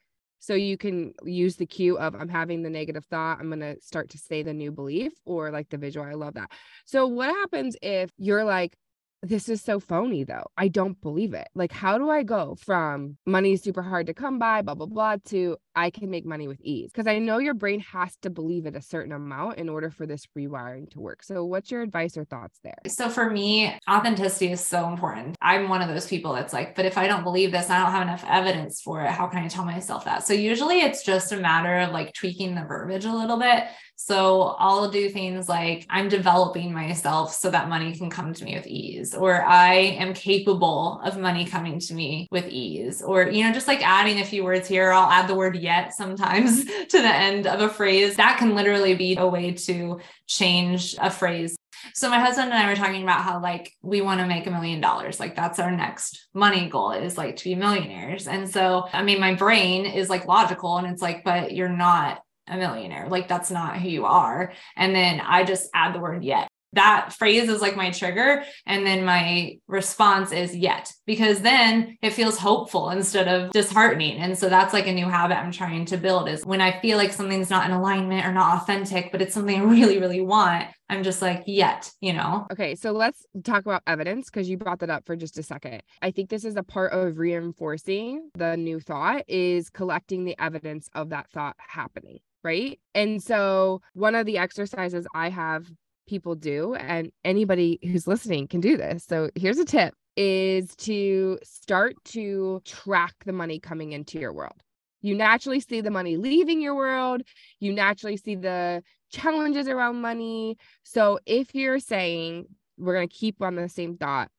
so 0.43 0.55
you 0.55 0.77
can 0.77 1.13
use 1.23 1.55
the 1.55 1.65
cue 1.65 1.97
of 1.97 2.15
I'm 2.15 2.27
having 2.27 2.63
the 2.63 2.69
negative 2.69 3.05
thought. 3.05 3.39
I'm 3.39 3.47
going 3.47 3.61
to 3.61 3.79
start 3.79 4.09
to 4.09 4.17
say 4.17 4.43
the 4.43 4.53
new 4.53 4.73
belief 4.73 5.13
or 5.23 5.51
like 5.51 5.69
the 5.69 5.77
visual. 5.77 6.05
I 6.05 6.15
love 6.15 6.33
that. 6.33 6.51
So 6.83 7.07
what 7.07 7.29
happens 7.29 7.77
if 7.81 8.11
you're 8.17 8.43
like, 8.43 8.75
this 9.23 9.47
is 9.47 9.61
so 9.61 9.79
phony 9.79 10.25
though. 10.25 10.43
I 10.57 10.67
don't 10.67 10.99
believe 11.01 11.33
it. 11.33 11.47
Like, 11.55 11.71
how 11.71 11.97
do 11.97 12.09
I 12.09 12.23
go 12.23 12.55
from 12.59 13.17
money 13.25 13.53
is 13.53 13.63
super 13.63 13.81
hard 13.81 14.07
to 14.07 14.13
come 14.13 14.37
by, 14.37 14.61
blah, 14.61 14.75
blah, 14.75 14.85
blah, 14.85 15.15
to 15.29 15.57
I 15.75 15.89
can 15.89 16.09
make 16.09 16.25
money 16.25 16.47
with 16.47 16.59
ease? 16.61 16.91
Because 16.91 17.07
I 17.07 17.19
know 17.19 17.37
your 17.37 17.53
brain 17.53 17.79
has 17.79 18.17
to 18.17 18.29
believe 18.29 18.65
it 18.65 18.75
a 18.75 18.81
certain 18.81 19.13
amount 19.13 19.57
in 19.57 19.69
order 19.69 19.89
for 19.89 20.05
this 20.05 20.27
rewiring 20.37 20.89
to 20.91 20.99
work. 20.99 21.23
So, 21.23 21.45
what's 21.45 21.71
your 21.71 21.81
advice 21.81 22.17
or 22.17 22.25
thoughts 22.25 22.59
there? 22.63 22.77
So, 22.87 23.09
for 23.09 23.29
me, 23.29 23.73
authenticity 23.89 24.51
is 24.51 24.63
so 24.63 24.89
important. 24.89 25.37
I'm 25.41 25.69
one 25.69 25.81
of 25.81 25.87
those 25.87 26.05
people 26.05 26.33
that's 26.33 26.51
like, 26.51 26.75
but 26.75 26.85
if 26.85 26.97
I 26.97 27.07
don't 27.07 27.23
believe 27.23 27.53
this, 27.53 27.69
I 27.69 27.81
don't 27.81 27.91
have 27.91 28.01
enough 28.01 28.25
evidence 28.27 28.81
for 28.81 29.01
it. 29.01 29.09
How 29.09 29.27
can 29.27 29.41
I 29.41 29.47
tell 29.47 29.63
myself 29.63 30.03
that? 30.03 30.27
So, 30.27 30.33
usually 30.33 30.81
it's 30.81 31.03
just 31.03 31.31
a 31.31 31.37
matter 31.37 31.77
of 31.79 31.91
like 31.91 32.13
tweaking 32.13 32.55
the 32.55 32.65
verbiage 32.65 33.05
a 33.05 33.13
little 33.13 33.39
bit. 33.39 33.63
So 33.95 34.55
I'll 34.59 34.89
do 34.89 35.09
things 35.09 35.47
like 35.47 35.85
I'm 35.89 36.09
developing 36.09 36.73
myself 36.73 37.33
so 37.33 37.49
that 37.51 37.69
money 37.69 37.95
can 37.95 38.09
come 38.09 38.33
to 38.33 38.43
me 38.43 38.55
with 38.55 38.67
ease, 38.67 39.13
or 39.13 39.43
I 39.43 39.73
am 39.73 40.13
capable 40.13 40.99
of 41.03 41.17
money 41.17 41.45
coming 41.45 41.79
to 41.79 41.93
me 41.93 42.27
with 42.31 42.47
ease, 42.49 43.01
or, 43.01 43.29
you 43.29 43.43
know, 43.43 43.53
just 43.53 43.67
like 43.67 43.81
adding 43.81 44.19
a 44.19 44.25
few 44.25 44.43
words 44.43 44.67
here. 44.67 44.91
I'll 44.91 45.09
add 45.09 45.29
the 45.29 45.35
word 45.35 45.55
yet 45.55 45.93
sometimes 45.93 46.65
to 46.89 47.01
the 47.01 47.15
end 47.15 47.47
of 47.47 47.61
a 47.61 47.69
phrase. 47.69 48.15
That 48.17 48.37
can 48.37 48.55
literally 48.55 48.95
be 48.95 49.15
a 49.15 49.27
way 49.27 49.51
to 49.51 49.99
change 50.27 50.95
a 50.99 51.09
phrase. 51.09 51.55
So 51.93 52.09
my 52.09 52.19
husband 52.19 52.51
and 52.51 52.61
I 52.61 52.69
were 52.69 52.75
talking 52.75 53.03
about 53.03 53.23
how 53.23 53.41
like 53.41 53.71
we 53.81 54.01
want 54.01 54.21
to 54.21 54.27
make 54.27 54.47
a 54.47 54.51
million 54.51 54.79
dollars. 54.79 55.19
Like 55.19 55.35
that's 55.35 55.59
our 55.59 55.71
next 55.71 56.27
money 56.33 56.69
goal 56.69 56.91
is 56.91 57.17
like 57.17 57.35
to 57.37 57.43
be 57.43 57.55
millionaires. 57.55 58.27
And 58.27 58.49
so 58.49 58.87
I 58.91 59.03
mean 59.03 59.19
my 59.19 59.35
brain 59.35 59.85
is 59.85 60.09
like 60.09 60.25
logical 60.25 60.77
and 60.77 60.87
it's 60.87 61.01
like 61.01 61.23
but 61.23 61.53
you're 61.53 61.69
not 61.69 62.21
a 62.47 62.57
millionaire. 62.57 63.07
Like 63.09 63.27
that's 63.27 63.51
not 63.51 63.79
who 63.79 63.89
you 63.89 64.05
are. 64.05 64.53
And 64.75 64.95
then 64.95 65.21
I 65.21 65.43
just 65.43 65.69
add 65.73 65.93
the 65.93 65.99
word 65.99 66.23
yet. 66.23 66.47
That 66.73 67.13
phrase 67.13 67.49
is 67.49 67.61
like 67.61 67.75
my 67.75 67.91
trigger. 67.91 68.43
And 68.65 68.85
then 68.85 69.05
my 69.05 69.59
response 69.67 70.31
is 70.31 70.55
yet, 70.55 70.91
because 71.05 71.41
then 71.41 71.97
it 72.01 72.13
feels 72.13 72.37
hopeful 72.37 72.89
instead 72.89 73.27
of 73.27 73.51
disheartening. 73.51 74.17
And 74.17 74.37
so 74.37 74.49
that's 74.49 74.73
like 74.73 74.87
a 74.87 74.93
new 74.93 75.05
habit 75.05 75.37
I'm 75.37 75.51
trying 75.51 75.85
to 75.85 75.97
build 75.97 76.27
is 76.27 76.43
when 76.43 76.61
I 76.61 76.79
feel 76.81 76.97
like 76.97 77.13
something's 77.13 77.51
not 77.51 77.67
in 77.67 77.71
alignment 77.71 78.25
or 78.25 78.33
not 78.33 78.61
authentic, 78.61 79.11
but 79.11 79.21
it's 79.21 79.35
something 79.35 79.61
I 79.61 79.63
really, 79.63 79.99
really 79.99 80.21
want. 80.21 80.67
I'm 80.89 81.03
just 81.03 81.21
like, 81.21 81.43
yet, 81.45 81.91
you 82.01 82.13
know? 82.13 82.47
Okay. 82.51 82.75
So 82.75 82.91
let's 82.91 83.25
talk 83.43 83.61
about 83.61 83.83
evidence 83.87 84.29
because 84.29 84.49
you 84.49 84.57
brought 84.57 84.79
that 84.79 84.89
up 84.89 85.05
for 85.05 85.15
just 85.15 85.37
a 85.37 85.43
second. 85.43 85.81
I 86.01 86.11
think 86.11 86.29
this 86.29 86.43
is 86.43 86.55
a 86.55 86.63
part 86.63 86.91
of 86.91 87.17
reinforcing 87.17 88.31
the 88.35 88.57
new 88.57 88.79
thought 88.79 89.23
is 89.27 89.69
collecting 89.69 90.25
the 90.25 90.35
evidence 90.39 90.89
of 90.93 91.09
that 91.09 91.29
thought 91.31 91.55
happening 91.59 92.19
right? 92.43 92.79
And 92.93 93.21
so 93.21 93.81
one 93.93 94.15
of 94.15 94.25
the 94.25 94.37
exercises 94.37 95.07
I 95.13 95.29
have 95.29 95.71
people 96.07 96.35
do, 96.35 96.75
and 96.75 97.11
anybody 97.23 97.79
who's 97.81 98.07
listening 98.07 98.47
can 98.47 98.59
do 98.59 98.77
this. 98.77 99.05
So 99.05 99.29
here's 99.35 99.59
a 99.59 99.65
tip 99.65 99.93
is 100.15 100.75
to 100.75 101.39
start 101.43 101.95
to 102.05 102.61
track 102.65 103.13
the 103.25 103.33
money 103.33 103.59
coming 103.59 103.93
into 103.93 104.19
your 104.19 104.33
world. 104.33 104.61
You 105.01 105.15
naturally 105.15 105.59
see 105.59 105.81
the 105.81 105.91
money 105.91 106.17
leaving 106.17 106.61
your 106.61 106.75
world. 106.75 107.23
You 107.59 107.73
naturally 107.73 108.17
see 108.17 108.35
the 108.35 108.83
challenges 109.11 109.67
around 109.67 110.01
money. 110.01 110.57
So 110.83 111.19
if 111.25 111.53
you're 111.55 111.79
saying, 111.79 112.45
we're 112.77 112.93
going 112.93 113.09
to 113.09 113.15
keep 113.15 113.41
on 113.41 113.55
the 113.55 113.69
same 113.69 113.97
thought, 113.97 114.29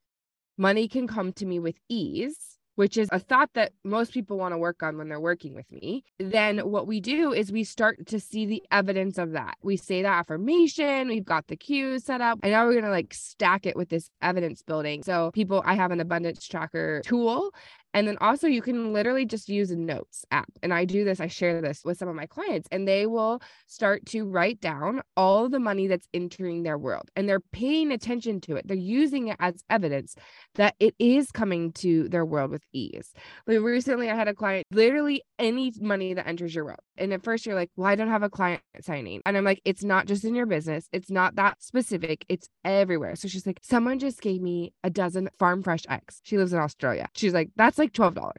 money 0.57 0.89
can 0.89 1.07
come 1.07 1.33
to 1.35 1.47
me 1.47 1.59
with 1.59 1.77
ease, 1.89 2.57
which 2.77 2.97
is 2.97 3.09
a 3.13 3.19
thought 3.19 3.51
that 3.55 3.73
most 3.85 4.13
people 4.13 4.37
want 4.37 4.53
to 4.53 4.59
work 4.59 4.83
on 4.83 4.99
when 4.99 5.09
they're 5.09 5.21
working 5.21 5.55
with 5.55 5.71
me, 5.71 6.05
then 6.19 6.59
what 6.59 6.87
we 6.87 7.01
do 7.01 7.33
is 7.33 7.53
we 7.53 7.65
start 7.65 8.07
to 8.07 8.19
see 8.19 8.47
the 8.47 8.63
evidence 8.71 9.19
of 9.19 9.33
that. 9.33 9.57
We 9.63 9.77
say 9.77 10.03
the 10.03 10.09
affirmation, 10.09 11.09
we've 11.09 11.25
got 11.25 11.47
the 11.47 11.57
cues 11.57 12.05
set 12.05 12.21
up, 12.21 12.39
and 12.43 12.53
now 12.53 12.67
we're 12.67 12.73
going 12.73 12.85
to 12.85 12.91
like 12.91 13.15
stack 13.15 13.67
it 13.67 13.77
with 13.77 13.89
this 13.89 14.11
evidence 14.23 14.63
building. 14.63 15.03
So, 15.03 15.31
people, 15.33 15.63
I 15.65 15.75
have 15.75 15.91
an 15.91 16.01
abundance 16.01 16.47
tracker 16.47 17.01
tool 17.05 17.53
and 17.95 18.07
then 18.07 18.19
also 18.21 18.47
you 18.47 18.61
can 18.61 18.93
literally 18.93 19.25
just 19.25 19.49
use 19.49 19.71
a 19.71 19.77
notes 19.77 20.25
app. 20.31 20.51
And 20.63 20.75
I 20.75 20.85
do 20.85 21.05
this, 21.05 21.21
I 21.21 21.29
share 21.29 21.61
this 21.61 21.83
with 21.85 21.97
some 21.97 22.09
of 22.09 22.15
my 22.15 22.27
clients, 22.27 22.69
and 22.71 22.87
they 22.87 23.07
will 23.07 23.41
start 23.67 24.05
to 24.07 24.25
write 24.25 24.61
down 24.61 25.01
all 25.17 25.49
the 25.49 25.61
money 25.61 25.87
that's 25.87 26.09
entering 26.13 26.63
their 26.65 26.77
world. 26.77 27.11
And 27.17 27.29
they're 27.29 27.41
paying 27.41 27.93
attention 27.93 28.41
to 28.43 28.57
it. 28.57 28.67
They're 28.69 28.77
using 28.77 29.29
it 29.29 29.37
as 29.41 29.65
evidence 29.71 30.17
that 30.57 30.75
it 30.81 30.95
is 30.99 31.31
coming 31.31 31.73
to 31.75 32.09
their 32.09 32.25
world 32.25 32.51
with 32.51 32.65
ease. 32.73 33.13
Like 33.47 33.61
recently 33.61 34.11
I 34.11 34.17
had 34.17 34.29
a 34.29 34.35
client, 34.35 34.67
literally 34.71 35.23
any 35.39 35.73
money 35.81 36.15
that 36.15 36.27
enters 36.27 36.55
your 36.55 36.65
world. 36.65 36.81
And 36.97 37.13
at 37.13 37.23
first 37.23 37.47
you're 37.47 37.55
like, 37.55 37.71
well, 37.77 37.87
I 37.87 37.95
don't 37.95 38.09
have 38.09 38.23
a 38.23 38.31
client 38.31 38.63
signing. 38.81 39.23
And 39.27 39.37
I'm 39.37 39.45
like, 39.45 39.61
it's 39.65 39.85
not 39.85 40.07
just 40.07 40.25
in 40.25 40.35
your 40.35 40.47
business. 40.47 40.89
It's 40.93 41.11
not 41.11 41.37
that 41.37 41.63
specific. 41.63 42.25
It's 42.29 42.49
everywhere. 42.65 43.17
So 43.17 43.29
she's 43.29 43.47
like, 43.47 43.61
someone 43.63 43.99
just 43.99 44.21
gave 44.21 44.41
me 44.41 44.73
a 44.83 44.91
dozen 44.91 45.31
farm 45.39 45.63
fresh 45.63 45.85
eggs. 45.89 46.21
She 46.23 46.39
lives 46.39 46.53
in 46.53 46.59
Australia. 46.59 47.09
She's 47.15 47.35
like, 47.35 47.51
that's 47.57 47.79
like 47.79 47.93
$12 47.93 48.33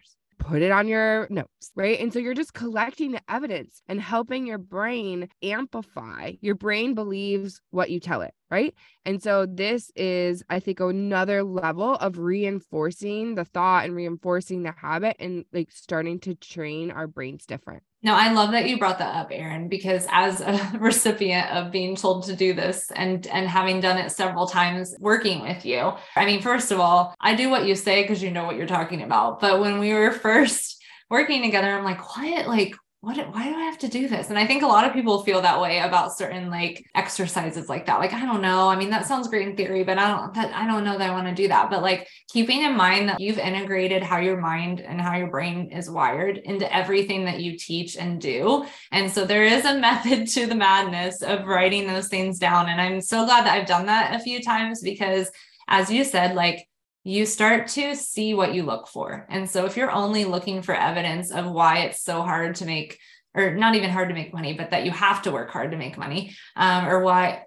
put 0.46 0.62
it 0.62 0.72
on 0.72 0.88
your 0.88 1.28
notes, 1.30 1.72
right? 1.76 2.00
And 2.00 2.14
so 2.14 2.20
you're 2.20 2.34
just 2.34 2.54
collecting 2.54 3.12
the 3.12 3.22
evidence 3.28 3.82
and 3.88 4.00
helping 4.00 4.46
your 4.46 4.58
brain 4.58 5.30
amplify. 5.42 6.34
Your 6.42 6.56
brain 6.56 6.94
believes 6.94 7.62
what 7.72 7.90
you 7.90 8.00
tell 8.00 8.22
it, 8.22 8.34
right? 8.56 8.74
And 9.04 9.22
so 9.22 9.46
this 9.46 9.92
is, 9.98 10.44
I 10.50 10.62
think, 10.62 10.80
another 10.80 11.44
level 11.44 11.96
of 11.96 12.18
reinforcing 12.18 13.36
the 13.36 13.44
thought 13.44 13.84
and 13.84 13.94
reinforcing 13.94 14.64
the 14.64 14.72
habit 14.72 15.18
and 15.20 15.44
like 15.52 15.72
starting 15.72 16.20
to 16.22 16.36
train 16.36 16.90
our 16.90 17.06
brains 17.06 17.46
different. 17.46 17.84
No, 18.02 18.14
I 18.16 18.32
love 18.32 18.52
that 18.52 18.70
you 18.70 18.80
brought 18.80 19.00
that 19.00 19.14
up, 19.14 19.32
Erinn, 19.32 19.68
because 19.70 20.08
as 20.10 20.40
a 20.40 20.78
recipient 20.80 21.52
of 21.52 21.70
being 21.70 21.98
told 21.98 22.24
to 22.26 22.36
do 22.36 22.54
this 22.54 22.92
and 22.96 23.28
and 23.28 23.46
having 23.50 23.82
done 23.82 23.98
it 23.98 24.10
several 24.12 24.48
times 24.48 24.96
working 25.00 25.42
with 25.42 25.66
you. 25.66 25.92
I 26.16 26.26
mean, 26.26 26.42
first 26.42 26.72
of 26.72 26.80
all, 26.80 27.14
I 27.20 27.36
do 27.36 27.50
what 27.50 27.66
you 27.66 27.76
say 27.76 28.04
because 28.04 28.24
you 28.24 28.32
know 28.32 28.46
what 28.46 28.56
you're 28.56 28.68
talking 28.68 29.02
about. 29.02 29.42
But 29.42 29.60
when 29.60 29.80
we 29.80 29.94
were 29.94 30.12
first 30.28 30.82
working 31.10 31.42
together, 31.42 31.68
I'm 31.68 31.84
like, 31.84 32.16
what? 32.16 32.48
Like, 32.48 32.76
what 33.06 33.18
why 33.36 33.44
do 33.44 33.56
I 33.56 33.66
have 33.66 33.78
to 33.80 33.88
do 33.88 34.08
this? 34.08 34.32
And 34.32 34.40
I 34.40 34.48
think 34.48 34.64
a 34.64 34.68
lot 34.68 34.84
of 34.84 34.92
people 34.92 35.24
feel 35.24 35.40
that 35.44 35.62
way 35.62 35.78
about 35.78 36.18
certain 36.18 36.50
like 36.50 36.84
exercises 36.96 37.70
like 37.70 37.86
that. 37.86 38.00
Like, 38.00 38.14
I 38.14 38.26
don't 38.26 38.42
know. 38.42 38.68
I 38.68 38.76
mean, 38.76 38.90
that 38.90 39.06
sounds 39.06 39.28
great 39.28 39.48
in 39.48 39.56
theory, 39.56 39.84
but 39.84 40.00
I 40.00 40.08
don't 40.08 40.34
that 40.34 40.56
I 40.56 40.66
don't 40.66 40.84
know 40.84 40.98
that 40.98 41.12
I 41.12 41.14
want 41.14 41.28
to 41.28 41.36
do 41.36 41.48
that. 41.50 41.70
But 41.70 41.84
like 41.84 42.08
keeping 42.30 42.64
in 42.64 42.76
mind 42.76 43.10
that 43.10 43.20
you've 43.20 43.38
integrated 43.38 44.02
how 44.02 44.18
your 44.18 44.42
mind 44.42 44.82
and 44.82 45.00
how 45.00 45.16
your 45.16 45.28
brain 45.28 45.72
is 45.72 45.88
wired 45.88 46.40
into 46.40 46.76
everything 46.76 47.26
that 47.26 47.42
you 47.42 47.60
teach 47.60 47.96
and 47.96 48.20
do. 48.20 48.66
And 48.92 49.12
so 49.12 49.24
there 49.24 49.44
is 49.44 49.66
a 49.66 49.78
method 49.86 50.28
to 50.30 50.48
the 50.48 50.56
madness 50.56 51.22
of 51.22 51.46
writing 51.46 51.86
those 51.86 52.08
things 52.08 52.40
down. 52.40 52.70
And 52.70 52.82
I'm 52.82 53.02
so 53.02 53.24
glad 53.24 53.46
that 53.46 53.54
I've 53.54 53.68
done 53.68 53.86
that 53.86 54.20
a 54.20 54.24
few 54.24 54.42
times 54.42 54.82
because 54.82 55.30
as 55.68 55.92
you 55.92 56.04
said, 56.04 56.34
like 56.34 56.68
you 57.08 57.28
start 57.28 57.68
to 57.68 57.96
see 57.96 58.34
what 58.34 58.56
you 58.56 58.64
look 58.64 58.88
for. 58.88 59.28
And 59.30 59.48
so 59.48 59.66
if 59.66 59.78
you're 59.78 59.92
only 59.92 60.26
looking 60.26 60.64
for 60.64 60.74
evidence 60.74 61.32
of 61.32 61.50
why 61.50 61.82
it's 61.82 62.02
so 62.02 62.24
hard 62.24 62.56
to 62.56 62.66
make, 62.66 62.98
or 63.36 63.54
not 63.54 63.76
even 63.76 63.92
hard 63.92 64.10
to 64.10 64.16
make 64.16 64.34
money, 64.34 64.54
but 64.54 64.72
that 64.72 64.86
you 64.86 64.92
have 64.92 65.22
to 65.22 65.32
work 65.32 65.52
hard 65.52 65.70
to 65.70 65.78
make 65.78 66.00
money, 66.00 66.36
um, 66.56 66.88
or 66.88 67.02
why 67.02 67.44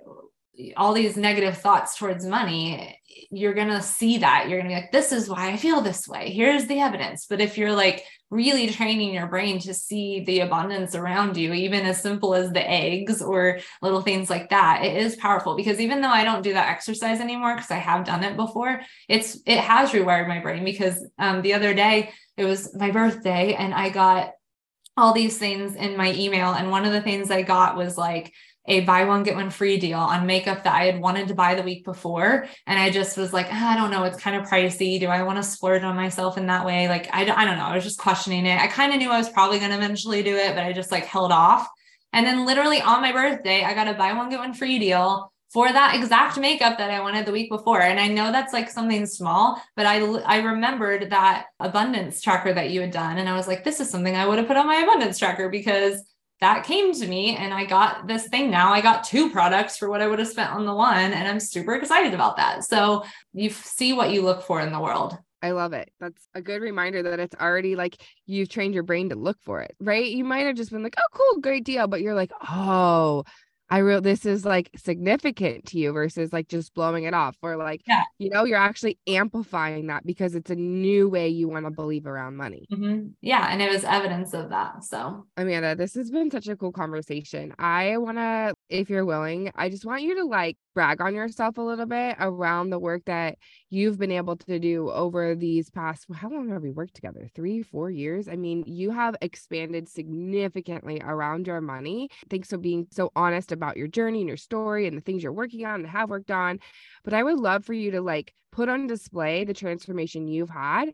all 0.77 0.93
these 0.93 1.17
negative 1.17 1.59
thoughts 1.59 1.99
towards 1.99 2.25
money, 2.25 3.01
you're 3.33 3.53
going 3.53 3.69
to 3.69 3.83
see 3.83 4.19
that. 4.19 4.49
You're 4.49 4.61
going 4.61 4.71
to 4.71 4.77
be 4.77 4.81
like, 4.81 4.93
this 4.93 5.11
is 5.11 5.29
why 5.29 5.51
I 5.51 5.57
feel 5.57 5.81
this 5.81 6.07
way. 6.07 6.31
Here's 6.31 6.67
the 6.67 6.79
evidence. 6.79 7.27
But 7.29 7.41
if 7.41 7.59
you're 7.59 7.75
like 7.75 8.05
really 8.31 8.69
training 8.69 9.15
your 9.15 9.27
brain 9.27 9.59
to 9.61 9.73
see 9.73 10.21
the 10.21 10.41
abundance 10.41 10.95
around 10.95 11.37
you, 11.37 11.53
even 11.53 11.87
as 11.87 12.03
simple 12.03 12.35
as 12.35 12.53
the 12.53 12.71
eggs 12.71 13.23
or 13.23 13.59
little 13.81 14.03
things 14.03 14.29
like 14.29 14.51
that, 14.51 14.85
it 14.85 14.97
is 14.97 15.17
powerful 15.17 15.57
because 15.57 15.81
even 15.81 16.01
though 16.01 16.09
I 16.09 16.25
don't 16.25 16.43
do 16.43 16.53
that 16.53 16.69
exercise 16.69 17.21
anymore, 17.21 17.55
because 17.55 17.71
I 17.71 17.77
have 17.77 18.05
done 18.05 18.25
it 18.25 18.37
before, 18.37 18.81
it's, 19.09 19.39
it 19.47 19.59
has 19.59 19.93
rewired 19.93 20.29
my 20.29 20.41
brain 20.41 20.65
because 20.65 21.05
um, 21.19 21.43
the 21.43 21.55
other 21.55 21.73
day 21.73 22.11
it 22.37 22.45
was 22.45 22.75
my 22.77 22.91
birthday 22.91 23.55
and 23.55 23.73
I 23.73 23.89
got 23.89 24.33
all 24.99 25.13
these 25.13 25.39
things 25.39 25.77
in 25.77 25.97
my 25.97 26.13
email. 26.13 26.53
And 26.53 26.71
one 26.71 26.85
of 26.85 26.93
the 26.93 27.01
things 27.01 27.31
I 27.31 27.43
got 27.43 27.77
was 27.77 27.97
like, 27.97 28.33
a 28.69 28.81
buy 28.81 29.05
one 29.05 29.23
get 29.23 29.35
one 29.35 29.51
free 29.51 29.79
deal 29.79 29.99
on 29.99 30.27
makeup 30.27 30.63
that 30.65 30.75
I 30.75 30.85
had 30.85 31.01
wanted 31.01 31.29
to 31.29 31.35
buy 31.35 31.55
the 31.55 31.63
week 31.63 31.85
before. 31.85 32.47
And 32.67 32.79
I 32.79 32.91
just 32.91 33.17
was 33.17 33.33
like 33.33 33.49
ah, 33.51 33.73
I 33.73 33.77
don't 33.77 33.91
know. 33.91 34.05
It's 34.05 34.21
kind 34.21 34.37
of 34.37 34.49
pricey. 34.49 35.01
Do 35.01 35.09
I 35.09 35.23
want 35.23 35.39
to 35.39 35.43
splurge 35.43 35.83
on 35.83 35.97
myself 35.97 36.39
in 36.39 36.47
that 36.47 36.65
way? 36.65 36.89
Like 36.89 37.09
I, 37.13 37.23
I 37.23 37.45
don't 37.45 37.59
know. 37.59 37.65
I 37.65 37.75
was 37.75 37.85
just 37.85 37.99
questioning 37.99 38.47
it. 38.47 38.61
I 38.61 38.69
kind 38.69 38.93
of 38.93 38.99
knew 38.99 39.11
I 39.11 39.19
was 39.19 39.31
probably 39.31 39.59
going 39.59 39.71
to 39.71 39.77
eventually 39.77 40.23
do 40.23 40.37
it 40.37 40.55
but 40.55 40.65
I 40.65 40.73
just 40.73 40.93
like 40.93 41.05
held 41.05 41.33
off. 41.33 41.69
And 42.13 42.27
then 42.27 42.47
literally 42.47 42.81
on 42.81 43.01
my 43.01 43.13
birthday 43.13 43.65
I 43.65 43.75
got 43.75 43.89
a 43.89 43.95
buy 43.95 44.13
one 44.13 44.29
get 44.29 44.39
one 44.39 44.55
free 44.55 44.79
deal 44.79 45.33
for 45.53 45.73
that 45.73 45.95
exact 45.95 46.39
makeup 46.39 46.77
that 46.77 46.91
I 46.91 47.01
wanted 47.01 47.25
the 47.25 47.33
week 47.33 47.51
before. 47.51 47.81
And 47.81 47.99
I 47.99 48.09
know 48.09 48.31
that's 48.31 48.53
like 48.53 48.69
something 48.69 49.07
small, 49.07 49.61
but 49.77 49.87
I 49.87 50.01
I 50.01 50.43
remembered 50.43 51.11
that 51.11 51.47
abundance 51.59 52.21
tracker 52.21 52.53
that 52.53 52.71
you 52.71 52.83
had 52.83 52.91
done. 52.91 53.19
And 53.19 53.29
I 53.29 53.35
was 53.35 53.49
like 53.49 53.65
this 53.65 53.81
is 53.81 53.89
something 53.89 54.15
I 54.15 54.27
would 54.27 54.39
have 54.39 54.47
put 54.47 54.59
on 54.59 54.67
my 54.67 54.77
abundance 54.77 55.19
tracker 55.19 55.49
because 55.49 56.03
that 56.41 56.65
came 56.65 56.93
to 56.93 57.07
me 57.07 57.37
and 57.37 57.53
I 57.53 57.65
got 57.65 58.07
this 58.07 58.29
thing 58.29 58.51
now. 58.51 58.73
I 58.73 58.81
got 58.81 59.05
two 59.05 59.31
products 59.31 59.77
for 59.77 59.91
what 59.91 60.01
I 60.01 60.07
would 60.07 60.19
have 60.19 60.29
spent 60.29 60.53
on 60.53 60.67
the 60.67 60.75
one. 60.75 61.13
And 61.13 61.29
I'm 61.29 61.41
super 61.41 61.75
excited 61.75 62.15
about 62.15 62.37
that. 62.37 62.65
So 62.65 63.05
you 63.33 63.51
see 63.51 63.93
what 63.93 64.11
you 64.11 64.23
look 64.23 64.43
for 64.43 64.61
in 64.61 64.73
the 64.73 64.81
world. 64.81 65.19
I 65.43 65.53
love 65.53 65.73
it. 65.73 65.91
That's 66.01 66.29
a 66.35 66.43
good 66.43 66.63
reminder 66.63 67.03
that 67.05 67.21
it's 67.21 67.35
already 67.37 67.77
like 67.77 68.01
you've 68.27 68.49
trained 68.49 68.75
your 68.75 68.83
brain 68.83 69.11
to 69.11 69.17
look 69.17 69.39
for 69.43 69.63
it, 69.63 69.75
right? 69.81 70.05
You 70.05 70.25
might 70.25 70.47
have 70.47 70.57
just 70.57 70.73
been 70.73 70.83
like, 70.83 70.97
oh, 70.99 71.07
cool, 71.13 71.41
great 71.41 71.65
deal. 71.65 71.87
But 71.87 72.01
you're 72.01 72.15
like, 72.15 72.33
oh, 72.49 73.25
I 73.71 73.79
real 73.79 74.01
this 74.01 74.25
is 74.25 74.45
like 74.45 74.71
significant 74.77 75.67
to 75.67 75.79
you 75.79 75.93
versus 75.93 76.33
like 76.33 76.49
just 76.49 76.75
blowing 76.75 77.05
it 77.05 77.15
off 77.15 77.37
or 77.43 77.57
like 77.57 77.83
yeah. 77.87 78.05
you 78.19 78.31
know 78.31 78.45
you're 78.45 78.59
actually 78.59 78.99
amplifying 79.07 79.89
that 79.89 80.07
because 80.07 80.35
it's 80.35 80.51
a 80.51 80.57
new 80.57 81.09
way 81.09 81.29
you 81.29 81.49
want 81.49 81.67
to 81.67 81.71
believe 81.71 82.07
around 82.07 82.37
money. 82.37 82.67
Mm-hmm. 82.73 83.09
Yeah, 83.21 83.47
and 83.51 83.61
it 83.61 83.71
was 83.71 83.85
evidence 83.85 84.33
of 84.35 84.51
that. 84.51 84.85
So 84.85 85.27
Amanda, 85.37 85.75
this 85.75 85.95
has 85.95 86.11
been 86.11 86.31
such 86.31 86.49
a 86.49 86.57
cool 86.57 86.73
conversation. 86.73 87.55
I 87.59 87.99
want 87.99 88.19
to 88.19 88.55
if 88.69 88.91
you're 88.91 89.05
willing, 89.05 89.51
I 89.55 89.69
just 89.69 89.85
want 89.85 90.03
you 90.03 90.17
to 90.17 90.25
like 90.25 90.57
brag 90.75 91.01
on 91.01 91.15
yourself 91.15 91.57
a 91.59 91.63
little 91.63 91.87
bit 91.87 92.17
around 92.21 92.71
the 92.71 92.79
work 92.79 93.03
that 93.07 93.39
you've 93.71 93.99
been 93.99 94.13
able 94.13 94.37
to 94.37 94.59
do 94.59 94.91
over 94.91 95.35
these 95.35 95.71
past 95.71 96.07
how 96.15 96.29
long 96.31 96.51
have 96.51 96.63
we 96.63 96.71
worked 96.71 96.95
together? 96.95 97.29
Three 97.35 97.63
four 97.63 97.91
years? 97.91 98.29
I 98.29 98.37
mean 98.37 98.65
you 98.67 98.91
have 98.91 99.17
expanded 99.21 99.89
significantly 99.89 101.01
around 101.03 101.47
your 101.47 101.61
money. 101.61 102.11
Thanks 102.31 102.51
for 102.51 102.59
being 102.59 102.87
so 102.91 103.11
honest 103.17 103.53
about 103.53 103.77
your 103.77 103.89
journey 103.89 104.21
and 104.21 104.29
your 104.29 104.37
story 104.37 104.87
and 104.87 104.97
the 104.97 105.03
things 105.03 105.23
you're 105.23 105.33
working 105.33 105.65
on 105.65 105.81
and 105.81 105.87
have 105.89 106.11
worked 106.11 106.31
on. 106.31 106.61
But 107.05 107.15
i 107.15 107.23
would 107.23 107.39
love 107.39 107.65
for 107.65 107.73
you 107.73 107.91
to 107.93 108.01
like 108.01 108.35
put 108.53 108.69
on 108.69 108.87
display 108.87 109.45
the 109.45 109.55
transformation 109.55 110.29
you've 110.29 110.51
had 110.51 110.93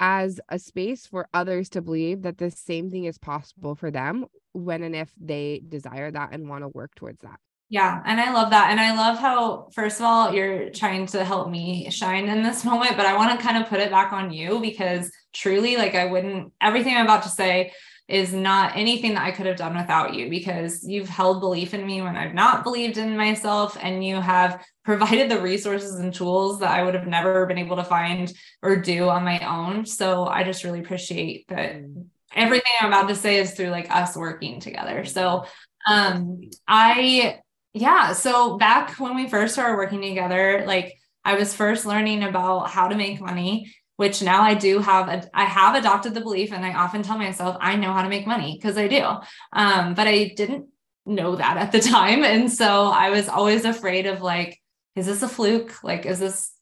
as 0.00 0.40
a 0.48 0.58
space 0.58 1.06
for 1.06 1.28
others 1.32 1.68
to 1.70 1.82
believe 1.82 2.22
that 2.22 2.38
the 2.38 2.50
same 2.50 2.90
thing 2.90 3.04
is 3.04 3.18
possible 3.18 3.74
for 3.74 3.90
them 3.90 4.26
when 4.52 4.82
and 4.82 4.94
if 4.94 5.12
they 5.20 5.62
desire 5.68 6.10
that 6.10 6.30
and 6.32 6.48
want 6.48 6.62
to 6.62 6.68
work 6.68 6.94
towards 6.94 7.20
that 7.22 7.38
yeah. 7.68 8.00
And 8.04 8.20
I 8.20 8.32
love 8.32 8.50
that. 8.50 8.70
And 8.70 8.78
I 8.78 8.94
love 8.94 9.18
how, 9.18 9.68
first 9.72 9.98
of 9.98 10.06
all, 10.06 10.32
you're 10.32 10.70
trying 10.70 11.06
to 11.06 11.24
help 11.24 11.50
me 11.50 11.90
shine 11.90 12.28
in 12.28 12.42
this 12.42 12.64
moment, 12.64 12.96
but 12.96 13.06
I 13.06 13.16
want 13.16 13.38
to 13.38 13.44
kind 13.44 13.60
of 13.60 13.68
put 13.68 13.80
it 13.80 13.90
back 13.90 14.12
on 14.12 14.32
you 14.32 14.60
because 14.60 15.10
truly, 15.32 15.76
like, 15.76 15.94
I 15.94 16.04
wouldn't, 16.06 16.52
everything 16.60 16.96
I'm 16.96 17.06
about 17.06 17.24
to 17.24 17.28
say 17.28 17.72
is 18.08 18.32
not 18.32 18.76
anything 18.76 19.14
that 19.14 19.24
I 19.24 19.32
could 19.32 19.46
have 19.46 19.56
done 19.56 19.76
without 19.76 20.14
you 20.14 20.30
because 20.30 20.86
you've 20.86 21.08
held 21.08 21.40
belief 21.40 21.74
in 21.74 21.84
me 21.84 22.02
when 22.02 22.16
I've 22.16 22.34
not 22.34 22.62
believed 22.62 22.98
in 22.98 23.16
myself 23.16 23.76
and 23.80 24.04
you 24.04 24.20
have 24.20 24.64
provided 24.84 25.28
the 25.28 25.40
resources 25.40 25.96
and 25.96 26.14
tools 26.14 26.60
that 26.60 26.70
I 26.70 26.84
would 26.84 26.94
have 26.94 27.08
never 27.08 27.46
been 27.46 27.58
able 27.58 27.76
to 27.76 27.84
find 27.84 28.32
or 28.62 28.76
do 28.76 29.08
on 29.08 29.24
my 29.24 29.40
own. 29.40 29.84
So 29.84 30.26
I 30.26 30.44
just 30.44 30.62
really 30.62 30.78
appreciate 30.78 31.48
that 31.48 31.82
mm. 31.82 32.06
everything 32.34 32.72
I'm 32.80 32.88
about 32.88 33.08
to 33.08 33.16
say 33.16 33.38
is 33.38 33.52
through 33.52 33.70
like 33.70 33.90
us 33.90 34.16
working 34.16 34.60
together. 34.60 35.04
So 35.04 35.44
um 35.88 36.40
I 36.68 37.40
yeah. 37.72 38.12
So 38.12 38.56
back 38.56 38.98
when 39.00 39.16
we 39.16 39.28
first 39.28 39.54
started 39.54 39.76
working 39.76 40.00
together, 40.00 40.64
like 40.66 40.94
I 41.24 41.34
was 41.34 41.52
first 41.52 41.84
learning 41.84 42.22
about 42.22 42.70
how 42.70 42.86
to 42.88 42.96
make 42.96 43.20
money, 43.20 43.74
which 43.96 44.22
now 44.22 44.42
I 44.42 44.54
do 44.54 44.78
have, 44.78 45.08
a, 45.08 45.28
I 45.34 45.44
have 45.44 45.74
adopted 45.74 46.14
the 46.14 46.20
belief 46.20 46.52
and 46.52 46.64
I 46.64 46.74
often 46.74 47.02
tell 47.02 47.18
myself 47.18 47.56
I 47.60 47.76
know 47.76 47.92
how 47.92 48.02
to 48.02 48.08
make 48.08 48.26
money 48.26 48.56
because 48.56 48.76
I 48.76 48.88
do. 48.88 49.04
Um, 49.52 49.94
but 49.94 50.06
I 50.06 50.34
didn't 50.36 50.66
know 51.06 51.36
that 51.36 51.56
at 51.56 51.72
the 51.72 51.80
time. 51.90 52.22
And 52.22 52.50
so 52.50 52.86
I 52.86 53.10
was 53.10 53.28
always 53.28 53.64
afraid 53.64 54.06
of 54.06 54.20
like, 54.20 54.60
is 54.94 55.06
this 55.06 55.22
a 55.22 55.28
fluke? 55.28 55.82
Like, 55.82 56.04
is 56.04 56.18
this, 56.18 56.52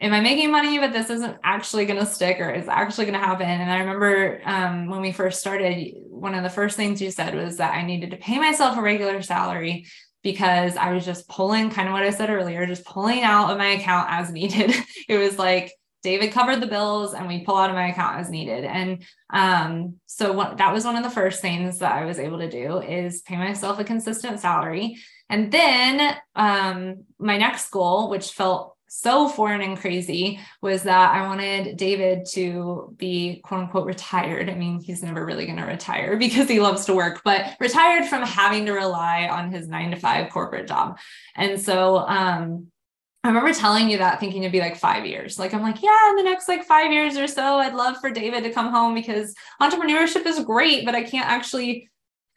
am 0.00 0.12
I 0.12 0.20
making 0.20 0.52
money, 0.52 0.78
but 0.78 0.92
this 0.92 1.10
isn't 1.10 1.38
actually 1.42 1.86
going 1.86 1.98
to 1.98 2.06
stick 2.06 2.40
or 2.40 2.50
is 2.50 2.68
actually 2.68 3.06
going 3.06 3.18
to 3.18 3.26
happen? 3.26 3.46
And 3.46 3.70
I 3.70 3.78
remember 3.78 4.40
um, 4.44 4.88
when 4.88 5.00
we 5.00 5.12
first 5.12 5.40
started, 5.40 5.94
one 6.08 6.34
of 6.34 6.44
the 6.44 6.50
first 6.50 6.76
things 6.76 7.02
you 7.02 7.10
said 7.10 7.34
was 7.34 7.56
that 7.56 7.74
I 7.74 7.82
needed 7.84 8.12
to 8.12 8.16
pay 8.16 8.38
myself 8.38 8.76
a 8.76 8.82
regular 8.82 9.20
salary 9.22 9.86
because 10.22 10.76
I 10.76 10.92
was 10.92 11.04
just 11.04 11.28
pulling 11.28 11.70
kind 11.70 11.88
of 11.88 11.92
what 11.92 12.02
I 12.02 12.10
said 12.10 12.30
earlier, 12.30 12.66
just 12.66 12.84
pulling 12.84 13.22
out 13.22 13.50
of 13.50 13.58
my 13.58 13.68
account 13.68 14.08
as 14.10 14.30
needed. 14.30 14.74
it 15.08 15.18
was 15.18 15.38
like 15.38 15.72
David 16.02 16.32
covered 16.32 16.60
the 16.60 16.66
bills 16.66 17.14
and 17.14 17.26
we 17.26 17.44
pull 17.44 17.56
out 17.56 17.70
of 17.70 17.76
my 17.76 17.88
account 17.88 18.18
as 18.18 18.30
needed. 18.30 18.64
And 18.64 19.04
um, 19.30 19.96
so 20.06 20.32
what, 20.32 20.58
that 20.58 20.72
was 20.72 20.84
one 20.84 20.96
of 20.96 21.02
the 21.02 21.10
first 21.10 21.40
things 21.40 21.80
that 21.80 21.92
I 21.92 22.04
was 22.04 22.18
able 22.18 22.38
to 22.38 22.50
do 22.50 22.78
is 22.78 23.22
pay 23.22 23.36
myself 23.36 23.78
a 23.78 23.84
consistent 23.84 24.40
salary. 24.40 24.98
And 25.28 25.50
then 25.50 26.16
um, 26.36 27.04
my 27.18 27.36
next 27.36 27.70
goal, 27.70 28.10
which 28.10 28.30
felt 28.30 28.76
so 28.88 29.28
foreign 29.28 29.60
and 29.60 29.76
crazy 29.76 30.40
was 30.62 30.84
that 30.84 31.14
I 31.14 31.26
wanted 31.26 31.76
David 31.76 32.26
to 32.32 32.94
be 32.96 33.40
quote 33.44 33.60
unquote 33.60 33.86
retired. 33.86 34.48
I 34.48 34.54
mean, 34.54 34.80
he's 34.80 35.02
never 35.02 35.24
really 35.24 35.44
going 35.44 35.58
to 35.58 35.64
retire 35.64 36.16
because 36.18 36.48
he 36.48 36.60
loves 36.60 36.86
to 36.86 36.94
work, 36.94 37.20
but 37.24 37.54
retired 37.60 38.06
from 38.06 38.22
having 38.22 38.66
to 38.66 38.72
rely 38.72 39.28
on 39.30 39.52
his 39.52 39.68
nine 39.68 39.90
to 39.90 39.96
five 39.96 40.30
corporate 40.30 40.68
job. 40.68 40.98
And 41.36 41.60
so, 41.60 41.98
um, 41.98 42.68
I 43.24 43.28
remember 43.28 43.52
telling 43.52 43.90
you 43.90 43.98
that 43.98 44.20
thinking 44.20 44.42
it'd 44.42 44.52
be 44.52 44.60
like 44.60 44.76
five 44.76 45.04
years. 45.04 45.38
Like, 45.38 45.52
I'm 45.52 45.62
like, 45.62 45.82
yeah, 45.82 46.10
in 46.10 46.16
the 46.16 46.22
next 46.22 46.48
like 46.48 46.64
five 46.64 46.92
years 46.92 47.16
or 47.16 47.26
so, 47.26 47.56
I'd 47.56 47.74
love 47.74 47.96
for 48.00 48.10
David 48.10 48.44
to 48.44 48.52
come 48.52 48.72
home 48.72 48.94
because 48.94 49.34
entrepreneurship 49.60 50.24
is 50.24 50.44
great, 50.44 50.84
but 50.84 50.94
I 50.94 51.02
can't 51.02 51.28
actually 51.28 51.88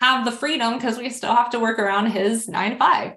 have 0.02 0.26
the 0.26 0.32
freedom 0.32 0.76
because 0.76 0.98
we 0.98 1.10
still 1.10 1.36
have 1.36 1.52
to 1.52 1.60
work 1.60 1.78
around 1.78 2.08
his 2.08 2.50
nine 2.50 2.72
to 2.72 2.78
five. 2.78 3.14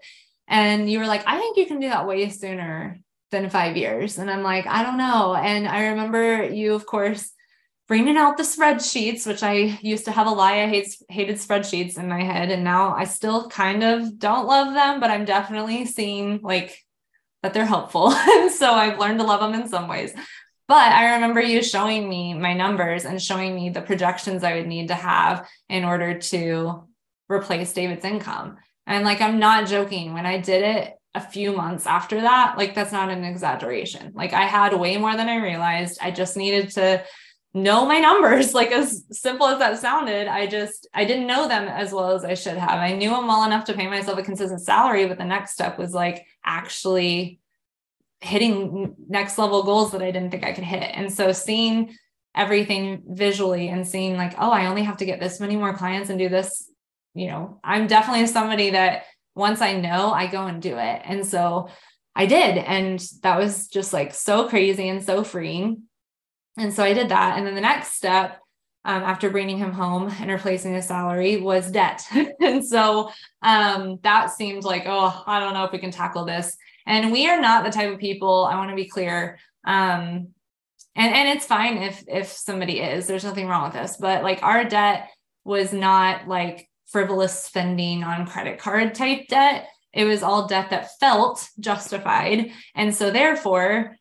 And 0.47 0.91
you 0.91 0.99
were 0.99 1.07
like, 1.07 1.25
I 1.27 1.39
think 1.39 1.57
you 1.57 1.65
can 1.65 1.81
do 1.81 1.89
that 1.89 2.07
way 2.07 2.29
sooner 2.29 3.01
than 3.31 3.49
five 3.49 3.77
years. 3.79 4.19
And 4.19 4.31
I'm 4.31 4.43
like, 4.43 4.67
I 4.67 4.83
don't 4.83 4.99
know. 4.99 5.35
And 5.35 5.67
I 5.67 5.89
remember 5.89 6.45
you, 6.45 6.75
of 6.75 6.85
course, 6.85 7.33
bringing 7.89 8.19
out 8.19 8.37
the 8.37 8.43
spreadsheets, 8.43 9.27
which 9.27 9.43
I 9.43 9.79
used 9.83 10.05
to 10.05 10.13
have 10.13 10.27
a 10.27 10.31
lie. 10.31 10.63
I 10.63 10.69
hate, 10.69 10.95
hated 11.09 11.37
spreadsheets 11.37 11.99
in 11.99 12.09
my 12.09 12.23
head. 12.23 12.51
And 12.51 12.63
now 12.63 12.95
I 12.95 13.05
still 13.05 13.49
kind 13.49 13.83
of 13.83 14.19
don't 14.19 14.47
love 14.47 14.75
them, 14.75 15.01
but 15.01 15.11
I'm 15.11 15.25
definitely 15.25 15.87
seeing 15.87 16.41
like 16.43 16.84
that 17.45 17.53
they're 17.53 17.67
helpful. 17.67 18.11
and 18.11 18.51
so 18.61 18.73
I've 18.73 18.99
learned 18.99 19.21
to 19.21 19.27
love 19.27 19.41
them 19.41 19.61
in 19.61 19.69
some 19.69 19.87
ways. 19.87 20.15
But 20.67 20.93
I 20.93 21.15
remember 21.15 21.43
you 21.43 21.63
showing 21.63 22.09
me 22.09 22.33
my 22.33 22.55
numbers 22.55 23.05
and 23.05 23.21
showing 23.21 23.55
me 23.55 23.69
the 23.69 23.83
projections 23.83 24.43
I 24.43 24.55
would 24.55 24.67
need 24.67 24.89
to 24.89 24.95
have 24.95 25.47
in 25.69 25.85
order 25.85 26.19
to 26.19 26.89
replace 27.29 27.75
David's 27.75 28.07
income. 28.07 28.57
And 28.87 29.05
like, 29.05 29.21
I'm 29.21 29.39
not 29.39 29.69
joking. 29.69 30.15
When 30.15 30.25
I 30.25 30.39
did 30.39 30.63
it, 30.63 30.95
a 31.17 31.21
few 31.21 31.53
months 31.53 31.87
after 31.87 32.23
that, 32.23 32.59
like 32.59 32.75
that's 32.75 32.91
not 32.91 33.09
an 33.09 33.23
exaggeration. 33.23 34.13
Like 34.17 34.33
I 34.33 34.47
had 34.47 34.75
way 34.75 34.97
more 34.97 35.17
than 35.17 35.29
I 35.29 35.37
realized. 35.37 35.99
I 36.03 36.11
just 36.11 36.37
needed 36.37 36.71
to 36.71 37.05
know 37.55 37.87
my 37.87 37.99
numbers 37.99 38.53
like 38.61 38.73
as 38.73 39.05
simple 39.11 39.47
as 39.47 39.59
that 39.59 39.79
sounded 39.79 40.27
i 40.27 40.47
just 40.47 40.87
i 40.93 41.05
didn't 41.05 41.27
know 41.27 41.49
them 41.49 41.69
as 41.69 41.93
well 41.93 42.11
as 42.11 42.25
i 42.25 42.35
should 42.35 42.57
have 42.57 42.79
i 42.79 42.93
knew 42.93 43.11
them 43.11 43.27
well 43.27 43.45
enough 43.45 43.65
to 43.65 43.75
pay 43.75 43.87
myself 43.87 44.19
a 44.19 44.23
consistent 44.23 44.61
salary 44.61 45.07
but 45.07 45.19
the 45.19 45.25
next 45.25 45.53
step 45.53 45.79
was 45.79 45.95
like 45.95 46.27
actually 46.45 47.39
hitting 48.21 48.95
next 49.09 49.39
level 49.39 49.63
goals 49.63 49.93
that 49.93 50.03
i 50.03 50.11
didn't 50.11 50.31
think 50.31 50.45
i 50.45 50.53
could 50.53 50.65
hit 50.65 50.91
and 50.95 51.13
so 51.13 51.33
seeing 51.33 51.95
everything 52.35 53.03
visually 53.07 53.69
and 53.69 53.87
seeing 53.87 54.17
like 54.17 54.35
oh 54.39 54.51
i 54.51 54.67
only 54.67 54.83
have 54.83 54.97
to 54.97 55.05
get 55.05 55.21
this 55.21 55.41
many 55.41 55.57
more 55.57 55.75
clients 55.75 56.11
and 56.11 56.19
do 56.19 56.29
this 56.29 56.69
you 57.15 57.29
know 57.29 57.61
i'm 57.63 57.87
definitely 57.87 58.27
somebody 58.27 58.71
that 58.71 59.05
once 59.35 59.61
I 59.61 59.73
know, 59.75 60.13
I 60.13 60.27
go 60.27 60.47
and 60.47 60.63
do 60.63 60.77
it. 60.77 61.03
And 61.05 61.27
so 61.27 61.69
I 62.15 62.27
did. 62.27 62.59
And 62.59 63.01
that 63.23 63.39
was 63.39 63.69
just 63.69 63.93
like 63.93 64.15
so 64.15 64.49
crazy 64.49 64.89
and 64.89 65.03
so 65.05 65.25
freeing. 65.25 65.83
And 66.59 66.73
so 66.73 66.85
I 66.85 66.95
did 66.95 67.09
that. 67.09 67.37
And 67.37 67.47
then 67.47 67.55
the 67.55 67.61
next 67.61 67.97
step 67.97 68.41
um, 68.85 69.03
after 69.03 69.31
bringing 69.31 69.59
him 69.59 69.73
home 69.73 70.13
and 70.21 70.31
replacing 70.31 70.75
his 70.75 70.87
salary 70.87 71.39
was 71.39 71.71
debt. 71.71 72.07
and 72.41 72.65
so 72.65 73.11
um, 73.43 73.99
that 74.03 74.31
seemed 74.31 74.65
like, 74.65 74.85
oh, 74.87 75.23
I 75.27 75.41
don't 75.41 75.55
know 75.55 75.65
if 75.65 75.73
we 75.73 75.79
can 75.79 75.91
tackle 75.91 76.25
this. 76.25 76.57
And 76.87 77.13
we 77.13 77.29
are 77.29 77.41
not 77.41 77.65
the 77.65 77.71
type 77.71 77.93
of 77.93 77.99
people, 77.99 78.45
I 78.45 78.57
want 78.57 78.71
to 78.71 78.77
be 78.77 78.89
clear. 78.89 79.39
Um, 79.67 80.29
and, 80.97 81.15
and 81.15 81.29
it's 81.29 81.47
fine 81.47 81.79
if 81.79 82.05
if 82.07 82.29
somebody 82.29 82.81
is, 82.81 83.07
there's 83.07 83.25
nothing 83.25 83.49
wrong 83.49 83.65
with 83.65 83.73
this, 83.73 83.97
but 83.97 84.23
like 84.23 84.43
our 84.43 84.65
debt 84.65 85.09
was 85.45 85.73
not 85.73 86.29
like 86.29 86.69
frivolous 86.87 87.43
spending 87.43 88.05
on 88.05 88.27
credit 88.27 88.59
card 88.59 88.95
type 88.95 89.27
debt. 89.29 89.67
It 89.93 90.05
was 90.05 90.23
all 90.23 90.47
debt 90.47 90.71
that 90.71 90.99
felt 91.01 91.49
justified. 91.59 92.53
And 92.75 92.95
so 92.95 93.11
therefore, 93.11 93.97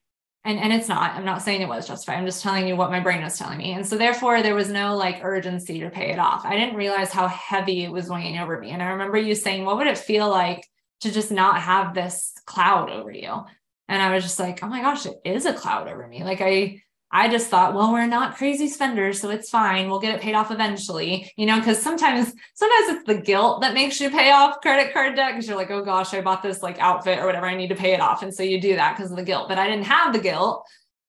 and, 0.45 0.59
and 0.59 0.73
it's 0.73 0.89
not, 0.89 1.15
I'm 1.15 1.23
not 1.23 1.41
saying 1.41 1.61
it 1.61 1.69
was 1.69 1.87
justified. 1.87 2.17
I'm 2.17 2.25
just 2.25 2.43
telling 2.43 2.67
you 2.67 2.75
what 2.75 2.91
my 2.91 2.99
brain 2.99 3.23
was 3.23 3.37
telling 3.37 3.57
me. 3.57 3.73
And 3.73 3.87
so 3.87 3.97
therefore 3.97 4.41
there 4.41 4.55
was 4.55 4.69
no 4.69 4.95
like 4.95 5.23
urgency 5.23 5.79
to 5.79 5.89
pay 5.89 6.11
it 6.11 6.19
off. 6.19 6.45
I 6.45 6.57
didn't 6.57 6.75
realize 6.75 7.11
how 7.11 7.27
heavy 7.27 7.83
it 7.83 7.91
was 7.91 8.09
weighing 8.09 8.37
over 8.37 8.59
me. 8.59 8.71
And 8.71 8.83
I 8.83 8.87
remember 8.87 9.17
you 9.17 9.35
saying, 9.35 9.63
what 9.63 9.77
would 9.77 9.87
it 9.87 9.97
feel 9.97 10.29
like 10.29 10.67
to 11.01 11.11
just 11.11 11.31
not 11.31 11.61
have 11.61 11.93
this 11.93 12.33
cloud 12.45 12.89
over 12.89 13.11
you? 13.11 13.43
And 13.87 14.01
I 14.01 14.13
was 14.13 14.23
just 14.23 14.39
like, 14.39 14.61
oh 14.63 14.67
my 14.67 14.81
gosh, 14.81 15.05
it 15.05 15.19
is 15.23 15.45
a 15.45 15.53
cloud 15.53 15.87
over 15.87 16.05
me. 16.07 16.25
Like 16.25 16.41
I 16.41 16.81
I 17.15 17.29
just 17.29 17.47
thought, 17.47 17.75
well, 17.75 17.93
we're 17.93 18.07
not 18.07 18.35
crazy 18.35 18.67
spenders, 18.67 19.21
so 19.21 19.29
it's 19.29 19.47
fine. 19.47 19.87
We'll 19.87 19.99
get 19.99 20.15
it 20.15 20.21
paid 20.21 20.33
off 20.33 20.49
eventually, 20.49 21.31
you 21.37 21.45
know, 21.45 21.59
because 21.59 21.79
sometimes, 21.79 22.33
sometimes 22.55 22.89
it's 22.89 23.05
the 23.05 23.21
guilt 23.21 23.61
that 23.61 23.75
makes 23.75 24.01
you 24.01 24.09
pay 24.09 24.31
off 24.31 24.61
credit 24.61 24.91
card 24.91 25.15
debt 25.15 25.33
because 25.33 25.47
you're 25.47 25.55
like, 25.55 25.69
oh 25.69 25.85
gosh, 25.85 26.11
I 26.15 26.21
bought 26.21 26.41
this 26.41 26.63
like 26.63 26.79
outfit 26.79 27.19
or 27.19 27.27
whatever, 27.27 27.45
I 27.45 27.55
need 27.55 27.67
to 27.67 27.75
pay 27.75 27.93
it 27.93 28.01
off. 28.01 28.23
And 28.23 28.33
so 28.33 28.41
you 28.41 28.59
do 28.59 28.75
that 28.77 28.97
because 28.97 29.11
of 29.11 29.17
the 29.17 29.23
guilt. 29.23 29.47
But 29.47 29.59
I 29.59 29.67
didn't 29.67 29.85
have 29.85 30.11
the 30.11 30.19
guilt. 30.19 30.65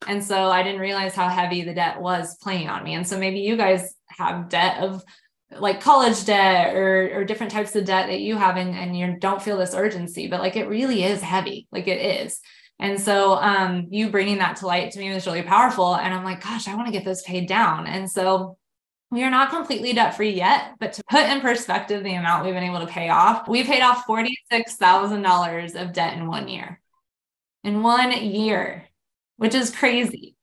And 0.07 0.23
so 0.23 0.51
I 0.51 0.63
didn't 0.63 0.83
realize 0.83 1.15
how 1.15 1.27
heavy 1.29 1.63
the 1.63 1.73
debt 1.73 1.99
was 1.99 2.37
playing 2.37 2.69
on 2.69 2.85
me. 2.85 2.93
And 2.93 3.09
so 3.09 3.19
maybe 3.19 3.39
you 3.39 3.57
guys 3.57 3.95
have 4.11 4.51
debt 4.51 4.83
of 4.83 5.03
like 5.59 5.81
college 5.81 6.27
debt 6.27 6.75
or, 6.77 7.13
or 7.15 7.25
different 7.25 7.53
types 7.53 7.75
of 7.77 7.87
debt 7.87 8.09
that 8.09 8.21
you 8.21 8.37
have 8.37 8.57
and, 8.57 8.75
and 8.75 8.95
you 8.95 9.17
don't 9.19 9.41
feel 9.41 9.57
this 9.57 9.75
urgency, 9.75 10.27
but 10.27 10.41
like 10.41 10.57
it 10.57 10.69
really 10.69 11.03
is 11.03 11.23
heavy. 11.23 11.67
Like 11.73 11.89
it 11.89 12.27
is. 12.27 12.41
And 12.79 13.01
so 13.01 13.35
um, 13.35 13.87
you 13.91 14.11
bringing 14.11 14.39
that 14.39 14.57
to 14.57 14.67
light 14.67 14.93
to 14.93 14.99
me 14.99 15.13
was 15.13 15.27
really 15.27 15.43
powerful. 15.43 15.95
And 15.95 16.13
I'm 16.13 16.25
like, 16.25 16.43
gosh, 16.43 16.69
I 16.69 16.75
want 16.75 16.87
to 16.87 16.93
get 16.93 17.05
those 17.05 17.23
paid 17.23 17.49
down. 17.49 17.87
And 17.87 18.11
so 18.11 18.59
we 19.11 19.23
are 19.23 19.31
not 19.31 19.51
completely 19.51 19.93
debt 19.93 20.17
free 20.17 20.31
yet, 20.31 20.75
but 20.81 20.95
to 20.95 21.03
put 21.09 21.25
in 21.29 21.41
perspective 21.41 22.03
the 22.03 22.15
amount 22.15 22.45
we've 22.45 22.55
been 22.55 22.65
able 22.65 22.81
to 22.81 22.87
pay 22.87 23.09
off, 23.09 23.47
we 23.49 23.63
paid 23.63 23.81
off 23.81 24.07
$46,000 24.07 25.81
of 25.81 25.93
debt 25.93 26.17
in 26.17 26.27
one 26.27 26.49
year. 26.49 26.81
In 27.63 27.83
one 27.83 28.11
year, 28.13 28.85
which 29.37 29.55
is 29.55 29.75
crazy. 29.75 30.35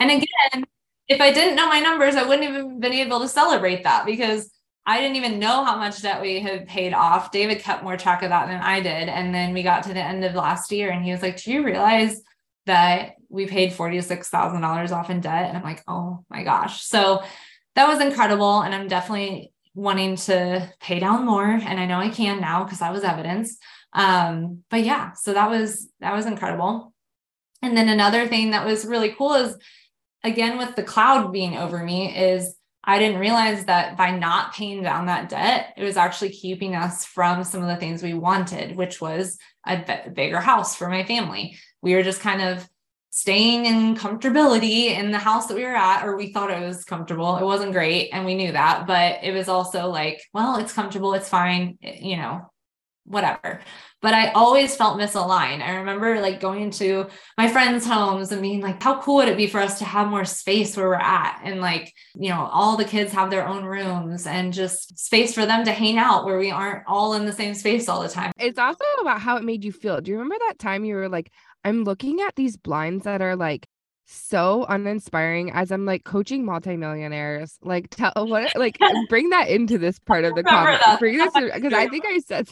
And 0.00 0.10
again, 0.10 0.64
if 1.06 1.20
I 1.20 1.32
didn't 1.32 1.56
know 1.56 1.68
my 1.68 1.80
numbers, 1.80 2.16
I 2.16 2.24
wouldn't 2.24 2.48
even 2.48 2.80
been 2.80 2.92
able 2.92 3.20
to 3.20 3.28
celebrate 3.28 3.84
that 3.84 4.04
because 4.04 4.50
I 4.88 5.02
didn't 5.02 5.16
even 5.16 5.38
know 5.38 5.64
how 5.64 5.76
much 5.76 6.00
debt 6.00 6.22
we 6.22 6.40
had 6.40 6.66
paid 6.66 6.94
off. 6.94 7.30
David 7.30 7.58
kept 7.58 7.84
more 7.84 7.98
track 7.98 8.22
of 8.22 8.30
that 8.30 8.46
than 8.48 8.62
I 8.62 8.80
did. 8.80 9.10
And 9.10 9.34
then 9.34 9.52
we 9.52 9.62
got 9.62 9.82
to 9.82 9.92
the 9.92 10.02
end 10.02 10.24
of 10.24 10.34
last 10.34 10.72
year 10.72 10.90
and 10.90 11.04
he 11.04 11.12
was 11.12 11.20
like, 11.20 11.36
Do 11.36 11.52
you 11.52 11.62
realize 11.62 12.22
that 12.64 13.16
we 13.28 13.46
paid 13.46 13.72
$46,000 13.72 14.90
off 14.90 15.10
in 15.10 15.20
debt? 15.20 15.46
And 15.46 15.58
I'm 15.58 15.62
like, 15.62 15.84
Oh 15.86 16.24
my 16.30 16.42
gosh. 16.42 16.82
So 16.82 17.22
that 17.74 17.86
was 17.86 18.00
incredible. 18.00 18.62
And 18.62 18.74
I'm 18.74 18.88
definitely 18.88 19.52
wanting 19.74 20.16
to 20.16 20.72
pay 20.80 21.00
down 21.00 21.26
more. 21.26 21.44
And 21.44 21.78
I 21.78 21.84
know 21.84 21.98
I 21.98 22.08
can 22.08 22.40
now 22.40 22.64
because 22.64 22.78
that 22.78 22.92
was 22.92 23.04
evidence. 23.04 23.58
Um, 23.92 24.64
but 24.70 24.84
yeah, 24.84 25.12
so 25.12 25.34
that 25.34 25.50
was 25.50 25.86
that 26.00 26.14
was 26.14 26.24
incredible. 26.24 26.94
And 27.60 27.76
then 27.76 27.90
another 27.90 28.26
thing 28.26 28.52
that 28.52 28.64
was 28.64 28.86
really 28.86 29.10
cool 29.10 29.34
is 29.34 29.54
again 30.24 30.56
with 30.56 30.76
the 30.76 30.82
cloud 30.82 31.30
being 31.30 31.58
over 31.58 31.84
me 31.84 32.16
is 32.16 32.54
I 32.88 32.98
didn't 32.98 33.20
realize 33.20 33.66
that 33.66 33.98
by 33.98 34.12
not 34.12 34.54
paying 34.54 34.82
down 34.82 35.06
that 35.06 35.28
debt, 35.28 35.74
it 35.76 35.84
was 35.84 35.98
actually 35.98 36.30
keeping 36.30 36.74
us 36.74 37.04
from 37.04 37.44
some 37.44 37.60
of 37.60 37.68
the 37.68 37.76
things 37.76 38.02
we 38.02 38.14
wanted, 38.14 38.76
which 38.76 38.98
was 38.98 39.36
a 39.66 39.76
b- 39.76 40.10
bigger 40.14 40.40
house 40.40 40.74
for 40.74 40.88
my 40.88 41.04
family. 41.04 41.58
We 41.82 41.94
were 41.94 42.02
just 42.02 42.22
kind 42.22 42.40
of 42.40 42.66
staying 43.10 43.66
in 43.66 43.94
comfortability 43.94 44.96
in 44.98 45.10
the 45.10 45.18
house 45.18 45.48
that 45.48 45.54
we 45.56 45.64
were 45.64 45.76
at, 45.76 46.06
or 46.06 46.16
we 46.16 46.32
thought 46.32 46.50
it 46.50 46.66
was 46.66 46.84
comfortable. 46.84 47.36
It 47.36 47.44
wasn't 47.44 47.72
great. 47.72 48.08
And 48.14 48.24
we 48.24 48.34
knew 48.34 48.52
that, 48.52 48.86
but 48.86 49.22
it 49.22 49.32
was 49.32 49.48
also 49.48 49.88
like, 49.88 50.22
well, 50.32 50.56
it's 50.56 50.72
comfortable. 50.72 51.12
It's 51.12 51.28
fine. 51.28 51.76
You 51.82 52.16
know, 52.16 52.50
whatever. 53.08 53.60
But 54.00 54.14
I 54.14 54.30
always 54.30 54.76
felt 54.76 54.98
misaligned. 54.98 55.60
I 55.60 55.76
remember 55.76 56.20
like 56.20 56.38
going 56.38 56.70
to 56.72 57.08
my 57.36 57.48
friends' 57.48 57.84
homes 57.84 58.30
and 58.30 58.40
being 58.40 58.60
like, 58.60 58.80
how 58.80 59.00
cool 59.00 59.16
would 59.16 59.28
it 59.28 59.36
be 59.36 59.48
for 59.48 59.58
us 59.58 59.78
to 59.80 59.84
have 59.84 60.08
more 60.08 60.24
space 60.24 60.76
where 60.76 60.88
we're 60.88 60.94
at? 60.94 61.40
And 61.42 61.60
like, 61.60 61.92
you 62.14 62.28
know, 62.28 62.48
all 62.52 62.76
the 62.76 62.84
kids 62.84 63.12
have 63.12 63.30
their 63.30 63.48
own 63.48 63.64
rooms 63.64 64.26
and 64.26 64.52
just 64.52 64.96
space 64.98 65.34
for 65.34 65.46
them 65.46 65.64
to 65.64 65.72
hang 65.72 65.98
out 65.98 66.24
where 66.24 66.38
we 66.38 66.50
aren't 66.52 66.84
all 66.86 67.14
in 67.14 67.26
the 67.26 67.32
same 67.32 67.54
space 67.54 67.88
all 67.88 68.02
the 68.02 68.08
time. 68.08 68.30
It's 68.38 68.58
also 68.58 68.84
about 69.00 69.20
how 69.20 69.36
it 69.36 69.42
made 69.42 69.64
you 69.64 69.72
feel. 69.72 70.00
Do 70.00 70.12
you 70.12 70.18
remember 70.18 70.36
that 70.46 70.60
time 70.60 70.84
you 70.84 70.94
were 70.94 71.08
like, 71.08 71.32
I'm 71.64 71.82
looking 71.82 72.20
at 72.20 72.36
these 72.36 72.56
blinds 72.56 73.04
that 73.04 73.20
are 73.20 73.34
like 73.34 73.66
so 74.10 74.64
uninspiring 74.68 75.50
as 75.50 75.70
I'm 75.70 75.84
like 75.84 76.04
coaching 76.04 76.44
multimillionaires. 76.44 77.58
Like 77.62 77.90
tell 77.90 78.12
what 78.14 78.56
like 78.56 78.78
bring 79.08 79.30
that 79.30 79.48
into 79.48 79.76
this 79.76 79.98
part 79.98 80.24
of 80.24 80.34
the 80.34 80.42
comment. 80.42 80.80
Bring 80.98 81.18
this 81.18 81.32
because 81.34 81.72
I 81.72 81.88
think 81.88 82.06
I 82.06 82.18
said 82.20 82.48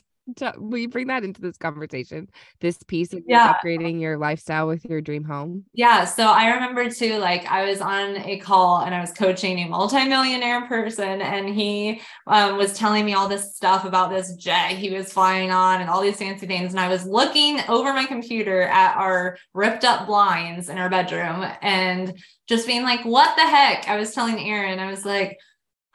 will 0.58 0.78
you 0.78 0.88
bring 0.88 1.06
that 1.06 1.24
into 1.24 1.40
this 1.40 1.56
conversation? 1.56 2.28
This 2.60 2.82
piece 2.82 3.12
of 3.12 3.22
Yeah. 3.26 3.54
upgrading 3.54 4.00
your 4.00 4.18
lifestyle 4.18 4.66
with 4.66 4.84
your 4.84 5.00
dream 5.00 5.24
home. 5.24 5.64
Yeah. 5.72 6.04
So 6.04 6.26
I 6.26 6.50
remember 6.52 6.90
too, 6.90 7.18
like 7.18 7.46
I 7.46 7.64
was 7.68 7.80
on 7.80 8.16
a 8.16 8.38
call 8.38 8.80
and 8.80 8.94
I 8.94 9.00
was 9.00 9.12
coaching 9.12 9.58
a 9.60 9.68
multimillionaire 9.68 10.66
person, 10.66 11.20
and 11.22 11.48
he 11.48 12.00
um, 12.26 12.56
was 12.56 12.72
telling 12.72 13.04
me 13.04 13.14
all 13.14 13.28
this 13.28 13.54
stuff 13.54 13.84
about 13.84 14.10
this 14.10 14.34
jet 14.34 14.70
he 14.72 14.90
was 14.90 15.12
flying 15.12 15.50
on 15.50 15.80
and 15.80 15.88
all 15.88 16.02
these 16.02 16.16
fancy 16.16 16.46
things. 16.46 16.72
And 16.72 16.80
I 16.80 16.88
was 16.88 17.06
looking 17.06 17.60
over 17.68 17.92
my 17.92 18.04
computer 18.06 18.62
at 18.62 18.96
our 18.96 19.38
ripped 19.54 19.84
up 19.84 20.06
blinds 20.06 20.68
in 20.68 20.78
our 20.78 20.88
bedroom 20.90 21.44
and 21.62 22.12
just 22.48 22.66
being 22.66 22.82
like, 22.82 23.04
what 23.04 23.36
the 23.36 23.42
heck? 23.46 23.88
I 23.88 23.96
was 23.96 24.12
telling 24.12 24.36
Erinn, 24.36 24.78
I 24.78 24.90
was 24.90 25.04
like, 25.04 25.38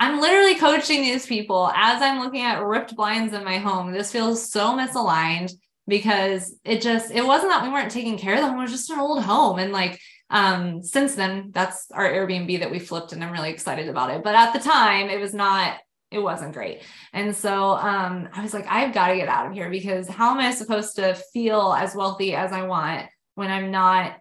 I'm 0.02 0.20
literally 0.20 0.56
coaching 0.56 1.04
these 1.04 1.28
people 1.28 1.72
as 1.76 2.02
I'm 2.02 2.22
looking 2.22 2.42
at 2.42 2.64
ripped 2.64 2.96
blinds 2.96 3.36
in 3.36 3.44
my 3.44 3.60
home. 3.60 3.92
This 3.92 4.12
feels 4.12 4.52
so 4.52 4.76
misaligned 4.76 5.54
because 5.88 6.56
it 6.64 6.82
just 6.82 7.12
it 7.12 7.24
wasn't 7.24 7.52
that 7.52 7.62
we 7.62 7.70
weren't 7.70 7.92
taking 7.92 8.18
care 8.18 8.34
of 8.34 8.42
them, 8.42 8.58
it 8.58 8.62
was 8.64 8.72
just 8.72 8.90
an 8.90 9.00
old 9.00 9.24
home. 9.24 9.60
And 9.60 9.72
like 9.72 10.00
um 10.32 10.82
since 10.82 11.14
then, 11.14 11.52
that's 11.54 11.92
our 11.92 12.12
Airbnb 12.12 12.62
that 12.62 12.72
we 12.72 12.80
flipped, 12.80 13.14
and 13.14 13.24
I'm 13.24 13.32
really 13.32 13.52
excited 13.52 13.90
about 13.90 14.10
it. 14.10 14.24
But 14.24 14.34
at 14.34 14.54
the 14.54 14.60
time, 14.60 15.08
it 15.12 15.20
was 15.20 15.36
not 15.36 15.78
it 16.10 16.18
wasn't 16.18 16.56
great. 16.56 16.82
And 17.14 17.36
so 17.36 17.74
um, 17.74 18.28
I 18.34 18.42
was 18.42 18.56
like, 18.56 18.66
I've 18.68 18.96
got 18.96 19.10
to 19.10 19.16
get 19.16 19.30
out 19.30 19.48
of 19.48 19.54
here 19.54 19.70
because 19.70 20.10
how 20.10 20.32
am 20.32 20.40
I 20.40 20.52
supposed 20.52 20.96
to 20.96 21.14
feel 21.32 21.74
as 21.78 21.96
wealthy 21.96 22.34
as 22.34 22.52
I 22.52 22.64
want 22.64 23.06
when 23.36 23.52
I'm 23.52 23.70
not 23.70 24.18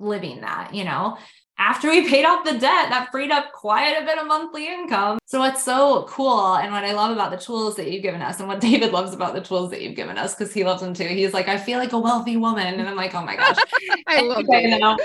living 0.00 0.40
that, 0.40 0.74
you 0.74 0.84
know? 0.84 1.16
After 1.56 1.88
we 1.88 2.08
paid 2.08 2.24
off 2.24 2.44
the 2.44 2.52
debt, 2.52 2.88
that 2.90 3.08
freed 3.12 3.30
up 3.30 3.52
quite 3.52 3.92
a 4.00 4.04
bit 4.04 4.18
of 4.18 4.26
monthly 4.26 4.66
income. 4.66 5.18
So 5.26 5.38
what's 5.38 5.62
so 5.62 6.04
cool 6.08 6.56
and 6.56 6.72
what 6.72 6.84
I 6.84 6.92
love 6.92 7.12
about 7.12 7.30
the 7.30 7.36
tools 7.36 7.76
that 7.76 7.90
you've 7.90 8.02
given 8.02 8.22
us 8.22 8.40
and 8.40 8.48
what 8.48 8.60
David 8.68 8.92
loves 8.92 9.14
about 9.14 9.34
the 9.34 9.40
tools 9.40 9.70
that 9.70 9.80
you've 9.80 9.94
given 9.94 10.18
us, 10.18 10.34
because 10.34 10.52
he 10.52 10.64
loves 10.64 10.82
them 10.82 10.94
too. 10.94 11.04
He's 11.04 11.32
like, 11.32 11.48
I 11.48 11.56
feel 11.56 11.78
like 11.78 11.92
a 11.92 11.98
wealthy 11.98 12.36
woman. 12.36 12.80
And 12.80 12.88
I'm 12.88 12.96
like, 12.96 13.14
oh 13.14 13.22
my 13.24 13.36
gosh. 13.36 13.56
I 14.06 14.20
love 14.22 14.44
it. 14.48 15.00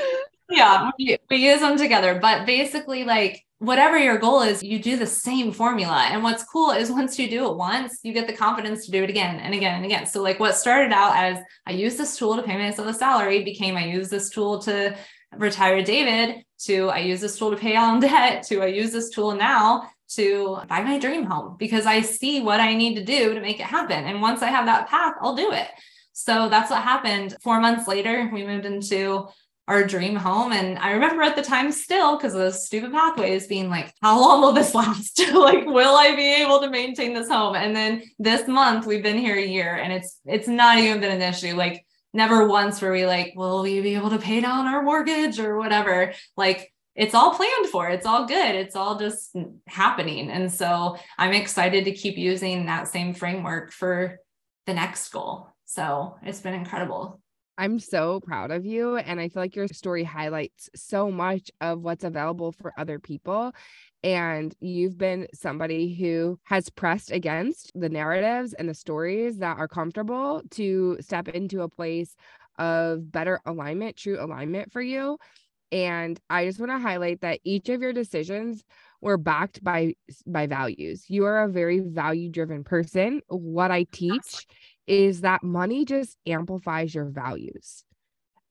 yeah 0.50 0.90
we, 0.98 1.18
we 1.30 1.38
use 1.38 1.60
them 1.60 1.78
together 1.78 2.18
but 2.20 2.46
basically 2.48 3.04
like 3.04 3.46
whatever 3.60 4.00
your 4.00 4.18
goal 4.18 4.42
is 4.42 4.64
you 4.64 4.80
do 4.82 4.96
the 4.98 5.06
same 5.06 5.52
formula 5.52 6.08
and 6.10 6.24
what's 6.24 6.44
cool 6.44 6.72
is 6.72 6.90
once 6.90 7.20
you 7.20 7.30
do 7.30 7.48
it 7.52 7.56
once 7.56 8.00
you 8.04 8.14
get 8.14 8.26
the 8.26 8.34
confidence 8.34 8.86
to 8.86 8.92
do 8.92 9.04
it 9.04 9.10
again 9.10 9.40
and 9.42 9.54
again 9.54 9.76
and 9.76 9.86
again 9.86 10.08
so 10.08 10.22
like 10.24 10.40
what 10.40 10.56
started 10.56 10.92
out 10.92 11.16
as 11.16 11.38
i 11.68 11.72
use 11.72 11.98
this 11.98 12.18
tool 12.18 12.36
to 12.36 12.42
pay 12.42 12.58
myself 12.58 12.88
a 12.88 12.94
salary 12.94 13.44
became 13.44 13.76
i 13.78 13.86
use 13.86 14.10
this 14.10 14.30
tool 14.30 14.58
to 14.60 14.96
retire 15.38 15.84
david 15.84 16.44
to 16.58 16.90
i 16.90 17.00
use 17.00 17.22
this 17.22 17.38
tool 17.38 17.52
to 17.52 17.58
pay 17.58 17.76
on 17.76 18.00
debt 18.02 18.44
to 18.44 18.62
i 18.62 18.66
use 18.66 18.92
this 18.92 19.10
tool 19.10 19.34
now 19.34 19.90
to 20.08 20.58
buy 20.68 20.82
my 20.82 20.98
dream 20.98 21.24
home 21.24 21.56
because 21.60 21.86
i 21.86 22.02
see 22.02 22.42
what 22.42 22.60
i 22.60 22.74
need 22.74 22.96
to 22.96 23.04
do 23.04 23.34
to 23.34 23.42
make 23.42 23.60
it 23.60 23.66
happen 23.66 24.06
and 24.06 24.22
once 24.22 24.42
i 24.42 24.48
have 24.48 24.66
that 24.66 24.88
path 24.88 25.14
i'll 25.22 25.36
do 25.36 25.52
it 25.52 25.68
so 26.14 26.50
that's 26.50 26.72
what 26.72 26.82
happened 26.82 27.36
four 27.42 27.60
months 27.60 27.88
later 27.88 28.30
we 28.34 28.46
moved 28.46 28.66
into 28.66 29.28
our 29.70 29.86
dream 29.86 30.16
home. 30.16 30.52
And 30.52 30.80
I 30.80 30.92
remember 30.92 31.22
at 31.22 31.36
the 31.36 31.44
time 31.44 31.72
still, 31.72 32.18
because 32.18 32.34
of 32.34 32.40
those 32.40 32.66
stupid 32.66 32.92
pathways, 32.92 33.46
being 33.46 33.70
like, 33.70 33.94
how 34.02 34.20
long 34.20 34.42
will 34.42 34.52
this 34.52 34.74
last? 34.76 35.22
like, 35.34 35.66
will 35.66 35.96
I 35.96 36.16
be 36.16 36.42
able 36.42 36.60
to 36.62 36.70
maintain 36.70 37.14
this 37.14 37.30
home? 37.30 37.56
And 37.56 37.76
then 37.76 38.04
this 38.18 38.48
month 38.48 38.88
we've 38.88 39.04
been 39.04 39.20
here 39.20 39.36
a 39.36 39.46
year 39.46 39.76
and 39.76 39.94
it's 39.94 40.20
it's 40.26 40.48
not 40.48 40.80
even 40.80 41.00
been 41.00 41.12
an 41.12 41.22
issue. 41.22 41.56
Like 41.56 41.86
never 42.14 42.48
once 42.48 42.82
were 42.82 42.92
we 42.92 43.06
like, 43.06 43.34
will 43.36 43.62
we 43.62 43.82
be 43.82 43.96
able 43.96 44.10
to 44.10 44.18
pay 44.18 44.42
down 44.42 44.66
our 44.68 44.82
mortgage 44.82 45.40
or 45.40 45.58
whatever? 45.58 46.14
Like 46.36 46.74
it's 46.96 47.14
all 47.14 47.34
planned 47.34 47.68
for. 47.68 47.88
It's 47.90 48.06
all 48.06 48.26
good. 48.26 48.56
It's 48.56 48.76
all 48.76 49.00
just 49.00 49.36
happening. 49.68 50.30
And 50.30 50.52
so 50.52 50.98
I'm 51.18 51.34
excited 51.34 51.86
to 51.86 51.94
keep 51.94 52.18
using 52.18 52.66
that 52.66 52.88
same 52.88 53.14
framework 53.14 53.72
for 53.72 54.20
the 54.66 54.74
next 54.74 55.10
goal. 55.10 55.48
So 55.66 56.18
it's 56.24 56.42
been 56.42 56.56
incredible. 56.56 57.22
I'm 57.58 57.80
so 57.80 58.22
proud 58.22 58.52
of 58.52 58.66
you. 58.66 58.96
And 58.96 59.20
I 59.20 59.30
feel 59.30 59.44
like 59.44 59.56
your 59.56 59.68
story 59.68 60.04
highlights 60.04 60.70
so 60.76 61.12
much 61.12 61.52
of 61.60 61.82
what's 61.82 62.06
available 62.06 62.54
for 62.54 62.74
other 62.78 63.00
people. 63.00 63.54
And 64.04 64.56
you've 64.62 64.98
been 64.98 65.28
somebody 65.34 65.94
who 65.94 66.40
has 66.44 66.70
pressed 66.70 67.12
against 67.12 67.72
the 67.76 67.90
narratives 67.90 68.54
and 68.54 68.70
the 68.70 68.74
stories 68.74 69.40
that 69.40 69.58
are 69.58 69.68
comfortable 69.68 70.42
to 70.52 70.98
step 71.02 71.28
into 71.28 71.62
a 71.62 71.70
place 71.70 72.16
of 72.58 73.12
better 73.12 73.42
alignment, 73.46 73.98
true 73.98 74.24
alignment 74.24 74.72
for 74.72 74.82
you. 74.82 75.18
And 75.72 76.20
I 76.30 76.46
just 76.46 76.60
want 76.60 76.72
to 76.72 76.80
highlight 76.80 77.22
that 77.22 77.42
each 77.44 77.70
of 77.70 77.82
your 77.82 77.94
decisions 77.94 78.64
were 79.02 79.18
backed 79.18 79.64
by 79.64 79.94
by 80.26 80.48
values. 80.48 81.06
You 81.10 81.26
are 81.26 81.44
a 81.44 81.50
very 81.50 81.80
value 81.80 82.30
driven 82.30 82.64
person. 82.64 83.22
What 83.28 83.70
I 83.70 83.84
teach 83.92 84.48
is 84.88 85.22
that 85.22 85.44
money 85.44 85.86
just 85.86 86.18
amplifies 86.26 86.96
your 86.96 87.06
values. 87.06 87.84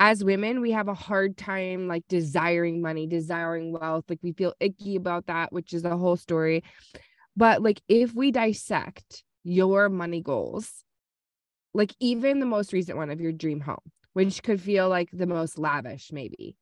As 0.00 0.22
women, 0.22 0.60
we 0.60 0.70
have 0.70 0.88
a 0.88 0.94
hard 0.94 1.36
time 1.36 1.88
like 1.88 2.06
desiring 2.08 2.80
money, 2.80 3.06
desiring 3.06 3.72
wealth. 3.72 4.04
Like 4.08 4.20
we 4.22 4.32
feel 4.32 4.54
icky 4.60 4.96
about 4.96 5.26
that, 5.26 5.52
which 5.52 5.72
is 5.72 5.84
a 5.84 5.96
whole 5.96 6.16
story. 6.16 6.62
But 7.36 7.62
like 7.62 7.80
if 7.88 8.14
we 8.14 8.30
dissect 8.30 9.24
your 9.42 9.88
money 9.88 10.20
goals, 10.20 10.84
like 11.74 11.94
even 12.00 12.40
the 12.40 12.46
most 12.46 12.72
recent 12.72 12.96
one 12.96 13.10
of 13.10 13.20
your 13.20 13.32
dream 13.32 13.60
home, 13.60 13.92
which 14.12 14.42
could 14.42 14.60
feel 14.60 14.88
like 14.88 15.08
the 15.12 15.26
most 15.26 15.58
lavish, 15.58 16.12
maybe. 16.12 16.56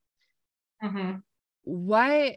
Mm-hmm. 0.83 1.17
What 1.65 2.37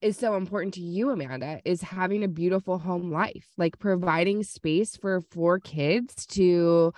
is 0.00 0.16
so 0.16 0.34
important 0.34 0.74
to 0.74 0.80
you, 0.80 1.10
Amanda, 1.10 1.60
is 1.64 1.80
having 1.80 2.24
a 2.24 2.28
beautiful 2.28 2.78
home 2.78 3.12
life, 3.12 3.46
like 3.56 3.78
providing 3.78 4.42
space 4.42 4.96
for 4.96 5.20
four 5.20 5.58
kids 5.58 6.26
to 6.26 6.92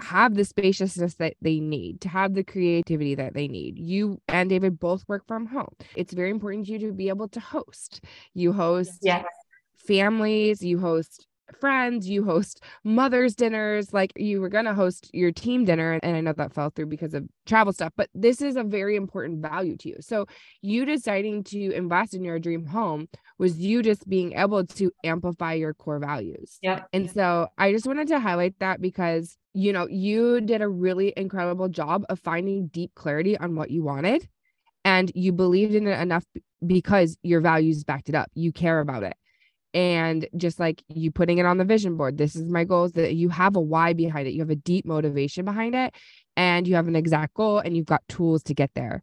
have 0.00 0.34
the 0.34 0.44
spaciousness 0.44 1.14
that 1.14 1.34
they 1.42 1.60
need, 1.60 2.00
to 2.02 2.08
have 2.08 2.34
the 2.34 2.44
creativity 2.44 3.14
that 3.14 3.34
they 3.34 3.48
need. 3.48 3.78
You 3.78 4.20
and 4.28 4.48
David 4.50 4.78
both 4.78 5.04
work 5.08 5.26
from 5.26 5.46
home. 5.46 5.74
It's 5.96 6.12
very 6.12 6.30
important 6.30 6.66
to 6.66 6.72
you 6.72 6.78
to 6.80 6.92
be 6.92 7.08
able 7.08 7.28
to 7.28 7.40
host. 7.40 8.04
You 8.34 8.52
host 8.52 8.98
Yes. 9.02 9.24
families, 9.76 10.62
you 10.62 10.78
host 10.78 11.26
friends, 11.60 12.08
you 12.08 12.24
host 12.24 12.62
mothers' 12.84 13.34
dinners, 13.34 13.92
like 13.92 14.12
you 14.16 14.40
were 14.40 14.48
going 14.48 14.64
to 14.64 14.74
host 14.74 15.10
your 15.12 15.32
team 15.32 15.64
dinner. 15.64 15.98
And 16.02 16.16
I 16.16 16.20
know 16.20 16.32
that 16.32 16.52
fell 16.52 16.70
through 16.70 16.86
because 16.86 17.14
of 17.14 17.24
travel 17.46 17.72
stuff, 17.72 17.92
but 17.96 18.08
this 18.14 18.40
is 18.40 18.56
a 18.56 18.62
very 18.62 18.96
important 18.96 19.40
value 19.40 19.76
to 19.78 19.88
you. 19.88 19.96
So, 20.00 20.26
you 20.62 20.84
deciding 20.84 21.44
to 21.44 21.72
invest 21.72 22.14
in 22.14 22.24
your 22.24 22.38
dream 22.38 22.66
home 22.66 23.08
was 23.38 23.58
you 23.58 23.82
just 23.82 24.08
being 24.08 24.32
able 24.32 24.66
to 24.66 24.90
amplify 25.04 25.54
your 25.54 25.74
core 25.74 25.98
values. 25.98 26.58
Yep. 26.62 26.88
And 26.92 27.10
so, 27.10 27.48
I 27.56 27.72
just 27.72 27.86
wanted 27.86 28.08
to 28.08 28.20
highlight 28.20 28.58
that 28.60 28.80
because, 28.80 29.36
you 29.54 29.72
know, 29.72 29.86
you 29.88 30.40
did 30.40 30.62
a 30.62 30.68
really 30.68 31.12
incredible 31.16 31.68
job 31.68 32.04
of 32.08 32.20
finding 32.20 32.68
deep 32.68 32.94
clarity 32.94 33.36
on 33.38 33.54
what 33.54 33.70
you 33.70 33.82
wanted. 33.82 34.28
And 34.84 35.10
you 35.14 35.32
believed 35.32 35.74
in 35.74 35.86
it 35.86 36.00
enough 36.00 36.24
because 36.66 37.18
your 37.22 37.40
values 37.40 37.84
backed 37.84 38.08
it 38.08 38.14
up. 38.14 38.30
You 38.34 38.52
care 38.52 38.80
about 38.80 39.02
it 39.02 39.14
and 39.74 40.26
just 40.36 40.58
like 40.58 40.82
you 40.88 41.10
putting 41.10 41.38
it 41.38 41.46
on 41.46 41.58
the 41.58 41.64
vision 41.64 41.96
board. 41.96 42.16
This 42.16 42.34
is 42.34 42.48
my 42.50 42.64
goals 42.64 42.92
that 42.92 43.14
you 43.14 43.28
have 43.28 43.56
a 43.56 43.60
why 43.60 43.92
behind 43.92 44.26
it. 44.26 44.32
You 44.32 44.40
have 44.40 44.50
a 44.50 44.56
deep 44.56 44.86
motivation 44.86 45.44
behind 45.44 45.74
it 45.74 45.94
and 46.36 46.66
you 46.66 46.74
have 46.76 46.88
an 46.88 46.96
exact 46.96 47.34
goal 47.34 47.58
and 47.58 47.76
you've 47.76 47.86
got 47.86 48.02
tools 48.08 48.42
to 48.44 48.54
get 48.54 48.70
there. 48.74 49.02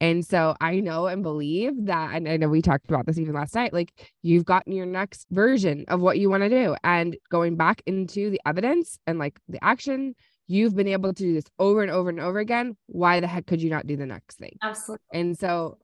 And 0.00 0.24
so 0.24 0.54
i 0.60 0.80
know 0.80 1.06
and 1.06 1.22
believe 1.22 1.72
that 1.86 2.14
and 2.14 2.28
i 2.28 2.36
know 2.36 2.48
we 2.48 2.62
talked 2.62 2.88
about 2.88 3.06
this 3.06 3.18
even 3.18 3.34
last 3.34 3.54
night 3.54 3.72
like 3.72 3.92
you've 4.22 4.46
gotten 4.46 4.72
your 4.72 4.86
next 4.86 5.26
version 5.30 5.84
of 5.88 6.00
what 6.00 6.18
you 6.18 6.30
want 6.30 6.42
to 6.42 6.48
do. 6.48 6.74
And 6.82 7.16
going 7.30 7.56
back 7.56 7.82
into 7.86 8.30
the 8.30 8.40
evidence 8.46 8.98
and 9.06 9.18
like 9.18 9.38
the 9.48 9.62
action 9.62 10.14
you've 10.50 10.74
been 10.74 10.88
able 10.88 11.14
to 11.14 11.22
do 11.22 11.32
this 11.32 11.44
over 11.60 11.80
and 11.80 11.92
over 11.92 12.10
and 12.10 12.18
over 12.18 12.40
again. 12.40 12.76
Why 12.86 13.20
the 13.20 13.28
heck 13.28 13.46
could 13.46 13.62
you 13.62 13.70
not 13.70 13.86
do 13.86 13.96
the 13.96 14.06
next 14.06 14.38
thing? 14.38 14.58
Absolutely. 14.60 15.04
and 15.12 15.38
so, 15.38 15.78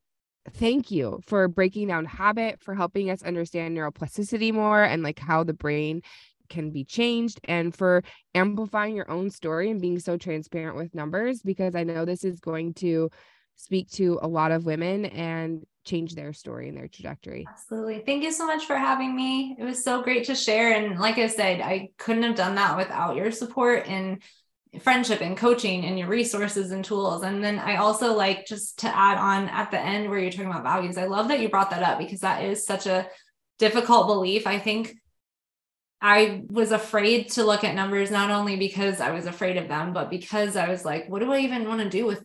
thank 0.55 0.90
you 0.90 1.20
for 1.26 1.49
breaking 1.49 1.88
down 1.88 2.05
habit, 2.05 2.61
for 2.61 2.74
helping 2.74 3.11
us 3.11 3.22
understand 3.22 3.76
neuroplasticity 3.76 4.53
more 4.53 4.82
and 4.82 5.03
like 5.03 5.18
how 5.18 5.44
the 5.44 5.55
brain 5.55 6.03
can 6.49 6.70
be 6.70 6.84
changed, 6.84 7.40
and 7.44 7.74
for 7.74 8.03
amplifying 8.34 8.94
your 8.94 9.11
own 9.11 9.30
story 9.30 9.70
and 9.70 9.80
being 9.80 9.99
so 9.99 10.16
transparent 10.16 10.76
with 10.76 10.94
numbers, 10.94 11.42
because 11.42 11.74
I 11.74 11.82
know 11.82 12.05
this 12.05 12.22
is 12.22 12.38
going 12.38 12.74
to 12.74 13.11
speak 13.57 13.90
to 13.90 14.18
a 14.22 14.28
lot 14.28 14.53
of 14.53 14.66
women 14.66 15.07
and 15.07 15.64
change 15.84 16.14
their 16.14 16.32
story 16.32 16.68
and 16.68 16.76
their 16.76 16.88
trajectory. 16.88 17.47
Absolutely. 17.49 18.03
Thank 18.05 18.22
you 18.22 18.30
so 18.30 18.47
much 18.47 18.66
for 18.66 18.76
having 18.76 19.16
me. 19.16 19.57
It 19.59 19.64
was 19.64 19.82
so 19.82 20.03
great 20.03 20.26
to 20.26 20.34
share. 20.34 20.72
And 20.72 21.01
like 21.01 21.18
I 21.18 21.26
said, 21.26 21.61
I 21.61 21.88
couldn't 21.97 22.24
have 22.24 22.36
done 22.36 22.57
that 22.57 22.76
without 22.76 23.16
your 23.16 23.32
support 23.32 23.86
and 23.88 24.22
friendship 24.83 25.20
and 25.20 25.37
coaching 25.37 25.85
and 25.85 25.99
your 25.99 26.09
resources 26.09 26.70
and 26.72 26.85
tools. 26.85 27.22
And 27.22 27.43
then 27.43 27.59
I 27.59 27.77
also 27.77 28.14
like 28.14 28.47
just 28.47 28.81
to 28.81 28.89
add 28.89 29.18
on 29.18 29.49
at 29.49 29.70
the 29.70 29.81
end 29.81 30.09
where 30.09 30.18
you're 30.18 30.31
talking 30.31 30.51
about 30.51 30.62
values. 30.62 30.99
I 30.99 31.07
love 31.07 31.29
that 31.29 31.41
you 31.41 31.49
brought 31.49 31.70
that 31.70 31.83
up 31.83 31.99
because 31.99 32.20
that 32.20 32.45
is 32.45 32.64
such 32.64 32.87
a 32.87 33.09
difficult 33.59 34.07
belief. 34.07 34.47
I 34.47 34.59
think 34.59 34.97
I 36.01 36.43
was 36.49 36.72
afraid 36.72 37.31
to 37.33 37.45
look 37.45 37.64
at 37.64 37.74
numbers, 37.74 38.11
not 38.11 38.31
only 38.31 38.57
because 38.57 39.01
I 39.01 39.12
was 39.12 39.27
afraid 39.27 39.57
of 39.57 39.68
them, 39.68 39.93
but 39.93 40.11
because 40.11 40.57
I 40.57 40.68
was 40.68 40.85
like, 40.85 41.09
what 41.09 41.20
do 41.20 41.33
I 41.33 41.39
even 41.41 41.66
want 41.66 41.81
to 41.81 41.89
do 41.89 42.07
with 42.07 42.22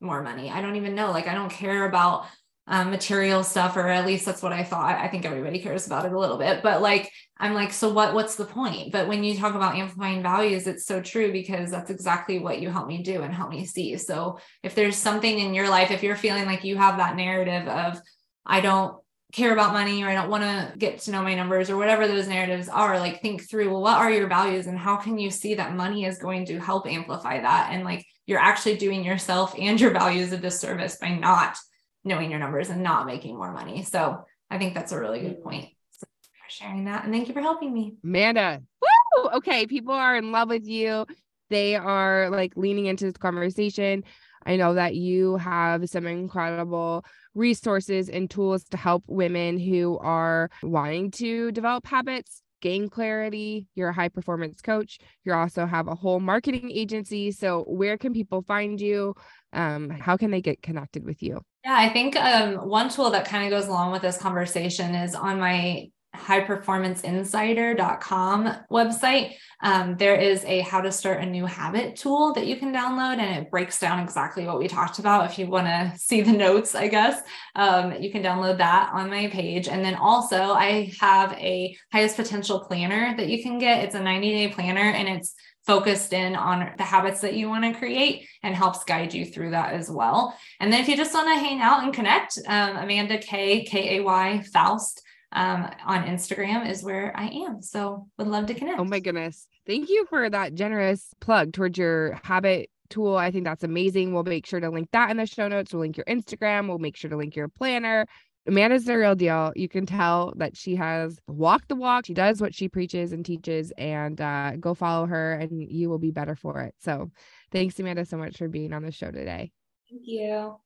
more 0.00 0.22
money? 0.22 0.50
I 0.50 0.60
don't 0.62 0.76
even 0.76 0.94
know. 0.94 1.10
Like, 1.10 1.26
I 1.26 1.34
don't 1.34 1.50
care 1.50 1.86
about 1.86 2.26
um, 2.70 2.90
material 2.90 3.42
stuff, 3.42 3.76
or 3.76 3.88
at 3.88 4.06
least 4.06 4.26
that's 4.26 4.42
what 4.42 4.52
I 4.52 4.62
thought. 4.62 4.98
I 4.98 5.08
think 5.08 5.24
everybody 5.24 5.58
cares 5.58 5.86
about 5.86 6.04
it 6.04 6.12
a 6.12 6.18
little 6.18 6.36
bit, 6.36 6.62
but 6.62 6.82
like, 6.82 7.10
I'm 7.38 7.54
like, 7.54 7.72
so 7.72 7.90
what, 7.90 8.14
what's 8.14 8.36
the 8.36 8.44
point? 8.44 8.92
But 8.92 9.08
when 9.08 9.24
you 9.24 9.36
talk 9.36 9.54
about 9.54 9.76
amplifying 9.76 10.22
values, 10.22 10.66
it's 10.66 10.84
so 10.84 11.00
true 11.00 11.32
because 11.32 11.70
that's 11.70 11.90
exactly 11.90 12.38
what 12.38 12.60
you 12.60 12.70
help 12.70 12.86
me 12.86 13.02
do 13.02 13.22
and 13.22 13.32
help 13.32 13.50
me 13.50 13.64
see. 13.64 13.96
So 13.96 14.38
if 14.62 14.74
there's 14.74 14.96
something 14.96 15.38
in 15.38 15.54
your 15.54 15.70
life, 15.70 15.90
if 15.90 16.02
you're 16.02 16.14
feeling 16.14 16.44
like 16.44 16.62
you 16.62 16.76
have 16.76 16.98
that 16.98 17.16
narrative 17.16 17.66
of, 17.66 18.00
I 18.44 18.60
don't 18.60 18.98
care 19.32 19.52
about 19.52 19.72
money 19.72 20.02
or 20.02 20.08
I 20.08 20.14
don't 20.14 20.30
want 20.30 20.42
to 20.42 20.72
get 20.76 21.00
to 21.00 21.10
know 21.10 21.22
my 21.22 21.34
numbers 21.34 21.70
or 21.70 21.76
whatever 21.78 22.06
those 22.06 22.28
narratives 22.28 22.68
are, 22.68 22.98
like 22.98 23.22
think 23.22 23.48
through, 23.48 23.70
well, 23.70 23.82
what 23.82 23.96
are 23.96 24.10
your 24.10 24.26
values 24.26 24.66
and 24.66 24.78
how 24.78 24.96
can 24.96 25.18
you 25.18 25.30
see 25.30 25.54
that 25.54 25.74
money 25.74 26.04
is 26.04 26.18
going 26.18 26.44
to 26.46 26.58
help 26.58 26.86
amplify 26.86 27.40
that? 27.40 27.70
And 27.72 27.84
like, 27.84 28.04
you're 28.26 28.38
actually 28.38 28.76
doing 28.76 29.04
yourself 29.04 29.54
and 29.58 29.80
your 29.80 29.90
values 29.90 30.32
a 30.32 30.38
disservice 30.38 30.96
by 30.96 31.14
not 31.14 31.56
knowing 32.04 32.30
your 32.30 32.40
numbers 32.40 32.70
and 32.70 32.82
not 32.82 33.06
making 33.06 33.36
more 33.36 33.52
money. 33.52 33.82
So 33.82 34.24
I 34.50 34.58
think 34.58 34.74
that's 34.74 34.92
a 34.92 34.98
really 34.98 35.20
good 35.20 35.42
point. 35.42 35.68
So 35.90 36.06
for 36.22 36.50
sharing 36.50 36.84
that. 36.84 37.04
And 37.04 37.12
thank 37.12 37.28
you 37.28 37.34
for 37.34 37.40
helping 37.40 37.72
me. 37.72 37.94
Amanda. 38.02 38.62
Woo! 38.80 39.28
Okay. 39.34 39.66
People 39.66 39.94
are 39.94 40.16
in 40.16 40.32
love 40.32 40.48
with 40.48 40.66
you. 40.66 41.06
They 41.50 41.76
are 41.76 42.30
like 42.30 42.52
leaning 42.56 42.86
into 42.86 43.06
this 43.06 43.16
conversation. 43.16 44.04
I 44.46 44.56
know 44.56 44.74
that 44.74 44.94
you 44.94 45.36
have 45.36 45.88
some 45.90 46.06
incredible 46.06 47.04
resources 47.34 48.08
and 48.08 48.30
tools 48.30 48.64
to 48.64 48.76
help 48.76 49.04
women 49.06 49.58
who 49.58 49.98
are 49.98 50.50
wanting 50.62 51.10
to 51.12 51.52
develop 51.52 51.86
habits 51.86 52.42
gain 52.60 52.88
clarity. 52.88 53.66
You're 53.74 53.90
a 53.90 53.94
high 53.94 54.08
performance 54.08 54.60
coach. 54.60 54.98
You 55.24 55.32
also 55.32 55.66
have 55.66 55.88
a 55.88 55.94
whole 55.94 56.20
marketing 56.20 56.70
agency. 56.72 57.30
So, 57.32 57.64
where 57.66 57.96
can 57.96 58.12
people 58.12 58.42
find 58.42 58.80
you? 58.80 59.14
Um, 59.52 59.90
how 59.90 60.16
can 60.16 60.30
they 60.30 60.40
get 60.40 60.62
connected 60.62 61.04
with 61.04 61.22
you? 61.22 61.40
Yeah, 61.68 61.76
I 61.76 61.90
think 61.90 62.16
um, 62.16 62.66
one 62.66 62.88
tool 62.88 63.10
that 63.10 63.26
kind 63.26 63.44
of 63.44 63.50
goes 63.50 63.68
along 63.68 63.92
with 63.92 64.00
this 64.00 64.16
conversation 64.16 64.94
is 64.94 65.14
on 65.14 65.38
my 65.38 65.90
highperformanceinsider.com 66.16 68.56
website, 68.70 69.34
um, 69.62 69.94
there 69.98 70.16
is 70.16 70.42
a 70.46 70.60
how 70.60 70.80
to 70.80 70.90
start 70.90 71.20
a 71.20 71.26
new 71.26 71.44
habit 71.44 71.94
tool 71.94 72.32
that 72.32 72.46
you 72.46 72.56
can 72.56 72.72
download, 72.72 73.18
and 73.18 73.44
it 73.44 73.50
breaks 73.50 73.78
down 73.78 74.02
exactly 74.02 74.46
what 74.46 74.58
we 74.58 74.66
talked 74.66 74.98
about. 74.98 75.30
If 75.30 75.38
you 75.38 75.46
want 75.46 75.66
to 75.66 75.92
see 75.98 76.22
the 76.22 76.32
notes, 76.32 76.74
I 76.74 76.88
guess 76.88 77.20
um, 77.54 77.92
you 78.00 78.10
can 78.10 78.22
download 78.22 78.56
that 78.56 78.90
on 78.94 79.10
my 79.10 79.28
page. 79.28 79.68
And 79.68 79.84
then 79.84 79.94
also, 79.94 80.54
I 80.54 80.90
have 81.00 81.34
a 81.34 81.76
highest 81.92 82.16
potential 82.16 82.60
planner 82.60 83.14
that 83.18 83.28
you 83.28 83.42
can 83.42 83.58
get. 83.58 83.84
It's 83.84 83.94
a 83.94 84.00
90 84.00 84.30
day 84.30 84.48
planner, 84.48 84.90
and 84.90 85.06
it's 85.06 85.34
focused 85.68 86.14
in 86.14 86.34
on 86.34 86.72
the 86.78 86.82
habits 86.82 87.20
that 87.20 87.34
you 87.34 87.46
want 87.48 87.62
to 87.62 87.78
create 87.78 88.26
and 88.42 88.54
helps 88.54 88.84
guide 88.84 89.12
you 89.12 89.26
through 89.26 89.50
that 89.50 89.74
as 89.74 89.90
well. 89.90 90.34
And 90.60 90.72
then 90.72 90.80
if 90.80 90.88
you 90.88 90.96
just 90.96 91.12
want 91.12 91.28
to 91.28 91.38
hang 91.38 91.60
out 91.60 91.84
and 91.84 91.92
connect, 91.92 92.38
um, 92.46 92.76
Amanda 92.78 93.18
K 93.18 93.64
K 93.64 93.98
A 93.98 94.02
Y 94.02 94.42
Foust 94.52 95.02
um, 95.32 95.70
on 95.84 96.04
Instagram 96.04 96.68
is 96.68 96.82
where 96.82 97.14
I 97.14 97.26
am. 97.26 97.60
So 97.60 98.08
would 98.16 98.28
love 98.28 98.46
to 98.46 98.54
connect. 98.54 98.80
Oh 98.80 98.84
my 98.84 98.98
goodness. 98.98 99.46
Thank 99.66 99.90
you 99.90 100.06
for 100.08 100.30
that 100.30 100.54
generous 100.54 101.12
plug 101.20 101.52
towards 101.52 101.76
your 101.76 102.18
habit 102.24 102.70
tool. 102.88 103.16
I 103.16 103.30
think 103.30 103.44
that's 103.44 103.64
amazing. 103.64 104.14
We'll 104.14 104.24
make 104.24 104.46
sure 104.46 104.60
to 104.60 104.70
link 104.70 104.88
that 104.92 105.10
in 105.10 105.18
the 105.18 105.26
show 105.26 105.48
notes. 105.48 105.74
We'll 105.74 105.82
link 105.82 105.98
your 105.98 106.06
Instagram. 106.06 106.68
We'll 106.68 106.78
make 106.78 106.96
sure 106.96 107.10
to 107.10 107.16
link 107.16 107.36
your 107.36 107.48
planner. 107.48 108.06
Amanda's 108.48 108.86
the 108.86 108.96
real 108.96 109.14
deal. 109.14 109.52
You 109.54 109.68
can 109.68 109.84
tell 109.84 110.32
that 110.36 110.56
she 110.56 110.74
has 110.76 111.20
walked 111.28 111.68
the 111.68 111.76
walk. 111.76 112.06
She 112.06 112.14
does 112.14 112.40
what 112.40 112.54
she 112.54 112.66
preaches 112.68 113.12
and 113.12 113.24
teaches, 113.24 113.72
and 113.76 114.18
uh, 114.20 114.52
go 114.58 114.72
follow 114.72 115.06
her, 115.06 115.34
and 115.34 115.70
you 115.70 115.90
will 115.90 115.98
be 115.98 116.10
better 116.10 116.34
for 116.34 116.62
it. 116.62 116.74
So, 116.78 117.10
thanks, 117.52 117.78
Amanda, 117.78 118.06
so 118.06 118.16
much 118.16 118.38
for 118.38 118.48
being 118.48 118.72
on 118.72 118.82
the 118.82 118.90
show 118.90 119.10
today. 119.10 119.52
Thank 119.90 120.02
you. 120.06 120.56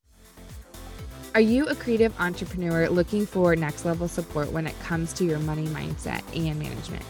Are 1.35 1.41
you 1.41 1.67
a 1.67 1.75
creative 1.75 2.19
entrepreneur 2.21 2.89
looking 2.89 3.27
for 3.27 3.57
next 3.57 3.85
level 3.85 4.07
support 4.07 4.53
when 4.53 4.67
it 4.67 4.79
comes 4.81 5.13
to 5.15 5.25
your 5.25 5.39
money 5.41 5.67
mindset 5.67 6.23
and 6.37 6.59
management? 6.59 7.05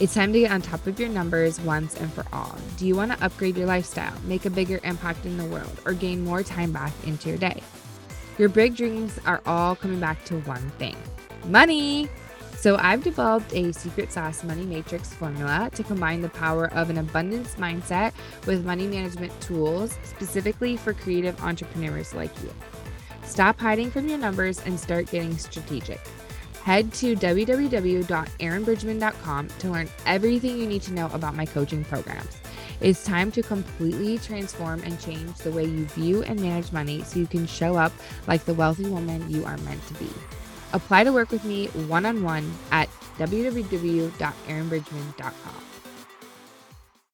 It's 0.00 0.14
time 0.14 0.32
to 0.32 0.40
get 0.40 0.50
on 0.50 0.62
top 0.62 0.86
of 0.86 0.98
your 0.98 1.08
numbers 1.10 1.60
once 1.60 1.94
and 1.96 2.12
for 2.12 2.24
all. 2.32 2.56
Do 2.76 2.86
you 2.86 2.96
want 2.96 3.12
to 3.12 3.24
upgrade 3.24 3.56
your 3.56 3.66
lifestyle, 3.66 4.14
make 4.24 4.46
a 4.46 4.50
bigger 4.50 4.80
impact 4.84 5.26
in 5.26 5.36
the 5.36 5.44
world, 5.44 5.80
or 5.84 5.92
gain 5.92 6.24
more 6.24 6.42
time 6.42 6.72
back 6.72 6.92
into 7.04 7.28
your 7.28 7.38
day? 7.38 7.62
Your 8.38 8.48
big 8.48 8.76
dreams 8.76 9.18
are 9.26 9.42
all 9.46 9.74
coming 9.74 9.98
back 10.00 10.24
to 10.26 10.38
one 10.40 10.70
thing 10.78 10.96
money. 11.46 12.08
So, 12.56 12.76
I've 12.76 13.02
developed 13.04 13.54
a 13.54 13.72
secret 13.72 14.10
sauce 14.10 14.42
money 14.42 14.64
matrix 14.64 15.14
formula 15.14 15.70
to 15.74 15.84
combine 15.84 16.22
the 16.22 16.28
power 16.28 16.72
of 16.72 16.90
an 16.90 16.98
abundance 16.98 17.54
mindset 17.54 18.12
with 18.46 18.66
money 18.66 18.88
management 18.88 19.40
tools 19.40 19.96
specifically 20.02 20.76
for 20.76 20.92
creative 20.92 21.40
entrepreneurs 21.40 22.14
like 22.14 22.32
you. 22.42 22.52
Stop 23.22 23.60
hiding 23.60 23.92
from 23.92 24.08
your 24.08 24.18
numbers 24.18 24.60
and 24.66 24.80
start 24.80 25.08
getting 25.10 25.38
strategic. 25.38 26.00
Head 26.64 26.92
to 26.94 27.14
www.erinnbridgman.com 27.14 29.48
to 29.48 29.70
learn 29.70 29.88
everything 30.06 30.58
you 30.58 30.66
need 30.66 30.82
to 30.82 30.92
know 30.92 31.08
about 31.12 31.36
my 31.36 31.46
coaching 31.46 31.84
programs. 31.84 32.40
It's 32.80 33.04
time 33.04 33.30
to 33.32 33.42
completely 33.42 34.18
transform 34.18 34.80
and 34.84 35.00
change 35.00 35.36
the 35.38 35.50
way 35.50 35.64
you 35.64 35.84
view 35.86 36.22
and 36.22 36.40
manage 36.40 36.70
money 36.72 37.02
so 37.02 37.18
you 37.18 37.26
can 37.26 37.44
show 37.46 37.76
up 37.76 37.92
like 38.26 38.44
the 38.44 38.54
wealthy 38.54 38.88
woman 38.88 39.28
you 39.28 39.44
are 39.44 39.58
meant 39.58 39.86
to 39.88 39.94
be. 39.94 40.08
Apply 40.72 41.04
to 41.04 41.12
work 41.12 41.30
with 41.30 41.44
me 41.44 41.66
one 41.88 42.06
on 42.06 42.22
one 42.22 42.50
at 42.70 42.88
www.erinnbridgman.com. 43.18 45.57